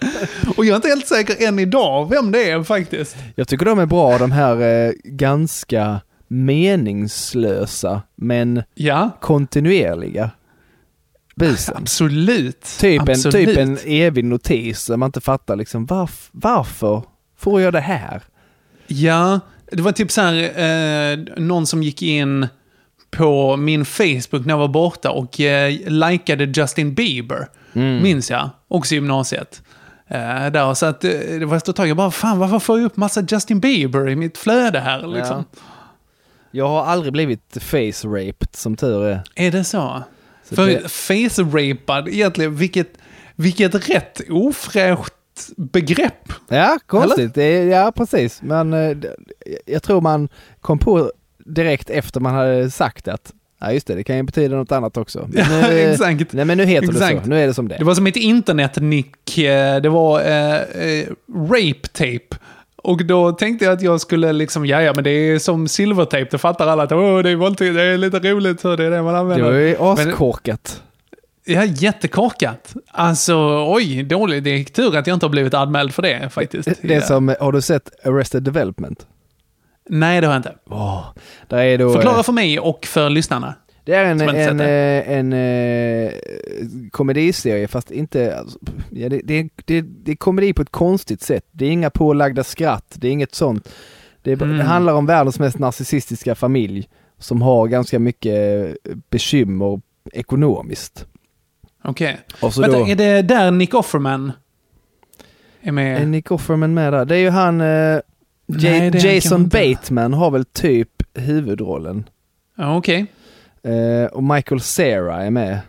Och 0.58 0.66
jag 0.66 0.72
är 0.72 0.76
inte 0.76 0.88
helt 0.88 1.08
säker 1.08 1.48
än 1.48 1.60
idag 1.60 2.10
vem 2.10 2.32
det 2.32 2.50
är 2.50 2.64
faktiskt. 2.64 3.16
Jag 3.36 3.48
tycker 3.48 3.66
de 3.66 3.80
är 3.80 3.86
bra, 3.86 4.18
de 4.18 4.32
här 4.32 4.86
eh, 4.88 4.92
ganska 5.04 6.00
meningslösa 6.28 8.02
men 8.16 8.64
Ja. 8.76 9.10
kontinuerliga 9.22 10.30
busen. 11.36 11.78
Absolut. 11.78 12.62
Typ 12.80 13.02
en, 13.02 13.10
Absolut. 13.10 13.48
typ 13.48 13.58
en 13.58 13.78
evig 13.86 14.26
notis 14.26 14.86
där 14.88 14.98
man 14.98 15.08
inte 15.08 15.22
fattar 15.22 15.56
liksom 15.56 15.86
varf, 15.86 16.30
varför 16.32 17.04
får 17.38 17.62
jag 17.62 17.74
det 17.74 17.80
här? 17.80 18.22
Ja, 18.88 19.40
det 19.72 19.82
var 19.82 19.92
typ 19.92 20.12
så 20.12 20.22
här, 20.22 20.34
eh, 21.14 21.18
någon 21.38 21.68
som 21.68 21.84
gick 21.84 22.02
in 22.02 22.48
på 23.12 23.58
min 23.58 23.86
Facebook 23.86 24.46
när 24.46 24.50
jag 24.54 24.58
var 24.58 24.68
borta 24.68 25.12
och 25.12 25.40
eh, 25.40 25.74
likade 25.88 26.44
Justin 26.46 26.94
Bieber. 26.94 27.48
Mm. 27.74 28.04
Minns 28.04 28.32
jag. 28.32 28.50
Också 28.68 28.94
i 28.94 28.96
gymnasiet. 28.96 29.62
Eh, 30.08 30.52
där, 30.52 30.74
så 30.74 30.86
att 30.86 31.04
eh, 31.04 31.10
det 31.12 31.46
var 31.46 31.58
ett 31.58 31.76
tag, 31.76 31.88
jag 31.88 31.98
bara, 31.98 32.12
fan 32.12 32.40
varför 32.40 32.60
får 32.60 32.80
jag 32.80 32.86
upp 32.86 32.98
massa 32.98 33.22
Justin 33.30 33.60
Bieber 33.60 34.10
i 34.10 34.16
mitt 34.16 34.38
flöde 34.38 34.80
här 34.80 35.08
liksom? 35.08 35.46
Jag 36.52 36.68
har 36.68 36.86
aldrig 36.86 37.14
blivit 37.14 37.58
face-raped 37.62 38.48
som 38.56 38.76
tur 38.76 39.06
är. 39.06 39.24
Är 39.36 39.52
det 39.52 39.64
så? 39.64 40.04
Så 40.50 40.56
För 40.56 40.68
det- 40.68 40.92
face-rapad, 40.92 42.08
egentligen, 42.08 42.56
vilket, 42.56 42.94
vilket 43.36 43.90
rätt 43.90 44.22
ofräscht 44.30 45.14
begrepp. 45.58 46.34
Ja, 46.48 46.78
konstigt. 46.88 47.34
Det 47.34 47.44
är, 47.44 47.66
ja, 47.68 47.92
precis. 47.96 48.42
Men 48.42 48.74
eh, 48.74 48.98
jag 49.66 49.84
tror 49.84 50.02
man 50.02 50.30
kom 50.62 50.80
på 50.80 51.12
direkt 51.46 51.90
efter 51.90 52.20
man 52.20 52.34
hade 52.34 52.72
sagt 52.72 53.08
att 53.08 53.34
Ja 53.62 53.72
just 53.72 53.88
det, 53.88 53.96
det 53.96 54.04
kan 54.04 54.18
ju 54.18 54.24
betyda 54.24 54.56
något 54.56 54.72
annat 54.72 54.98
också. 54.98 55.30
Men 55.34 55.62
Ja, 55.62 55.68
nu, 55.70 55.80
exakt. 55.80 56.34
Nej 56.34 56.46
men 56.46 56.58
nu 56.58 56.66
heter 56.66 56.88
det 56.88 56.94
Exakt. 56.94 57.24
så, 57.24 57.30
nu 57.30 57.40
är 57.44 57.48
det 57.48 57.54
som 57.54 57.68
det. 57.68 57.76
Det 57.78 57.84
var 57.84 57.96
som 57.96 58.08
ett 58.08 58.16
internetnick, 58.16 59.38
eh, 59.38 59.82
det 59.82 59.90
var 59.90 60.20
eh, 60.22 60.56
eh, 60.56 61.08
rape 61.50 61.88
tape. 61.94 62.38
Och 62.76 63.06
då 63.06 63.32
tänkte 63.32 63.66
jag 63.66 63.74
att 63.74 63.82
jag 63.82 64.02
skulle 64.02 64.34
liksom, 64.34 64.66
ja 64.66 64.82
ja 64.82 64.92
men 64.96 65.04
det 65.04 65.10
är 65.10 65.40
som 65.40 65.68
silvertejp, 65.68 66.32
det 66.32 66.38
fattar 66.38 66.68
alla 66.68 66.84
att 66.84 66.92
åh, 66.92 67.20
det 67.20 67.30
är 67.30 67.36
våldtäkt, 67.36 67.76
det 67.76 67.84
är 67.84 67.98
lite 67.98 68.20
roligt, 68.20 68.60
så 68.60 68.76
det 68.76 68.86
är 68.86 68.92
det 68.92 69.02
man 69.02 69.14
Det 69.14 69.20
använder. 69.20 69.46
var 69.52 69.52
ju 69.58 69.78
Men- 69.80 69.88
askorkat. 70.10 70.82
Ja, 71.46 71.66
jättekorkat. 71.66 72.74
Alltså, 72.88 73.66
oj, 73.68 74.04
dåligt. 74.04 74.44
Det 74.44 74.50
är 74.50 74.64
tur 74.64 74.96
att 74.98 75.08
jag 75.08 75.16
inte 75.16 75.26
har 75.26 75.32
blivit 75.32 75.54
anmäld 75.54 75.94
för 75.94 76.02
det 76.02 76.30
faktiskt. 76.30 76.70
Det 76.82 76.94
är 76.94 76.96
ja. 76.96 77.02
som, 77.02 77.36
har 77.40 77.52
du 77.52 77.62
sett 77.62 78.06
Arrested 78.08 78.44
Development? 78.44 79.08
Nej, 79.90 80.22
det 80.22 80.28
har 80.28 80.34
jag 80.34 80.40
inte. 80.40 80.56
Där 81.48 81.58
är 81.58 81.78
då, 81.78 81.94
Förklara 81.94 82.18
eh, 82.18 82.24
för 82.24 82.34
mig 82.34 82.60
och 82.60 82.86
för 82.86 83.10
lyssnarna. 83.10 83.54
Det 83.84 83.94
är 83.94 84.06
en, 84.06 84.22
en, 84.22 84.58
det. 84.58 85.04
eh, 85.08 85.18
en, 85.18 85.34
eh, 85.34 86.12
komediserie 86.92 87.68
fast 87.68 87.92
inte, 87.92 88.38
alltså, 88.38 88.60
ja, 88.92 89.10
det, 89.10 89.22
det, 89.24 89.50
det, 89.66 89.82
det 89.82 90.12
är 90.12 90.16
komedi 90.16 90.54
på 90.54 90.62
ett 90.62 90.72
konstigt 90.72 91.22
sätt. 91.22 91.46
Det 91.52 91.66
är 91.66 91.70
inga 91.72 91.90
pålagda 91.90 92.44
skratt, 92.44 92.94
det 92.96 93.08
är 93.08 93.12
inget 93.12 93.36
sånt. 93.36 93.70
Det, 94.22 94.32
Mm. 94.42 94.58
det 94.58 94.64
handlar 94.64 94.94
om 94.94 95.06
världens 95.06 95.40
mest 95.40 95.60
narcissistiska 95.60 96.36
familj 96.36 96.90
som 97.20 97.42
har 97.42 97.68
ganska 97.68 98.00
mycket 98.00 98.76
bekymmer 99.10 99.82
ekonomiskt. 100.14 101.06
Okej. 101.86 102.20
Så 102.40 102.62
Vänta, 102.62 102.80
då- 102.80 102.88
är 102.88 102.96
det 102.96 103.22
där 103.22 103.52
Nick 103.52 103.74
Offerman 103.74 104.32
är 105.62 105.72
med? 105.72 106.02
Är 106.02 106.06
Nick 106.06 106.32
Offerman 106.32 106.74
med 106.74 106.94
där? 106.94 107.06
Det 107.06 107.16
är 107.16 107.20
ju 107.20 107.30
han, 107.30 107.62
eh, 107.62 108.00
Nej, 108.46 109.16
Jason. 109.16 109.48
Bateman 109.48 110.14
har 110.14 110.32
väl 110.32 110.46
typ 110.46 111.04
huvudrollen. 111.14 112.10
Ja, 112.58 112.78
Okej. 112.78 113.06
Eh, 113.64 114.06
och 114.06 114.24
Michael 114.24 114.62
Cera 114.62 115.24
är 115.24 115.32
med. 115.32 115.60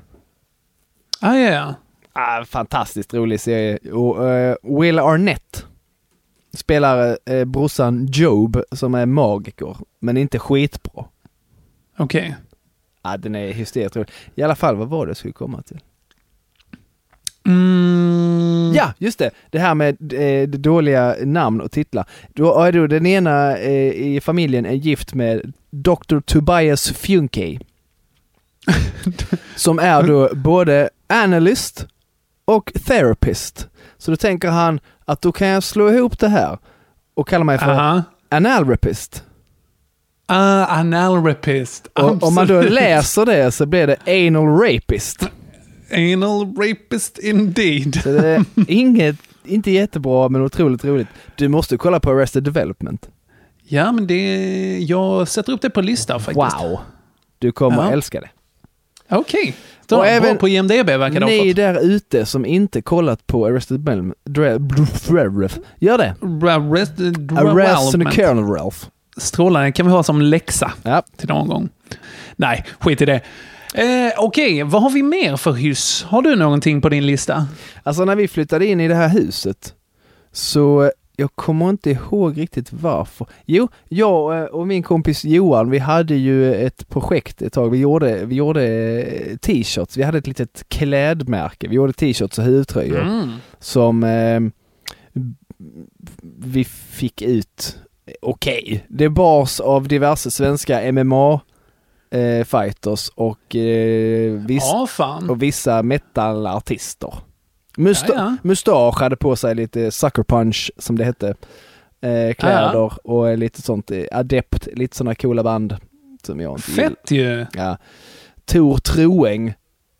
Ah, 1.20 1.34
ja, 1.34 1.50
ja. 1.50 1.74
Ah, 2.12 2.44
fantastiskt 2.44 3.14
rolig 3.14 3.40
serie. 3.40 3.78
Och, 3.92 4.28
eh, 4.28 4.56
Will 4.62 4.98
Arnett 4.98 5.66
spelar 6.54 7.18
eh, 7.24 7.44
brorsan 7.44 8.06
Job 8.12 8.62
som 8.72 8.94
är 8.94 9.06
magiker, 9.06 9.76
men 10.00 10.16
inte 10.16 10.38
skitbra. 10.38 11.04
Okej. 11.98 12.36
Ah, 13.02 13.16
den 13.16 13.34
är 13.34 13.52
hysteriskt 13.52 13.96
rolig. 13.96 14.10
I 14.34 14.42
alla 14.42 14.54
fall, 14.54 14.76
vad 14.76 14.88
var 14.88 15.06
det 15.06 15.10
jag 15.10 15.16
skulle 15.16 15.32
komma 15.32 15.62
till? 15.62 15.80
Mm. 17.46 18.72
Ja, 18.74 18.92
just 18.98 19.18
det. 19.18 19.30
Det 19.50 19.58
här 19.58 19.74
med 19.74 20.12
eh, 20.12 20.48
dåliga 20.48 21.16
namn 21.24 21.60
och 21.60 21.70
titlar. 21.70 22.04
Då 22.34 22.60
är 22.62 22.72
då 22.72 22.86
den 22.86 23.06
ena 23.06 23.56
eh, 23.56 23.92
i 23.92 24.20
familjen 24.20 24.66
är 24.66 24.72
gift 24.72 25.14
med 25.14 25.52
Dr. 25.70 26.20
Tobias 26.20 26.92
Funke. 26.92 27.58
som 29.56 29.78
är 29.78 30.02
då 30.02 30.30
både 30.34 30.90
analyst 31.08 31.86
och 32.44 32.72
therapist. 32.86 33.68
Så 33.98 34.10
då 34.10 34.16
tänker 34.16 34.48
han 34.48 34.80
att 35.04 35.22
då 35.22 35.32
kan 35.32 35.48
jag 35.48 35.62
slå 35.62 35.90
ihop 35.90 36.18
det 36.18 36.28
här 36.28 36.58
och 37.14 37.28
kalla 37.28 37.44
mig 37.44 37.58
för 37.58 37.70
Aha. 37.70 38.02
analrapist. 38.28 39.24
Ah, 40.26 40.78
analrapist. 40.78 41.86
Och 41.86 42.22
om 42.22 42.34
man 42.34 42.46
då 42.46 42.54
Absolut. 42.54 42.72
läser 42.72 43.26
det 43.26 43.52
så 43.52 43.66
blir 43.66 43.86
det 43.86 44.26
anal 44.26 44.58
rapist. 44.58 45.28
Anal 45.92 46.54
rapist 46.56 47.18
indeed. 47.18 48.00
Så 48.02 48.08
det 48.08 48.28
är 48.28 48.44
inget, 48.68 49.16
inte 49.44 49.70
jättebra 49.70 50.28
men 50.28 50.42
otroligt 50.42 50.84
roligt. 50.84 51.08
Du 51.36 51.48
måste 51.48 51.76
kolla 51.76 52.00
på 52.00 52.10
Arrested 52.10 52.42
Development. 52.42 53.08
Ja, 53.68 53.92
men 53.92 54.06
det... 54.06 54.78
Jag 54.78 55.28
sätter 55.28 55.52
upp 55.52 55.60
det 55.60 55.70
på 55.70 55.80
listan 55.80 56.20
faktiskt. 56.20 56.60
Wow! 56.62 56.78
Du 57.38 57.52
kommer 57.52 57.76
Ja. 57.84 57.90
älska 57.92 58.20
det. 58.20 58.28
Okej. 59.08 59.54
Så, 59.88 59.96
Och 59.98 60.06
även 60.06 60.36
på 60.38 60.48
IMDB 60.48 60.86
verkar 60.86 61.20
det 61.20 61.26
Ni 61.26 61.52
där 61.52 61.80
ute 61.84 62.26
som 62.26 62.46
inte 62.46 62.82
kollat 62.82 63.26
på 63.26 63.46
Arrested 63.46 63.80
Development, 63.80 64.16
gör 65.78 65.98
det! 65.98 66.14
Arrested 66.50 67.20
Development. 67.20 68.90
Strålande, 69.16 69.72
kan 69.72 69.86
vi 69.86 69.92
ha 69.92 70.02
som 70.02 70.20
läxa 70.22 70.72
Ja. 70.82 71.02
till 71.16 71.28
någon 71.28 71.48
gång. 71.48 71.68
Nej, 72.36 72.64
skit 72.80 73.00
i 73.02 73.04
det. 73.04 73.20
Eh, 73.76 74.12
Okej, 74.18 74.62
vad 74.62 74.82
har 74.82 74.90
vi 74.90 75.02
mer 75.02 75.36
för 75.36 75.52
hyss? 75.52 76.02
Har 76.02 76.22
du 76.22 76.36
någonting 76.36 76.80
på 76.80 76.88
din 76.88 77.06
lista? 77.06 77.46
Alltså 77.82 78.04
när 78.04 78.16
vi 78.16 78.28
flyttade 78.28 78.66
in 78.66 78.80
i 78.80 78.88
det 78.88 78.94
här 78.94 79.08
huset 79.08 79.74
så 80.32 80.90
jag 81.16 81.30
kommer 81.34 81.70
inte 81.70 81.90
ihåg 81.90 82.38
riktigt 82.38 82.72
varför. 82.72 83.26
Jo, 83.46 83.68
jag 83.88 84.38
eh, 84.38 84.44
och 84.44 84.66
min 84.66 84.82
kompis 84.82 85.24
Johan, 85.24 85.70
vi 85.70 85.78
hade 85.78 86.14
ju 86.14 86.54
ett 86.54 86.88
projekt 86.88 87.42
ett 87.42 87.52
tag. 87.52 87.70
Vi 87.70 87.78
gjorde, 87.78 88.24
vi 88.26 88.34
gjorde 88.34 88.64
eh, 89.02 89.36
t-shirts. 89.36 89.96
Vi 89.96 90.02
hade 90.02 90.18
ett 90.18 90.26
litet 90.26 90.64
klädmärke. 90.68 91.68
Vi 91.68 91.74
gjorde 91.74 91.92
t-shirts 91.92 92.38
och 92.38 92.44
huvudtröjor 92.44 93.00
Mm. 93.00 93.30
som 93.58 94.04
eh, 94.04 94.40
vi 96.38 96.64
fick 96.64 97.22
ut 97.22 97.78
okej. 98.22 98.84
Det 98.88 99.08
bars 99.08 99.60
av 99.60 99.88
diverse 99.88 100.30
svenska 100.30 100.92
MMA 100.92 101.40
eh, 102.10 102.44
fighters 102.44 103.08
och, 103.14 103.56
eh, 103.56 104.32
viss, 104.32 104.62
Ja, 104.64 105.20
och 105.30 105.42
vissa 105.42 105.82
metalartister. 105.82 107.14
Musta- 107.76 108.12
Ja, 108.14 108.14
ja. 108.20 108.36
Mustasch 108.42 109.00
hade 109.00 109.16
på 109.16 109.36
sig 109.36 109.54
lite 109.54 109.90
sucker 109.90 110.22
punch 110.22 110.70
som 110.76 110.98
det 110.98 111.04
hette. 111.04 111.28
Eh, 112.00 112.34
kläder 112.34 112.92
och 113.06 113.38
lite 113.38 113.62
sånt, 113.62 113.90
eh, 113.90 114.04
adept, 114.12 114.68
lite 114.72 114.96
sådana 114.96 115.14
coola 115.14 115.42
band 115.42 115.76
som 116.22 116.40
jag 116.40 116.52
inte 116.58 116.70
gillar. 116.72 116.88
Fett 116.88 117.10
ju. 117.10 117.46
Ja. 117.54 117.76
Tor 118.44 118.76
Troeng 118.78 119.54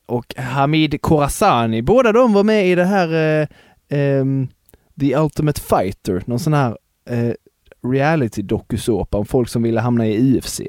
och 0.07 0.35
Hamid 0.37 1.03
Khorazani, 1.03 1.83
båda 1.83 2.13
de 2.13 2.33
var 2.33 2.45
med 2.45 2.67
i 2.69 2.75
det 2.75 2.85
här 2.85 3.41
eh, 3.41 3.49
ehm, 3.89 4.49
The 5.01 5.17
Ultimate 5.17 5.61
Fighter, 5.61 6.23
någon 6.27 6.39
sån 6.39 6.55
här 6.55 6.77
eh, 7.11 7.33
reality 7.93 8.43
dokusåpa 8.43 9.19
om 9.19 9.27
folk 9.27 9.49
som 9.49 9.63
ville 9.63 9.81
hamna 9.81 10.07
i 10.07 10.39
UFC. 10.39 10.61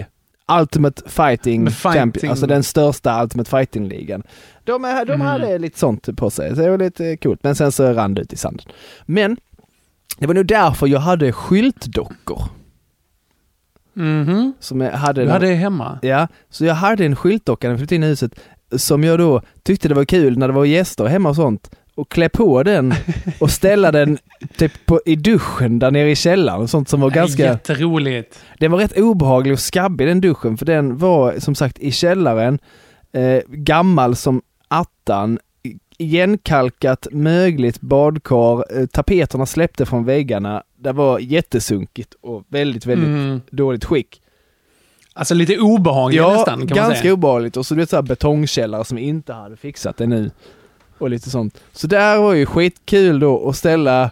Ultimate 0.52 1.02
Fighting, 1.10 1.70
fighting. 1.72 2.00
Champion, 2.02 2.30
alltså 2.32 2.48
den 2.48 2.64
största 2.64 3.24
Ultimate 3.24 3.50
Fighting-ligan. 3.50 4.24
De, 4.64 4.86
är- 4.86 5.06
de 5.06 5.14
Mm. 5.14 5.28
hade 5.28 5.58
lite 5.58 5.80
sånt 5.80 6.18
på 6.18 6.30
sig, 6.30 6.56
så 6.56 6.62
det 6.62 6.70
var 6.70 6.78
lite 6.78 7.18
coolt. 7.18 7.44
Men 7.44 7.56
sen 7.56 7.72
så 7.72 7.94
rann 7.94 8.14
det 8.14 8.22
ut 8.22 8.34
i 8.34 8.38
sanden. 8.38 8.66
Men 9.06 9.38
det 10.18 10.28
var 10.28 10.34
nog 10.34 10.46
därför 10.46 10.88
jag 10.88 11.00
hade 11.00 11.32
skyltdockor. 11.34 12.42
Mhm. 13.94 14.54
Som 14.60 14.82
jag 14.82 14.92
hade 14.92 15.24
Du 15.26 15.30
hade 15.32 15.48
det 15.48 15.54
hemma? 15.54 16.00
Ja, 16.02 16.28
så 16.50 16.66
jag 16.66 16.76
hade 16.76 17.06
en 17.06 17.16
skyltdocka 17.16 17.68
när 17.68 17.72
jag 17.74 17.80
flyttade 17.80 17.96
in 17.96 18.04
i 18.04 18.08
huset 18.08 18.40
som 18.76 19.04
jag 19.04 19.20
då 19.20 19.42
tyckte 19.64 19.88
det 19.88 19.94
var 19.96 20.06
kul 20.06 20.38
när 20.38 20.48
det 20.48 20.54
var 20.54 20.66
gäster 20.66 21.06
hemma 21.06 21.30
och 21.30 21.36
sånt 21.36 21.72
och 21.98 22.10
klä 22.10 22.30
på 22.30 22.64
den 22.64 22.94
och 23.40 23.52
ställa 23.52 23.92
den 23.92 24.18
typ 24.58 24.86
på, 24.86 25.02
i 25.06 25.16
duschen 25.16 25.80
där 25.80 25.92
nere 25.92 26.12
i 26.12 26.16
källaren 26.16 26.68
sånt 26.68 26.90
som 26.90 27.02
var 27.02 27.10
ganska... 27.10 27.44
Jätteroligt. 27.44 28.40
Den 28.60 28.72
var 28.72 28.80
rätt 28.80 28.98
obehaglig 28.98 29.54
och 29.54 29.60
skabbig 29.60 30.08
den 30.08 30.22
duschen 30.22 30.58
för 30.58 30.66
den 30.66 30.98
var 30.98 31.40
som 31.40 31.56
sagt 31.56 31.80
i 31.80 31.92
källaren, 31.92 32.60
eh, 33.14 33.42
gammal 33.48 34.16
som 34.16 34.42
attan, 34.68 35.40
igenkalkat, 35.98 37.08
mögligt 37.12 37.82
badkar, 37.82 38.80
eh, 38.80 38.86
tapeterna 38.86 39.46
släppte 39.46 39.86
från 39.86 40.06
väggarna, 40.06 40.64
det 40.80 40.92
var 40.92 41.20
jättesunkigt 41.20 42.14
och 42.22 42.44
väldigt, 42.48 42.86
väldigt 42.86 43.08
Mm. 43.08 43.42
dåligt 43.52 43.86
skick. 43.86 44.22
Alltså 45.14 45.34
lite 45.36 45.58
obehagligt 45.58 46.18
Ja, 46.22 46.34
nästan 46.34 46.60
kan 46.60 46.68
man 46.68 46.76
ganska 46.78 47.02
säga. 47.02 47.14
obehagligt. 47.14 47.58
Och 47.58 47.66
så 47.66 47.74
du 47.74 47.80
vet 47.82 47.90
såhär 47.90 48.04
betongkällare 48.04 48.86
som 48.86 48.98
inte 48.98 49.34
hade 49.34 49.58
fixat 49.58 49.98
det 49.98 50.08
nu. 50.08 50.32
Och 50.98 51.10
lite 51.10 51.30
sånt. 51.30 51.58
Så 51.74 51.88
där 51.88 52.18
var 52.18 52.34
ju 52.34 52.46
skitkul 52.46 53.20
då 53.20 53.50
att 53.50 53.56
ställa 53.56 54.10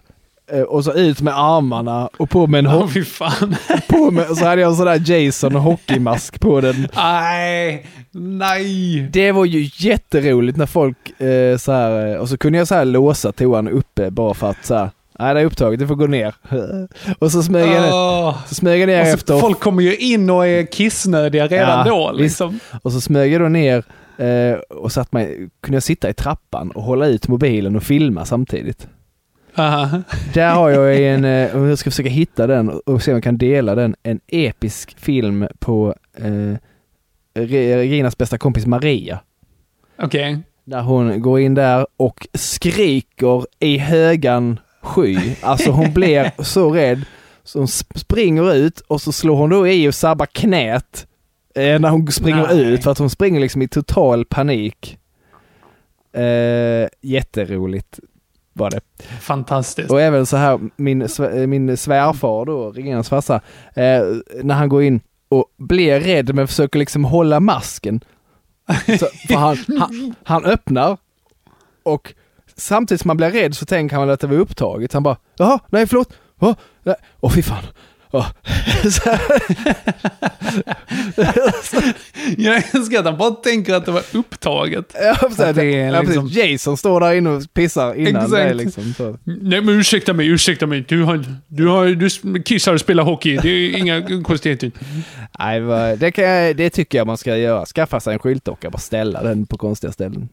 eh, 0.51 0.61
och 0.61 0.83
så 0.83 0.93
ut 0.93 1.21
med 1.21 1.39
armarna 1.39 2.09
och 2.17 2.29
på 2.29 2.47
med 2.47 2.59
en 2.59 2.65
hock- 2.65 2.93
fy 2.93 3.03
fan. 3.03 3.55
på 3.87 4.11
med, 4.11 4.27
så 4.37 4.45
hade 4.45 4.61
jag 4.61 4.69
en 4.69 4.75
sån 4.75 4.85
där 4.85 5.11
Jason 5.11 5.55
hockeymask 5.55 6.39
på 6.39 6.61
den. 6.61 6.87
Nej, 6.95 7.85
nej. 8.11 9.01
Det 9.13 9.31
var 9.31 9.45
ju 9.45 9.69
jätteroligt 9.89 10.57
när 10.57 10.65
folk 10.65 11.19
eh, 11.21 11.57
så 11.57 11.71
här, 11.71 12.07
eh, 12.13 12.17
och 12.17 12.29
så 12.29 12.37
kunde 12.37 12.57
jag 12.57 12.67
så 12.67 12.75
här 12.75 12.85
låsa 12.85 13.31
toan 13.31 13.67
uppe 13.69 14.11
bara 14.11 14.33
för 14.33 14.49
att 14.49 14.65
så 14.65 14.75
här, 14.75 14.89
Nej, 15.19 15.33
det 15.33 15.39
är 15.41 15.45
upptaget. 15.45 15.79
Du 15.79 15.87
får 15.87 15.95
gå 15.95 16.07
ner. 16.07 16.35
Och 17.19 17.31
så 17.31 17.43
smög 17.43 17.69
jag 17.69 17.85
Åh. 17.93 18.37
så 18.47 18.55
smög 18.55 18.81
jag 18.81 18.87
ner 18.87 18.99
efter. 19.01 19.39
Folk 19.39 19.59
kommer 19.59 19.83
ju 19.83 19.95
in 19.97 20.29
och 20.29 20.47
är 20.47 20.65
kissnödiga 20.71 21.47
redan 21.47 21.87
Ja, 21.87 21.93
då. 21.93 22.11
Liksom. 22.11 22.59
Och 22.81 22.91
så 22.91 23.01
smög 23.01 23.31
jag 23.33 23.41
då 23.41 23.47
ner 23.47 23.83
eh, 24.17 24.53
och 24.69 24.91
satt 24.91 25.11
mig, 25.13 25.49
kunde 25.61 25.75
jag 25.75 25.83
sitta 25.83 26.09
i 26.09 26.13
trappan 26.13 26.71
och 26.71 26.83
hålla 26.83 27.07
ut 27.07 27.27
mobilen 27.27 27.75
och 27.75 27.83
filma 27.83 28.25
samtidigt. 28.25 28.87
Aha. 29.57 30.01
Där 30.33 30.53
har 30.53 30.69
jag 30.69 31.01
en, 31.01 31.25
eh, 31.25 31.55
och 31.55 31.67
jag 31.67 31.77
ska 31.77 31.89
försöka 31.91 32.09
hitta 32.09 32.47
den 32.47 32.69
och 32.69 33.01
se 33.03 33.11
om 33.11 33.15
jag 33.15 33.23
kan 33.23 33.37
dela 33.37 33.75
den, 33.75 33.95
en 34.03 34.19
episk 34.27 34.99
film 34.99 35.47
på 35.59 35.95
eh, 36.17 36.55
Re- 37.35 37.75
Reginas 37.75 38.17
bästa 38.17 38.37
kompis 38.37 38.65
Maria. 38.65 39.19
Okej. 39.99 40.37
Där 40.65 40.81
hon 40.81 41.21
går 41.21 41.39
in 41.39 41.53
där 41.53 41.87
och 41.97 42.27
skriker 42.33 43.45
i 43.59 43.77
högan 43.77 44.59
sky. 44.81 45.17
Alltså 45.41 45.71
hon 45.71 45.93
blir 45.93 46.31
så 46.43 46.71
rädd 46.71 47.01
så 47.43 47.59
hon 47.59 47.65
sp- 47.65 47.97
springer 47.97 48.53
ut 48.55 48.79
och 48.79 49.01
så 49.01 49.11
slår 49.11 49.35
hon 49.35 49.49
då 49.49 49.67
i 49.67 49.87
och 49.89 49.95
sabbar 49.95 50.25
knät 50.25 51.07
eh, 51.55 51.79
när 51.79 51.89
hon 51.89 52.11
springer 52.11 52.47
Nej. 52.47 52.61
ut 52.61 52.83
för 52.83 52.91
att 52.91 52.97
hon 52.97 53.09
springer 53.09 53.39
liksom 53.39 53.61
i 53.61 53.67
total 53.67 54.25
panik. 54.25 54.97
Eh, 56.13 56.87
jätteroligt 57.01 57.99
var 58.53 58.71
det. 58.71 58.81
Fantastiskt. 59.21 59.91
Och 59.91 60.01
även 60.01 60.25
så 60.25 60.37
här, 60.37 60.59
min, 60.75 61.01
eh, 61.01 61.47
min 61.47 61.77
svärfar 61.77 62.45
då, 62.45 62.71
Reginas 62.71 63.09
farsa, 63.09 63.41
eh, 63.73 64.03
när 64.43 64.55
han 64.55 64.69
går 64.69 64.83
in 64.83 65.01
och 65.29 65.45
blir 65.57 65.99
rädd 65.99 66.35
men 66.35 66.47
försöker 66.47 66.79
liksom 66.79 67.05
hålla 67.05 67.39
masken. 67.39 68.01
Så, 68.99 69.07
för 69.27 69.35
han, 69.35 69.57
han, 69.79 70.15
han 70.23 70.45
öppnar 70.45 70.97
och 71.83 72.13
samtidigt 72.55 73.01
som 73.01 73.09
han 73.09 73.17
blir 73.17 73.31
rädd 73.31 73.55
så 73.55 73.65
tänker 73.65 73.95
han 73.95 74.09
att 74.09 74.19
det 74.19 74.27
var 74.27 74.35
upptaget. 74.35 74.93
Han 74.93 75.03
bara, 75.03 75.17
jaha, 75.37 75.59
nej 75.69 75.87
förlåt, 75.87 76.13
åh, 76.39 76.55
nej. 76.83 76.95
åh 77.19 77.31
fy 77.31 77.41
fan. 77.41 77.63
Jag 82.37 82.63
älskar 82.75 82.99
att 82.99 83.05
han 83.05 83.17
bara 83.17 83.31
tänker 83.31 83.73
att 83.73 83.85
det 83.85 83.91
var 83.91 84.03
upptaget. 84.13 84.95
Ja, 85.01 85.15
precis. 85.21 85.39
Att 85.39 85.55
det 85.55 85.65
är 85.65 85.93
ja, 85.93 86.01
liksom- 86.01 86.29
precis. 86.29 86.43
Jason 86.45 86.77
står 86.77 86.99
där 86.99 87.13
inne 87.13 87.29
och 87.29 87.53
pissar 87.53 87.93
innan. 87.95 88.31
Det 88.31 88.43
Exakt. 88.43 88.55
liksom 88.55 88.93
så. 88.97 89.17
Nej 89.23 89.61
men 89.61 89.69
ursäkta 89.69 90.13
mig, 90.13 90.27
ursäkta 90.27 90.67
mig. 90.67 90.85
Du 90.87 91.03
har, 91.03 91.25
du 91.47 91.67
har, 91.67 91.85
du 91.87 92.09
kissar 92.43 92.73
och 92.73 92.79
spelar 92.79 93.03
hockey. 93.03 93.37
Det 93.41 93.49
är 93.49 93.77
inga 93.77 94.01
konstigheter. 94.23 94.71
Nej, 95.39 95.61
det, 95.97 96.17
jag, 96.17 96.55
det 96.57 96.69
tycker 96.69 96.97
jag 96.97 97.07
man 97.07 97.17
ska 97.17 97.37
göra. 97.37 97.65
Skaffa 97.65 97.99
sig 97.99 98.13
en 98.13 98.19
skyltdocka, 98.19 98.69
bara 98.69 98.77
ställa 98.77 99.23
den 99.23 99.45
på 99.45 99.57
konstiga 99.57 99.91
ställen. 99.93 100.29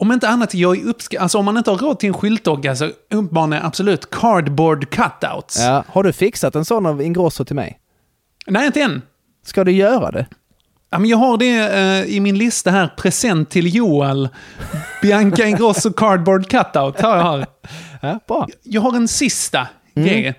Om 0.00 0.12
inte 0.12 0.28
annat, 0.28 0.54
jag 0.54 0.78
är 0.78 0.82
uppska- 0.84 1.18
alltså 1.20 1.38
om 1.38 1.44
man 1.44 1.56
inte 1.56 1.70
har 1.70 1.78
råd 1.78 1.98
till 2.00 2.06
en 2.08 2.14
skyltdocka 2.14 2.76
så 2.76 2.90
uppmanar 3.14 3.56
jag 3.56 3.66
absolut 3.66 4.10
cardboard 4.10 4.90
cutouts. 4.90 5.58
Ja. 5.60 5.84
Har 5.88 6.02
du 6.02 6.12
fixat 6.12 6.54
en 6.54 6.64
sån 6.64 6.86
av 6.86 7.02
Ingrosso 7.02 7.44
till 7.44 7.56
mig? 7.56 7.78
Nej, 8.46 8.66
inte 8.66 8.80
än. 8.82 9.02
Ska 9.46 9.64
du 9.64 9.72
göra 9.72 10.10
det? 10.10 10.26
Ja, 10.90 10.98
men 10.98 11.10
jag 11.10 11.18
har 11.18 11.36
det 11.36 11.58
eh, 11.78 12.14
i 12.16 12.20
min 12.20 12.38
lista 12.38 12.70
här, 12.70 12.86
present 12.96 13.50
till 13.50 13.74
Joel. 13.74 14.28
Bianca 15.02 15.44
Ingrosso 15.46 15.92
cardboard 15.92 16.48
cutout 16.50 17.00
har 17.00 17.16
jag 17.16 17.22
här. 17.22 17.46
Ja, 18.02 18.20
bra. 18.28 18.48
Jag 18.62 18.80
har 18.80 18.96
en 18.96 19.08
sista 19.08 19.68
Mm. 19.96 20.08
grej. 20.08 20.34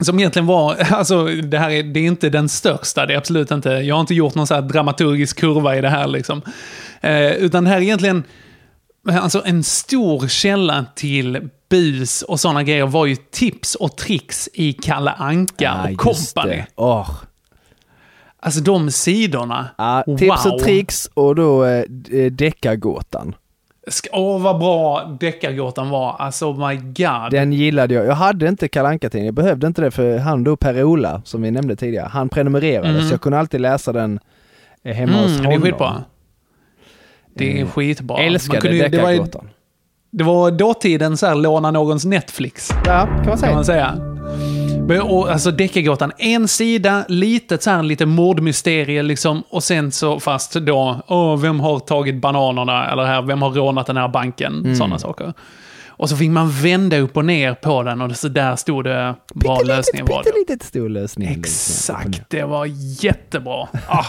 Som 0.00 0.18
egentligen 0.18 0.46
var, 0.46 0.74
alltså 0.92 1.24
det 1.24 1.58
här 1.58 1.70
är, 1.70 1.82
det 1.82 2.00
är 2.00 2.04
inte 2.06 2.28
den 2.30 2.48
största, 2.48 3.06
det 3.06 3.14
är 3.14 3.18
absolut 3.18 3.50
inte. 3.50 3.68
Jag 3.70 3.94
har 3.94 4.00
inte 4.00 4.14
gjort 4.14 4.34
någon 4.34 4.46
så 4.46 4.60
dramaturgisk 4.60 5.38
kurva 5.40 5.76
i 5.76 5.80
det 5.80 5.88
här 5.88 6.06
liksom. 6.06 6.42
Eh, 7.00 7.32
utan 7.32 7.64
det 7.64 7.70
här 7.70 7.76
är 7.76 7.80
egentligen, 7.82 8.24
alltså 9.08 9.42
en 9.44 9.62
stor 9.64 10.28
källa 10.28 10.84
till 10.94 11.48
bus 11.70 12.22
och 12.22 12.40
sådana 12.40 12.62
grejer 12.62 12.86
var 12.86 13.06
ju 13.06 13.16
tips 13.16 13.74
och 13.74 13.96
tricks 13.96 14.48
i 14.54 14.72
Kalle 14.72 15.10
Anka 15.10 15.72
Ah, 15.72 15.90
och 15.92 15.98
company. 15.98 16.62
Åh. 16.76 17.10
Alltså 18.40 18.60
de 18.60 18.90
sidorna. 18.90 19.68
Ja, 19.78 20.04
tips 20.18 20.46
wow. 20.46 20.52
och 20.54 20.60
tricks 20.60 21.10
och 21.14 21.34
då 21.34 21.64
eh, 21.64 21.84
d- 21.88 22.30
deckargåtan. 22.30 23.34
Åh, 24.12 24.42
vad 24.42 24.58
bra 24.58 25.16
deckargåtan 25.20 25.90
var. 25.90 26.16
Alltså, 26.18 26.52
my 26.52 26.76
god. 26.76 27.30
Den 27.30 27.52
gillade 27.52 27.94
jag. 27.94 28.06
Jag 28.06 28.14
hade 28.14 28.48
inte 28.48 28.68
Kalle 28.68 28.88
Anka-tidningen, 28.88 29.26
jag 29.26 29.34
behövde 29.34 29.66
inte 29.66 29.82
det 29.82 29.90
för 29.90 30.18
han 30.18 30.44
då 30.44 30.56
Per-Ola, 30.56 31.22
som 31.24 31.42
vi 31.42 31.50
nämnde 31.50 31.76
tidigare, 31.76 32.08
han 32.12 32.28
prenumererade 32.28 32.88
Mm. 32.88 33.08
så 33.08 33.14
jag 33.14 33.20
kunde 33.20 33.38
alltid 33.38 33.60
läsa 33.60 33.92
den 33.92 34.18
eh, 34.84 34.94
hemma 34.94 35.12
hos 35.22 35.30
Mm, 35.30 35.44
honom. 35.44 35.60
det 35.60 35.66
är 35.68 35.70
skitbra. 35.70 36.04
Det 37.36 37.58
är 37.58 37.62
Eh, 37.62 37.68
skitbra. 37.70 38.18
Älskade 38.18 38.60
kunde 38.60 38.76
ju- 38.76 38.88
det, 38.88 39.02
var, 39.02 39.10
ju- 39.10 39.24
det 40.10 40.24
var 40.24 40.50
dåtiden 40.50 41.16
så 41.16 41.26
här, 41.26 41.34
låna 41.34 41.70
någons 41.70 42.04
Netflix. 42.04 42.70
Ja, 42.86 43.06
kan 43.06 43.26
man 43.26 43.38
säga. 43.38 43.48
Kan 43.48 43.54
man 43.56 43.64
säga. 43.64 43.94
Men, 44.88 45.00
och, 45.00 45.30
alltså 45.30 45.50
deckargåtan, 45.50 46.12
en 46.18 46.48
sida, 46.48 47.04
litet 47.08 47.62
så 47.62 47.70
här, 47.70 47.82
lite 47.82 48.06
mordmysterie 48.06 49.02
liksom. 49.02 49.42
Och 49.50 49.62
sen 49.62 49.92
så 49.92 50.20
fast 50.20 50.52
då, 50.52 51.00
åh, 51.08 51.36
vem 51.40 51.60
har 51.60 51.78
tagit 51.78 52.20
bananerna? 52.20 52.90
Eller 52.92 53.04
här, 53.04 53.22
vem 53.22 53.42
har 53.42 53.50
rånat 53.50 53.86
den 53.86 53.96
här 53.96 54.08
banken? 54.08 54.52
Mm. 54.64 54.76
Sådana 54.76 54.98
saker. 54.98 55.32
Och 55.98 56.08
så 56.08 56.16
fick 56.16 56.30
man 56.30 56.50
vända 56.50 56.98
upp 56.98 57.16
och 57.16 57.24
ner 57.24 57.54
på 57.54 57.82
den 57.82 58.00
och 58.00 58.16
så 58.16 58.28
där 58.28 58.56
stod 58.56 58.84
det 58.84 59.14
vad 59.34 59.66
lösningen 59.66 60.06
var. 60.06 60.22
Pyttelitet 60.22 60.62
stor 60.62 60.88
lösning. 60.88 61.28
Exakt, 61.40 62.22
det 62.30 62.42
var 62.42 62.66
jättebra. 63.02 63.68
Ah. 63.88 64.04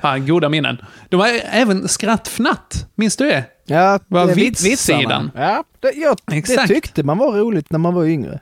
Ja, 0.00 0.16
goda 0.16 0.48
minnen. 0.48 0.78
Det 1.08 1.16
var 1.16 1.28
även 1.50 1.88
skrattfnatt, 1.88 2.86
minns 2.94 3.16
du 3.16 3.24
det? 3.24 3.44
Ja, 3.66 3.98
Var 4.08 4.26
det 4.26 4.34
vitssidan. 4.34 5.30
Ja, 5.34 5.64
det, 5.80 5.92
jag, 5.92 6.16
det 6.26 6.66
tyckte 6.66 7.02
man 7.02 7.18
var 7.18 7.32
roligt 7.32 7.70
när 7.70 7.78
man 7.78 7.94
var 7.94 8.04
yngre. 8.04 8.40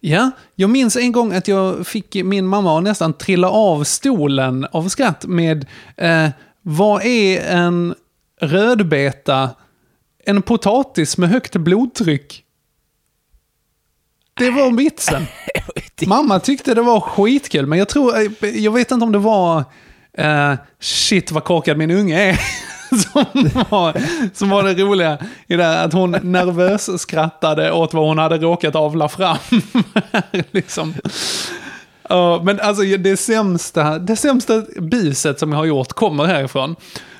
Ja, 0.00 0.30
jag 0.54 0.70
minns 0.70 0.96
en 0.96 1.12
gång 1.12 1.32
att 1.34 1.48
jag 1.48 1.86
fick 1.86 2.14
min 2.24 2.46
mamma 2.46 2.80
nästan 2.80 3.12
trilla 3.12 3.50
av 3.50 3.84
stolen 3.84 4.66
av 4.72 4.88
skratt 4.88 5.26
med 5.26 5.66
eh, 5.96 6.28
vad 6.62 7.04
är 7.04 7.40
en 7.40 7.94
rödbeta? 8.40 9.50
En 10.28 10.42
potatis 10.42 11.18
med 11.18 11.28
högt 11.28 11.56
blodtryck. 11.56 12.44
Det 14.34 14.50
var 14.50 14.76
vitsen. 14.76 15.26
Mamma 16.06 16.40
tyckte 16.40 16.74
det 16.74 16.82
var 16.82 17.00
skitkul, 17.00 17.66
men 17.66 17.78
jag 17.78 17.88
tror, 17.88 18.16
eh, 18.16 18.48
jag 18.48 18.72
vet 18.72 18.90
inte 18.90 19.04
om 19.04 19.12
det 19.12 19.18
var 19.18 19.64
eh, 20.12 20.54
shit 20.80 21.32
vad 21.32 21.44
korkad 21.44 21.78
min 21.78 21.90
unge 21.90 22.22
är. 22.22 22.40
Som 23.12 23.24
var, 23.70 24.02
som 24.34 24.50
var 24.50 24.62
det 24.62 24.74
roliga 24.74 25.18
i 25.46 25.56
det 25.56 25.64
här, 25.64 25.84
att 25.84 25.92
hon 25.92 26.10
nervös 26.10 27.00
skrattade 27.00 27.72
åt 27.72 27.94
vad 27.94 28.08
hon 28.08 28.18
hade 28.18 28.38
råkat 28.38 28.74
avla 28.74 29.08
fram. 29.08 29.36
liksom. 30.50 30.94
Ja, 32.08 32.40
men 32.44 32.60
alltså 32.60 32.82
det 32.82 33.16
sämsta, 33.16 33.98
det 33.98 34.16
sämsta 34.16 34.62
buset 34.76 35.38
som 35.38 35.52
jag 35.52 35.58
har 35.58 35.64
gjort 35.64 35.92
kommer 35.92 36.24
härifrån. 36.24 36.76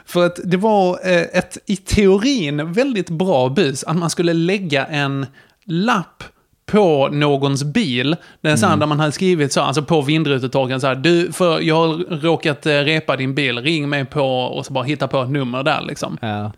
För 0.09 0.26
att 0.26 0.40
det 0.44 0.56
var 0.56 0.98
eh, 1.04 1.22
ett 1.22 1.59
i 1.66 1.76
teorin 1.76 2.72
väldigt 2.72 3.11
bra 3.11 3.48
bus, 3.48 3.84
att 3.84 3.96
man 3.96 4.11
skulle 4.11 4.32
lägga 4.32 4.86
en 4.86 5.26
lapp 5.64 6.24
på 6.66 7.09
någons 7.09 7.64
bil, 7.64 8.16
så 8.42 8.66
här, 8.66 8.76
där 8.76 8.86
man 8.86 9.00
hade 9.00 9.12
skrivit 9.12 9.52
så, 9.52 9.61
alltså 9.61 9.82
på 9.82 10.02
vindrutetorkaren 10.02 10.80
så 10.80 10.86
här, 10.86 10.94
du, 10.94 11.32
för 11.32 11.61
jag 11.61 11.74
har 11.74 12.20
råkat 12.20 12.66
eh, 12.66 12.72
repa 12.72 13.16
din 13.16 13.34
bil, 13.34 13.59
ring 13.59 13.88
mig 13.88 14.04
på 14.04 14.40
och 14.40 14.66
så 14.66 14.72
bara 14.72 14.84
hitta 14.84 15.09
på 15.09 15.22
ett 15.22 15.30
nummer 15.30 15.62
där 15.62 15.80
liksom. 15.82 16.18
Ja. 16.20 16.52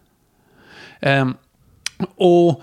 Ehm, 1.00 1.34
och 2.16 2.62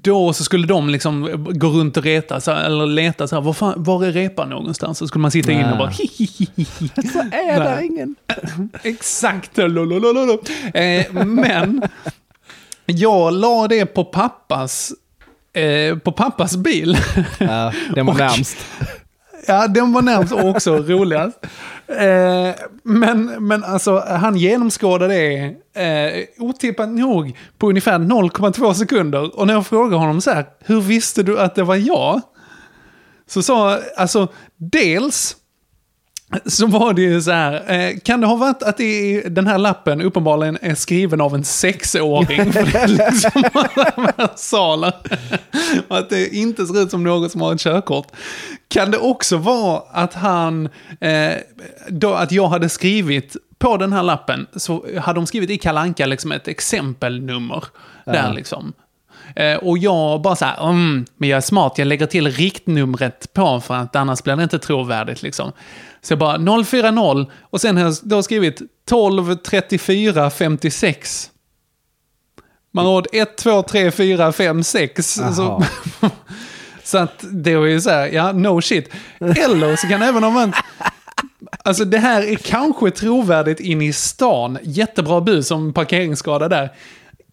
då 0.00 0.32
så 0.32 0.44
skulle 0.44 0.66
de 0.66 0.88
liksom 0.88 1.44
gå 1.50 1.68
runt 1.68 1.96
och 1.96 2.02
reta, 2.02 2.40
så 2.40 2.52
eller 2.52 2.86
leta 2.86 3.28
så 3.28 3.36
här, 3.36 3.42
var, 3.42 3.52
fan, 3.52 3.74
var 3.76 4.04
är 4.04 4.12
repan 4.12 4.48
någonstans? 4.48 4.98
Så 4.98 5.08
skulle 5.08 5.22
man 5.22 5.30
sitta 5.30 5.52
inne 5.52 5.72
och 5.72 5.78
bara 5.78 5.92
Så 5.92 7.18
är 7.32 7.58
Nej. 7.58 7.86
ingen. 7.86 8.14
Exakt. 8.82 9.56
lololololo. 9.56 10.42
Eh, 10.74 11.12
men 11.12 11.82
jag 12.86 13.32
la 13.32 13.68
det 13.68 13.86
på 13.86 14.04
pappas, 14.04 14.92
eh, 15.52 15.98
på 15.98 16.12
pappas 16.12 16.56
bil. 16.56 16.96
Ja, 17.38 17.72
den 17.94 18.06
var 18.06 18.14
närmst. 18.18 18.56
Ja, 19.46 19.68
den 19.68 19.92
var 19.92 20.02
närmast 20.02 20.32
och 20.32 20.48
också 20.48 20.76
roligast. 20.76 21.38
Eh, 21.86 22.54
men, 22.82 23.46
men 23.46 23.64
alltså, 23.64 24.04
han 24.08 24.36
genomskådade 24.36 25.14
det 25.14 25.54
eh, 25.82 26.24
otippat 26.38 26.88
nog 26.88 27.36
på 27.58 27.68
ungefär 27.68 27.98
0,2 27.98 28.72
sekunder. 28.72 29.38
Och 29.38 29.46
när 29.46 29.54
jag 29.54 29.66
frågade 29.66 29.96
honom 29.96 30.20
så 30.20 30.30
här, 30.30 30.46
hur 30.64 30.80
visste 30.80 31.22
du 31.22 31.40
att 31.40 31.54
det 31.54 31.62
var 31.62 31.76
jag? 31.76 32.20
Så 33.26 33.42
sa, 33.42 33.78
alltså, 33.96 34.28
dels 34.56 35.36
så 36.46 36.66
var 36.66 36.92
det 36.92 37.02
ju 37.02 37.22
så 37.22 37.30
här, 37.30 37.72
eh, 37.72 37.98
kan 37.98 38.20
det 38.20 38.26
ha 38.26 38.36
varit 38.36 38.62
att 38.62 38.76
det 38.76 39.22
den 39.22 39.46
här 39.46 39.58
lappen 39.58 40.02
uppenbarligen 40.02 40.58
är 40.60 40.74
skriven 40.74 41.20
av 41.20 41.34
en 41.34 41.44
sexåring? 41.44 42.52
För 42.52 42.62
det 42.62 42.78
är 42.78 42.88
liksom 42.88 43.44
alla 43.52 44.12
versaler. 44.16 44.92
Och 45.88 45.98
att 45.98 46.10
det 46.10 46.34
inte 46.34 46.66
ser 46.66 46.82
ut 46.82 46.90
som 46.90 47.04
någon 47.04 47.30
som 47.30 47.40
har 47.40 47.54
ett 47.54 47.60
körkort. 47.60 48.06
Kan 48.68 48.90
det 48.90 48.98
också 48.98 49.36
vara 49.36 49.82
att 49.90 50.14
han, 50.14 50.68
eh, 51.00 51.32
då, 51.88 52.14
att 52.14 52.32
jag 52.32 52.48
hade 52.48 52.68
skrivit 52.68 53.36
på 53.58 53.76
den 53.76 53.92
här 53.92 54.02
lappen, 54.02 54.46
så 54.56 54.86
hade 55.00 55.18
de 55.18 55.26
skrivit 55.26 55.50
i 55.50 55.58
kalanka 55.58 56.06
liksom 56.06 56.32
ett 56.32 56.48
exempelnummer. 56.48 57.64
Där 58.04 58.32
liksom. 58.32 58.72
Eh, 59.36 59.56
och 59.56 59.78
jag 59.78 60.22
bara 60.22 60.36
så 60.36 60.44
här, 60.44 60.68
mm, 60.68 61.04
men 61.16 61.28
jag 61.28 61.36
är 61.36 61.40
smart, 61.40 61.78
jag 61.78 61.86
lägger 61.86 62.06
till 62.06 62.30
riktnumret 62.30 63.32
på 63.32 63.60
för 63.60 63.74
att 63.74 63.96
annars 63.96 64.22
blir 64.22 64.36
det 64.36 64.42
inte 64.42 64.58
trovärdigt 64.58 65.22
liksom. 65.22 65.52
Så 66.02 66.12
jag 66.12 66.18
bara 66.18 66.64
040 66.64 67.30
och 67.40 67.60
sen 67.60 67.76
har 67.76 67.84
jag 67.84 67.94
då 68.02 68.22
skrivit 68.22 68.62
12 68.88 69.34
34 69.36 70.30
56. 70.30 71.30
Man 72.74 72.86
har 72.86 73.06
1, 73.12 73.36
2, 73.36 73.62
3, 73.62 73.90
4, 73.90 74.32
5, 74.32 74.62
6. 74.62 75.14
Så, 75.14 75.64
så 76.84 76.98
att 76.98 77.24
det 77.30 77.56
var 77.56 77.66
ju 77.66 77.80
så 77.80 77.90
här, 77.90 78.06
ja, 78.06 78.32
no 78.32 78.60
shit. 78.60 78.88
Eller 79.20 79.76
så 79.76 79.86
kan 79.86 80.02
även 80.02 80.24
om 80.24 80.34
man... 80.34 80.52
Alltså 81.64 81.84
det 81.84 81.98
här 81.98 82.22
är 82.22 82.34
kanske 82.34 82.90
trovärdigt 82.90 83.60
in 83.60 83.82
i 83.82 83.92
stan. 83.92 84.58
Jättebra 84.62 85.20
bus 85.20 85.46
som 85.46 85.72
parkeringsskada 85.72 86.48
där. 86.48 86.72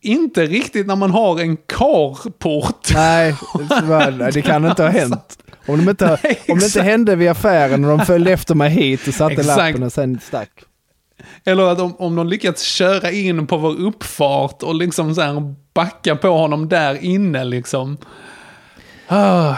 Inte 0.02 0.46
riktigt 0.46 0.88
när 0.88 0.96
man 0.96 1.12
har 1.12 1.40
en 1.40 1.58
carport. 1.58 2.94
Nej, 2.94 3.36
det 4.34 4.42
kan 4.42 4.66
inte 4.66 4.84
ha 4.84 4.90
hänt. 4.90 5.38
Om, 5.70 5.78
de 5.86 5.90
inte, 5.90 6.20
Nej, 6.24 6.40
om 6.48 6.60
det 6.60 6.66
inte 6.66 6.82
hände 6.82 7.16
vid 7.16 7.30
affären 7.30 7.86
och 7.86 7.98
de 7.98 8.06
följde 8.06 8.32
efter 8.32 8.56
mig 8.56 8.70
hit 8.70 9.08
och 9.08 9.14
satte 9.14 9.34
Exakt. 9.34 9.58
lappen 9.58 9.84
och 9.84 9.92
sen 9.94 10.20
stack. 10.24 10.50
Eller 11.46 11.64
att 11.72 11.80
om, 11.80 11.96
om 11.96 12.16
de 12.16 12.28
lyckats 12.28 12.64
köra 12.64 13.12
in 13.12 13.48
på 13.48 13.58
vår 13.58 13.80
uppfart 13.80 14.64
och 14.64 14.76
liksom 14.76 15.16
så 15.16 15.22
här 15.22 15.56
backa 15.74 16.16
på 16.16 16.28
honom 16.30 16.70
där 16.70 17.04
inne 17.04 17.44
liksom. 17.44 17.98
Ah. 19.08 19.56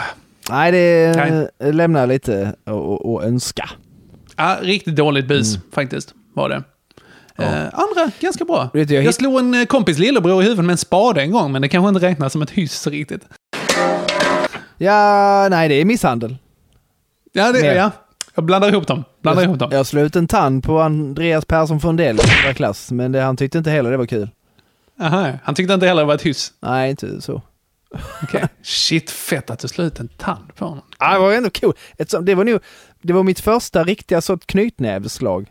Nej, 0.49 0.71
det 0.71 1.15
Nej. 1.59 1.73
lämnar 1.73 2.07
lite 2.07 2.55
att 2.65 3.23
önska. 3.23 3.69
Ja, 4.37 4.57
riktigt 4.61 4.95
dåligt 4.95 5.27
bus 5.27 5.55
Mm. 5.55 5.67
faktiskt 5.73 6.13
var 6.33 6.49
det. 6.49 6.63
Eh, 7.37 7.63
andra, 7.63 8.11
ganska 8.19 8.45
bra. 8.45 8.69
Vet 8.73 8.89
jag 8.89 9.03
jag, 9.03 9.13
slog 9.13 9.39
en 9.39 9.53
eh, 9.53 9.65
kompis 9.65 9.97
lillebror 9.99 10.41
i 10.41 10.43
huvudet 10.43 10.65
med 10.65 10.73
en 10.73 10.77
spade 10.77 11.21
en 11.21 11.31
gång, 11.31 11.51
men 11.51 11.61
det 11.61 11.69
kanske 11.69 11.89
inte 11.89 12.07
räknas 12.07 12.33
som 12.33 12.41
ett 12.41 12.49
hyss 12.49 12.87
riktigt. 12.87 13.21
Ja, 14.81 15.47
nej 15.49 15.69
det 15.69 15.75
är 15.75 15.85
misshandel. 15.85 16.37
Ja, 17.33 17.51
det, 17.51 17.61
Mer. 17.61 17.75
ja. 17.75 17.91
Jag 18.35 18.43
blandar 18.43 18.69
ihop 18.69 18.87
dem. 18.87 19.03
Blandar 19.21 19.43
ihop 19.43 19.59
dem. 19.59 19.69
Jag 19.71 19.85
slog 19.85 20.03
ut 20.03 20.15
en 20.15 20.27
tand 20.27 20.63
på 20.63 20.79
Andreas 20.81 21.45
Persson 21.45 21.79
Fundell 21.79 22.19
i 22.51 22.53
klass, 22.53 22.91
men 22.91 23.11
det, 23.11 23.21
han 23.21 23.37
tyckte 23.37 23.57
inte 23.57 23.69
heller 23.69 23.91
det 23.91 23.97
var 23.97 24.05
kul. 24.05 24.29
Aha, 25.01 25.31
han 25.43 25.55
tyckte 25.55 25.73
inte 25.73 25.87
heller 25.87 26.01
det 26.01 26.07
var 26.07 26.15
ett 26.15 26.21
hyss. 26.21 26.53
Nej, 26.59 26.89
inte 26.89 27.21
så. 27.21 27.41
Okej. 28.23 28.47
Shit, 28.63 29.11
fett 29.11 29.49
att 29.49 29.59
du 29.59 29.67
slog 29.67 29.87
ut 29.87 29.99
en 29.99 30.07
tand 30.07 30.55
på 30.55 30.65
honom. 30.65 30.83
Ja, 30.99 31.13
det 31.13 31.19
var 31.19 31.33
ändå 31.33 31.49
sånt, 32.07 32.25
det, 32.25 32.35
var 32.35 32.43
nog, 32.43 32.59
det 33.01 33.13
var 33.13 33.23
mitt 33.23 33.39
första 33.39 33.83
riktiga 33.83 34.21
sånt 34.21 34.47
knytnävsslag. 34.47 35.47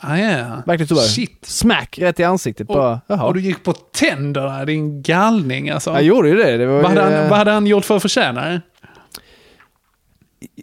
Ah, 0.00 0.16
ja. 0.16 0.62
Verkligen 0.66 0.88
så 0.88 0.94
bara. 0.94 1.04
Shit. 1.04 1.38
Smack 1.42 1.98
rätt 1.98 2.20
i 2.20 2.24
ansiktet. 2.24 2.66
bara, 2.66 3.00
jaha. 3.06 3.24
Och 3.24 3.34
du 3.34 3.40
gick 3.40 3.62
på 3.64 3.72
tänderna, 3.72 4.64
din 4.64 5.02
galning 5.02 5.70
alltså. 5.70 5.90
Jag 5.90 6.02
gjorde 6.02 6.28
ju 6.28 6.36
det. 6.36 6.56
det 6.56 6.66
var, 6.66 6.82
vad, 6.82 6.86
hade 6.90 7.02
han, 7.02 7.12
eh, 7.12 7.28
vad 7.28 7.38
hade 7.38 7.50
han 7.50 7.66
gjort 7.66 7.84
för 7.84 7.96
att 7.96 8.02
förtjäna 8.02 8.48
det? 8.48 8.60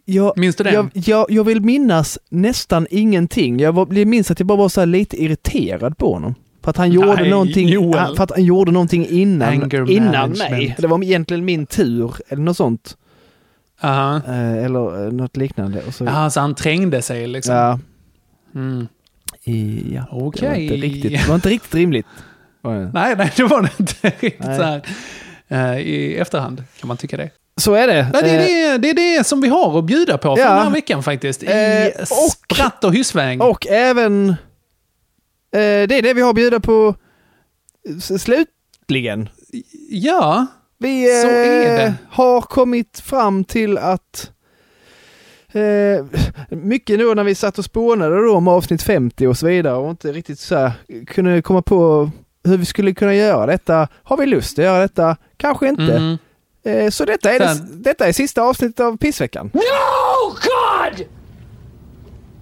jag, 0.06 0.38
Minns 0.38 0.56
du 0.56 0.64
det? 0.64 0.72
Jag, 0.74 0.90
jag, 0.94 1.26
jag 1.30 1.44
vill 1.44 1.62
minnas 1.62 2.20
nästan 2.30 2.88
ingenting. 2.90 3.60
Jag, 3.60 3.74
var, 3.74 4.06
minns 4.06 4.32
att 4.32 4.40
jag 4.40 4.48
bara 4.48 4.58
var 4.58 4.70
så 4.70 4.86
lite 4.86 5.24
irriterad 5.24 5.98
på 5.98 6.14
honom. 6.14 6.36
För 6.64 6.70
att 6.70 6.78
han 6.78 6.92
gjorde 6.92 7.16
Nej, 7.16 7.30
någonting, 7.30 7.94
han, 7.96 8.16
för 8.16 8.24
att 8.24 8.32
han 8.32 8.44
gjorde 8.44 8.72
någonting 8.72 9.08
innan, 9.10 9.72
innan 9.90 10.30
mig. 10.30 10.76
Det 10.80 10.88
var 10.88 11.04
egentligen 11.04 11.46
min 11.46 11.66
tur, 11.66 12.14
eller 12.30 12.42
något 12.42 12.58
sånt. 12.58 12.98
Aha. 13.82 14.16
Eh, 14.28 14.66
eller 14.66 15.06
eh, 15.06 15.12
något 15.12 15.38
liknande. 15.38 15.82
Och 15.88 15.94
så, 15.94 16.06
Jaha, 16.06 16.30
så 16.30 16.40
han 16.40 16.56
trängde 16.56 17.02
sig 17.02 17.28
liksom? 17.28 17.56
ja, 17.56 17.80
Mm. 18.56 18.88
I, 19.48 19.84
ja. 19.96 20.02
Det, 20.12 20.16
var 20.16 20.28
Okej. 20.28 20.64
inte 20.64 20.76
riktigt, 20.76 21.12
det 21.12 21.28
var 21.28 21.36
inte 21.36 21.50
riktigt 21.50 21.76
rimligt. 21.76 22.06
Nej, 22.94 23.16
nej, 23.18 23.32
det 23.36 23.44
var 23.44 23.62
det 23.62 23.70
inte 23.80 23.94
riktigt 24.20 24.40
Nej. 24.46 24.58
så 24.58 24.64
här. 24.64 24.82
eh, 25.48 25.80
I 25.80 26.16
efterhand 26.18 26.64
kan 26.80 26.88
man 26.88 26.98
tycka 26.98 27.18
det. 27.18 27.30
Så 27.58 27.74
är 27.74 27.88
det. 27.88 28.10
Nej, 28.14 28.22
det, 28.24 28.30
Eh, 28.30 28.74
är 28.74 28.78
det, 28.78 28.78
det 28.78 28.90
är 28.90 29.18
det 29.18 29.24
som 29.24 29.42
vi 29.42 29.48
har 29.48 29.80
att 29.80 29.86
bjuda 29.86 30.18
på 30.18 30.36
för 30.36 30.44
Ja. 30.44 30.50
den 30.54 30.64
här 30.64 30.70
veckan 30.72 31.04
faktiskt. 31.04 31.44
I 31.44 31.46
Eh, 31.46 32.02
och- 32.02 32.08
spratt 32.54 32.84
och 32.84 32.94
hyssväng. 32.94 33.42
Och 33.42 33.68
även... 33.68 34.30
Eh, 34.30 34.36
det 35.52 35.92
är 35.96 36.02
det 36.02 36.14
vi 36.14 36.22
har 36.22 36.30
att 36.30 36.36
bjuda 36.36 36.60
på 36.60 36.96
slutligen. 38.20 39.30
Ja, 39.90 40.46
Vi 40.80 41.22
Så 41.22 41.28
är 41.28 41.62
eh, 41.72 41.78
det. 41.78 41.94
har 42.10 42.42
kommit 42.42 43.00
fram 43.00 43.44
till 43.44 43.78
att 43.78 44.32
eh, 45.58 46.06
mycket 46.50 47.00
nu 47.00 47.16
när 47.16 47.24
vi 47.24 47.36
satt 47.36 47.58
och 47.58 47.66
spånade 47.66 48.22
då 48.22 48.36
om 48.36 48.48
avsnitt 48.48 48.84
50 48.84 49.28
och 49.28 49.38
så 49.38 49.48
vidare 49.48 49.76
och 49.76 49.90
inte 49.90 50.12
riktigt 50.12 50.40
så 50.40 50.56
här 50.56 50.72
kunde 51.08 51.42
komma 51.42 51.62
på 51.62 52.12
hur 52.44 52.58
vi 52.58 52.66
skulle 52.66 52.94
kunna 52.94 53.16
göra 53.16 53.46
detta. 53.46 53.88
Har 54.04 54.18
vi 54.18 54.26
lust 54.26 54.60
att 54.60 54.66
göra 54.66 54.80
detta? 54.80 55.18
Kanske 55.38 55.68
inte. 55.68 55.96
Mm. 55.98 56.18
Eh, 56.64 56.90
så 56.90 57.06
detta 57.06 57.32
är, 57.34 57.40
det, 57.40 57.60
detta 57.74 58.08
är 58.08 58.12
sista 58.14 58.42
avsnittet 58.42 58.80
av 58.80 58.98
Pissveckan. 58.98 59.52
No, 59.54 60.30
God! 60.30 61.06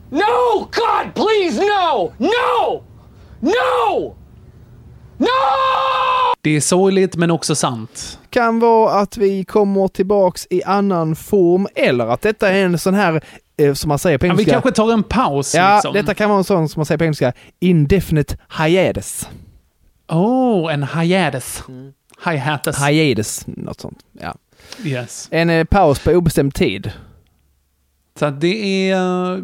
No, 0.09 0.59
God, 0.59 1.13
please, 1.13 1.61
no! 1.61 2.13
No! 2.17 2.83
No! 3.39 4.15
No! 5.17 5.27
Det 6.45 6.55
är 6.55 6.61
sorgligt 6.61 7.15
men 7.15 7.31
också 7.31 7.55
sant. 7.55 8.19
Kan 8.29 8.59
vara 8.59 8.99
att 8.99 9.17
vi 9.17 9.43
kommer 9.43 9.87
tillbaks 9.87 10.47
i 10.49 10.63
annan 10.63 11.15
form 11.15 11.67
eller 11.75 12.07
att 12.07 12.21
detta 12.21 12.49
är 12.49 12.65
en 12.65 12.77
sån 12.79 12.93
här, 12.93 13.21
eh, 13.57 13.73
som 13.73 13.89
man 13.89 13.99
säger 13.99 14.17
på 14.17 14.25
Ja, 14.25 14.33
vi 14.33 14.33
engelska. 14.33 14.51
kanske 14.53 14.71
tar 14.71 14.93
en 14.93 15.03
paus 15.03 15.55
Ja, 15.55 15.75
liksom. 15.75 15.93
detta 15.93 16.13
kan 16.13 16.29
vara 16.29 16.37
en 16.37 16.43
sån 16.43 16.69
som 16.69 16.79
man 16.79 16.85
säger 16.85 16.97
på 16.97 17.03
engelska, 17.03 17.33
indefinite 17.59 18.37
hiatus. 18.59 19.29
Oh, 20.07 20.73
en 20.73 20.83
hiatus. 20.83 21.63
Mm. 21.67 21.91
Hi-hatus. 22.25 22.77
Hiatus, 22.87 23.43
något 23.47 23.79
sånt. 23.81 23.97
Ja. 24.21 24.35
yes. 24.83 25.27
En 25.31 25.49
eh, 25.49 25.63
paus 25.63 25.99
på 25.99 26.11
obestämd 26.11 26.53
tid. 26.53 26.91
Så 28.19 28.29
det 28.29 28.89
är... 28.91 29.33
eh, 29.33 29.37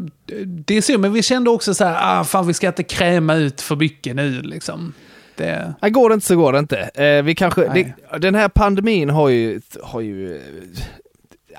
Det 0.45 0.77
är 0.77 0.81
synd, 0.81 0.99
men 1.01 1.13
vi 1.13 1.23
kände 1.23 1.49
också 1.49 1.73
så 1.73 1.85
här, 1.85 2.19
ah, 2.19 2.23
fan 2.23 2.47
vi 2.47 2.53
ska 2.53 2.67
inte 2.67 2.83
kräma 2.83 3.35
ut 3.35 3.61
för 3.61 3.75
mycket 3.75 4.15
nu 4.15 4.41
liksom. 4.41 4.93
Det, 5.41 5.73
Nej, 5.81 5.91
går 5.91 6.09
det 6.09 6.13
inte 6.13 6.25
så 6.27 6.35
går 6.35 6.53
det 6.53 6.59
inte. 6.59 6.77
Eh, 6.79 7.23
vi 7.23 7.35
kanske, 7.35 7.67
det, 7.73 7.93
den 8.19 8.35
här 8.35 8.49
pandemin 8.49 9.09
har 9.09 9.29
ju, 9.29 9.61
har 9.83 10.01
ju 10.01 10.41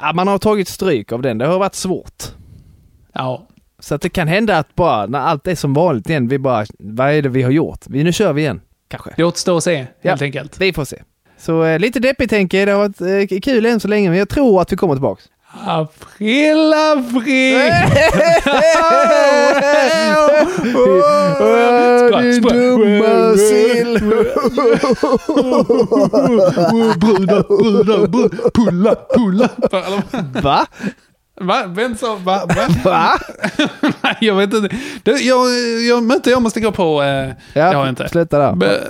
ja, 0.00 0.12
man 0.12 0.28
har 0.28 0.38
tagit 0.38 0.68
stryk 0.68 1.12
av 1.12 1.22
den. 1.22 1.38
Det 1.38 1.46
har 1.46 1.58
varit 1.58 1.74
svårt. 1.74 2.22
ja. 3.12 3.48
Så 3.78 3.94
att 3.94 4.00
det 4.02 4.08
kan 4.08 4.28
hända 4.28 4.58
att 4.58 4.74
bara 4.74 5.06
när 5.06 5.18
allt 5.18 5.46
är 5.46 5.54
som 5.54 5.74
vanligt 5.74 6.08
igen, 6.10 6.28
vi 6.28 6.38
bara, 6.38 6.66
vad 6.78 7.10
är 7.12 7.22
det 7.22 7.28
vi 7.28 7.42
har 7.42 7.50
gjort? 7.50 7.80
Vi, 7.86 8.04
nu 8.04 8.12
kör 8.12 8.32
vi 8.32 8.42
igen, 8.42 8.60
kanske. 8.88 9.10
Det 9.16 9.24
återstår 9.24 9.56
att 9.56 9.64
se, 9.64 9.86
Ja. 10.00 10.10
helt 10.10 10.22
enkelt. 10.22 10.60
Vi 10.60 10.72
får 10.72 10.84
se. 10.84 11.02
Så 11.38 11.64
eh, 11.64 11.78
lite 11.78 12.00
deppigt 12.00 12.30
tänker 12.30 12.58
jag. 12.58 12.68
Det 12.68 12.72
har 12.72 12.78
varit 12.78 13.30
eh, 13.32 13.38
kul 13.40 13.66
än 13.66 13.80
så 13.80 13.88
länge, 13.88 14.08
men 14.10 14.18
jag 14.18 14.28
tror 14.28 14.60
att 14.62 14.72
vi 14.72 14.76
kommer 14.76 14.94
tillbaks. 14.94 15.28
April, 15.54 16.72
april! 16.72 17.72
Din 22.22 22.42
dumma 22.42 23.36
sill! 23.36 23.98
Brudar, 27.00 27.42
brudar, 27.48 28.06
brudar, 28.08 28.50
pulla, 28.54 28.94
pulla. 29.14 29.48
Va? 30.42 30.66
Va? 31.40 31.66
Vem 31.66 31.96
sa... 31.96 32.14
Va? 32.14 32.44
Va? 32.46 32.66
Va? 32.84 33.10
Nej, 34.02 34.16
jag 34.20 34.34
vet 34.34 34.54
inte. 34.54 34.68
Jag, 35.04 35.20
jag, 35.88 36.02
möte 36.02 36.30
jag 36.30 36.42
måste 36.42 36.60
gå 36.60 36.72
på. 36.72 37.02
Eh, 37.02 37.08
Ja, 37.08 37.34
det 37.54 37.60
har 37.62 37.72
jag 37.74 37.88
inte. 37.88 38.08
sluta 38.08 38.38
där. 38.38 38.52
Be, 38.52 38.80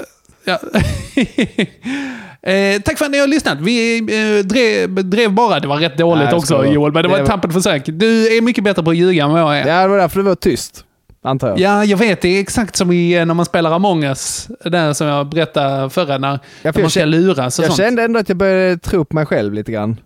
ja. 0.44 0.52
eh, 2.52 2.80
tack 2.82 2.98
för 2.98 3.04
att 3.04 3.10
ni 3.10 3.18
har 3.18 3.26
lyssnat. 3.26 3.58
Vi 3.60 3.98
eh, 3.98 4.44
drev, 4.46 5.10
drev 5.10 5.32
bara. 5.32 5.60
Det 5.60 5.68
var 5.68 5.76
rätt 5.76 5.98
dåligt 5.98 6.18
Nej, 6.24 6.28
jag 6.30 6.38
också. 6.38 6.64
Joel, 6.66 6.92
men 6.92 7.02
det 7.02 7.08
var 7.08 7.16
Det 7.16 7.22
ett 7.22 7.28
var- 7.28 7.36
tappert 7.36 7.52
försök. 7.52 7.82
Du 7.86 8.36
är 8.36 8.40
mycket 8.42 8.64
bättre 8.64 8.82
på 8.82 8.90
att 8.90 8.96
ljuga 8.96 9.24
än 9.24 9.30
vad 9.30 9.40
jag 9.40 9.58
är. 9.58 9.66
Ja, 9.68 9.82
det 9.82 9.88
var 9.88 9.98
därför 9.98 10.18
det 10.18 10.24
var 10.28 10.34
tyst. 10.34 10.84
Antar 11.24 11.48
jag. 11.48 11.58
Ja, 11.60 11.84
jag 11.84 11.96
vet. 11.98 12.20
Det 12.20 12.28
är 12.28 12.40
exakt 12.40 12.76
som 12.76 12.92
i, 12.92 13.12
eh, 13.18 13.24
när 13.26 13.34
man 13.34 13.46
spelar 13.46 13.72
Among 13.72 14.04
us. 14.04 14.48
Där 14.64 14.92
som 14.92 15.06
jag 15.06 15.26
berättade 15.28 15.90
förra, 15.90 16.18
när, 16.18 16.28
Ja, 16.32 16.38
när 16.62 16.72
man 16.72 16.82
jag 16.82 16.90
ska 16.90 17.04
luras 17.04 17.58
och 17.58 17.64
Jag 17.64 17.70
sånt. 17.72 17.76
kände 17.86 18.02
ändå 18.02 18.18
att 18.20 18.28
jag 18.28 18.38
började 18.38 18.78
tro 18.78 19.04
på 19.04 19.14
mig 19.16 19.26
själv 19.26 19.52
lite 19.54 19.72
grann. 19.72 19.96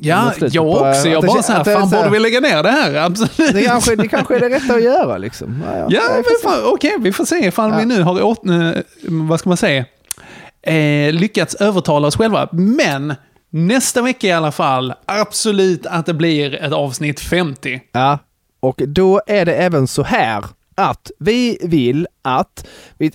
Ja, 0.00 0.32
jag 0.40 0.66
på- 0.66 0.78
också. 0.88 1.08
Jag 1.08 1.22
bara 1.24 1.38
kän- 1.38 1.42
så 1.42 1.52
här, 1.52 1.58
att 1.58 1.64
det 1.64 1.72
är 1.72 1.76
fan 1.76 1.90
så 1.90 1.96
här- 1.96 2.02
borde 2.04 2.12
vi 2.12 2.18
lägga 2.18 2.40
ner 2.40 2.62
det 2.62 2.70
här? 2.70 2.94
Absolut. 2.94 3.52
Det 3.54 3.62
kanske, 3.62 3.96
det 3.96 4.08
kanske 4.08 4.36
är 4.36 4.40
det 4.40 4.48
rätta 4.48 4.74
att 4.74 4.82
göra 4.82 5.18
liksom. 5.18 5.62
Ja, 5.66 5.78
ja. 5.78 5.86
Ja, 6.44 6.62
okej, 6.64 6.96
vi 7.00 7.12
får 7.12 7.24
se 7.24 7.46
ifall 7.46 7.74
vi 7.74 7.84
nu 7.84 8.02
har 8.02 8.22
åt, 8.22 8.40
vad 9.02 9.40
ska 9.40 9.48
man 9.50 9.56
säga, 9.56 9.84
eh, 10.62 11.12
lyckats 11.12 11.54
övertala 11.54 12.08
oss 12.08 12.16
själva. 12.16 12.48
Men 12.52 13.14
nästa 13.50 14.02
vecka 14.02 14.26
i 14.26 14.32
alla 14.32 14.52
fall, 14.52 14.94
absolut 15.06 15.86
att 15.86 16.06
det 16.06 16.14
blir 16.14 16.54
ett 16.54 16.72
avsnitt 16.72 17.20
50. 17.20 17.80
Ja, 17.92 18.18
och 18.60 18.82
då 18.86 19.20
är 19.26 19.44
det 19.44 19.54
även 19.54 19.86
så 19.86 20.02
här 20.02 20.44
att 20.78 21.10
vi 21.18 21.58
vill 21.62 22.06
att, 22.22 22.66
vi, 22.98 23.10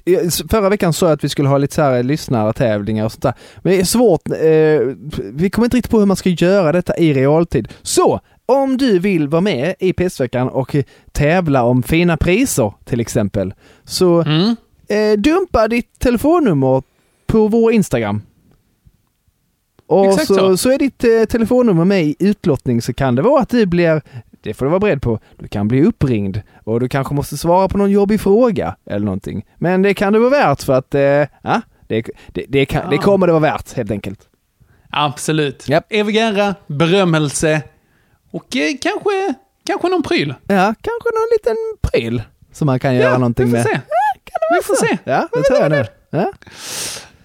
förra 0.49 0.70
veckan 0.70 0.93
sa 0.93 1.05
jag 1.05 1.14
att 1.14 1.24
vi 1.24 1.30
skulle 1.30 1.49
ha 1.49 1.57
lite 1.57 1.76
så 1.76 1.82
här 1.82 2.03
lyssnartävlingar 2.03 3.05
och 3.05 3.11
sånt 3.11 3.24
där. 3.24 3.34
Men 3.61 3.74
det 3.74 3.80
är 3.80 3.86
svårt, 3.86 4.22
eh, 4.30 4.95
vi 5.34 5.49
kommer 5.49 5.66
inte 5.66 5.78
riktigt 5.78 5.91
på 5.91 5.99
hur 5.99 6.05
man 6.05 6.18
ska 6.18 6.30
göra 6.30 6.72
detta 6.72 6.97
i 6.97 7.14
realtid. 7.14 7.68
Så, 7.82 8.20
om 8.45 8.78
du 8.78 8.99
vill 8.99 9.28
vara 9.28 9.41
med 9.41 9.76
i 9.80 9.93
PS-veckan 9.93 10.49
och 10.49 10.76
tävla 11.11 11.64
om 11.64 11.84
fina 11.84 12.18
priser 12.18 12.74
till 12.86 12.99
exempel, 12.99 13.53
så 13.84 14.22
Mm. 14.22 14.55
eh, 14.88 15.20
dumpa 15.20 15.68
ditt 15.68 15.99
telefonnummer 15.99 16.84
på 17.28 17.47
vår 17.47 17.72
Instagram. 17.74 18.22
Och 19.88 20.14
så, 20.14 20.36
så. 20.36 20.57
så. 20.57 20.70
är 20.72 20.78
ditt 20.78 21.03
eh, 21.03 21.24
telefonnummer 21.30 21.86
med 21.86 22.03
i 22.03 22.16
utlottning 22.20 22.82
så 22.82 22.93
kan 22.93 23.16
det 23.16 23.22
vara 23.22 23.41
att 23.41 23.49
du 23.49 23.66
blir, 23.66 24.01
det 24.44 24.54
får 24.54 24.66
du 24.66 24.70
vara 24.70 24.80
beredd 24.80 25.02
på, 25.02 25.20
du 25.38 25.48
kan 25.48 25.68
bli 25.68 25.84
uppringd 25.86 26.41
och 26.64 26.80
du 26.80 26.89
kanske 26.89 27.14
måste 27.14 27.38
svara 27.38 27.68
på 27.68 27.78
någon 27.78 27.91
jobbig 27.91 28.22
fråga 28.22 28.76
eller 28.86 29.06
någonting. 29.06 29.46
Men 29.58 29.82
det 29.82 29.94
kan 29.94 30.14
det 30.14 30.20
vara 30.20 30.30
värt 30.30 30.64
för 30.64 30.74
att, 30.74 30.96
eh, 30.96 31.02
ja, 31.02 31.62
det, 31.88 32.06
det, 32.28 32.46
det, 32.50 32.66
kan, 32.66 32.89
det 32.89 32.96
Ja. 32.96 33.02
kommer 33.02 33.28
det 33.28 33.34
vara 33.34 33.41
värt 33.41 33.74
helt 33.74 33.91
enkelt. 33.91 34.20
Absolut. 34.89 35.66
Evig 35.89 36.16
ära, 36.18 36.56
berömmelse 36.68 37.62
och 38.32 38.56
eh, 38.56 38.72
kanske, 38.82 39.34
kanske 39.66 39.88
någon 39.89 40.04
pryl. 40.04 40.34
Ja, 40.48 40.64
kanske 40.82 41.10
någon 41.14 41.28
liten 41.32 41.56
pryl 41.82 42.22
som 42.52 42.66
man 42.66 42.80
kan 42.80 42.96
göra 42.96 43.12
Ja, 43.12 43.18
någonting 43.18 43.46
vi 43.46 43.52
får 43.52 43.58
med. 43.58 43.64
se. 43.66 43.80
Vi 44.58 44.64
får 44.64 44.76
se. 44.76 44.98
Ja, 45.04 45.28
det 45.34 45.41
tror 45.44 45.60
jag 45.60 45.72
nu. 45.72 45.86
Ja. 46.10 46.34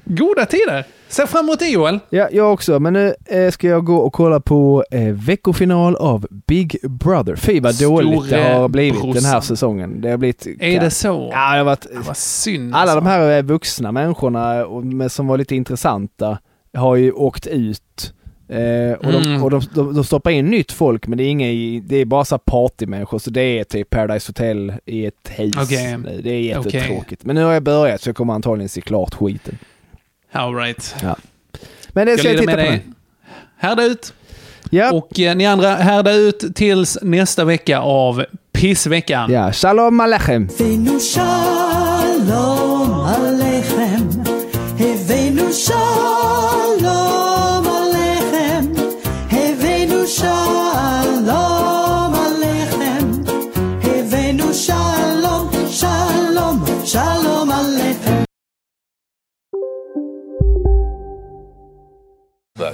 Goda 0.04 0.46
tider. 0.46 0.84
Ser 1.08 1.26
fram 1.26 1.44
emot 1.44 1.58
det 1.58 1.68
Joel. 1.68 1.98
Ja, 2.10 2.28
jag 2.32 2.52
också. 2.52 2.80
Men 2.80 2.92
nu 2.92 3.14
eh, 3.26 3.50
ska 3.50 3.66
jag 3.68 3.84
gå 3.84 3.96
och 3.96 4.12
kolla 4.12 4.40
på 4.40 4.84
eh, 4.90 5.00
veckofinal 5.02 5.96
av 5.96 6.26
Big 6.46 6.76
Brother. 6.82 7.36
Fy 7.36 7.60
vad 7.60 7.80
dåligt 7.80 8.30
det 8.30 8.42
har 8.42 8.68
blivit 8.68 8.94
den 8.94 9.06
här 9.06 9.12
brorsan. 9.12 9.42
säsongen. 9.42 10.00
Det 10.00 10.10
har 10.10 10.16
blivit... 10.16 10.46
Är 10.60 10.80
det 10.80 10.90
så? 10.90 11.28
Ja, 11.32 11.52
det 11.52 11.58
har 11.58 11.64
varit... 11.64 11.86
Vad 12.06 12.16
synd. 12.16 12.74
Alla 12.74 12.82
alltså. 12.82 12.94
de 13.00 13.06
här 13.06 13.36
eh, 13.36 13.42
vuxna 13.42 13.92
människorna 13.92 14.66
med, 14.82 15.12
som 15.12 15.26
var 15.26 15.38
lite 15.38 15.56
intressanta 15.56 16.38
har 16.76 16.96
ju 16.96 17.12
åkt 17.12 17.46
ut. 17.46 18.14
Eh, 18.48 18.92
och 19.06 19.12
de, 19.12 19.22
Mm. 19.26 19.44
och 19.44 19.50
de, 19.50 19.60
de, 19.74 19.94
de 19.94 20.04
stoppar 20.04 20.30
in 20.30 20.46
nytt 20.46 20.72
folk 20.72 21.06
men 21.06 21.18
det 21.18 21.24
är 21.24 21.28
inga, 21.30 21.46
det 21.82 21.96
är 21.96 22.04
bara 22.04 22.24
så 22.24 22.38
partymänniskor 22.38 23.18
så 23.18 23.30
det 23.30 23.40
är 23.58 23.64
typ 23.64 23.90
Paradise 23.90 24.28
Hotel 24.28 24.72
i 24.86 25.06
ett 25.06 25.30
hus. 25.36 25.54
Nu. 25.70 26.20
Det 26.24 26.30
är 26.30 26.40
jättetråkigt. 26.40 27.24
Men 27.24 27.36
nu 27.36 27.44
har 27.44 27.52
jag 27.52 27.62
börjat 27.62 28.00
så 28.00 28.08
jag 28.08 28.16
kommer 28.16 28.34
antagligen 28.34 28.68
se 28.68 28.80
klart 28.80 29.14
skiten. 29.14 29.58
All 30.32 30.54
right. 30.54 30.94
Ja. 31.02 31.16
Men 31.88 32.06
det 32.06 32.18
ska 32.18 32.28
jag, 32.28 32.40
leda 32.40 32.52
titta 32.52 32.56
med 32.56 32.84
på. 32.84 32.92
Härda 33.58 33.84
ut. 33.84 34.12
Ja. 34.70 34.92
Och 34.92 35.20
eh, 35.20 35.36
ni 35.36 35.46
andra, 35.46 35.74
härda 35.74 36.12
ut 36.12 36.54
tills 36.54 36.98
nästa 37.02 37.44
vecka 37.44 37.80
av 37.80 38.24
Pissveckan. 38.52 39.32
Ja, 39.32 39.52
shalom 39.52 40.00
alechem. 40.00 40.48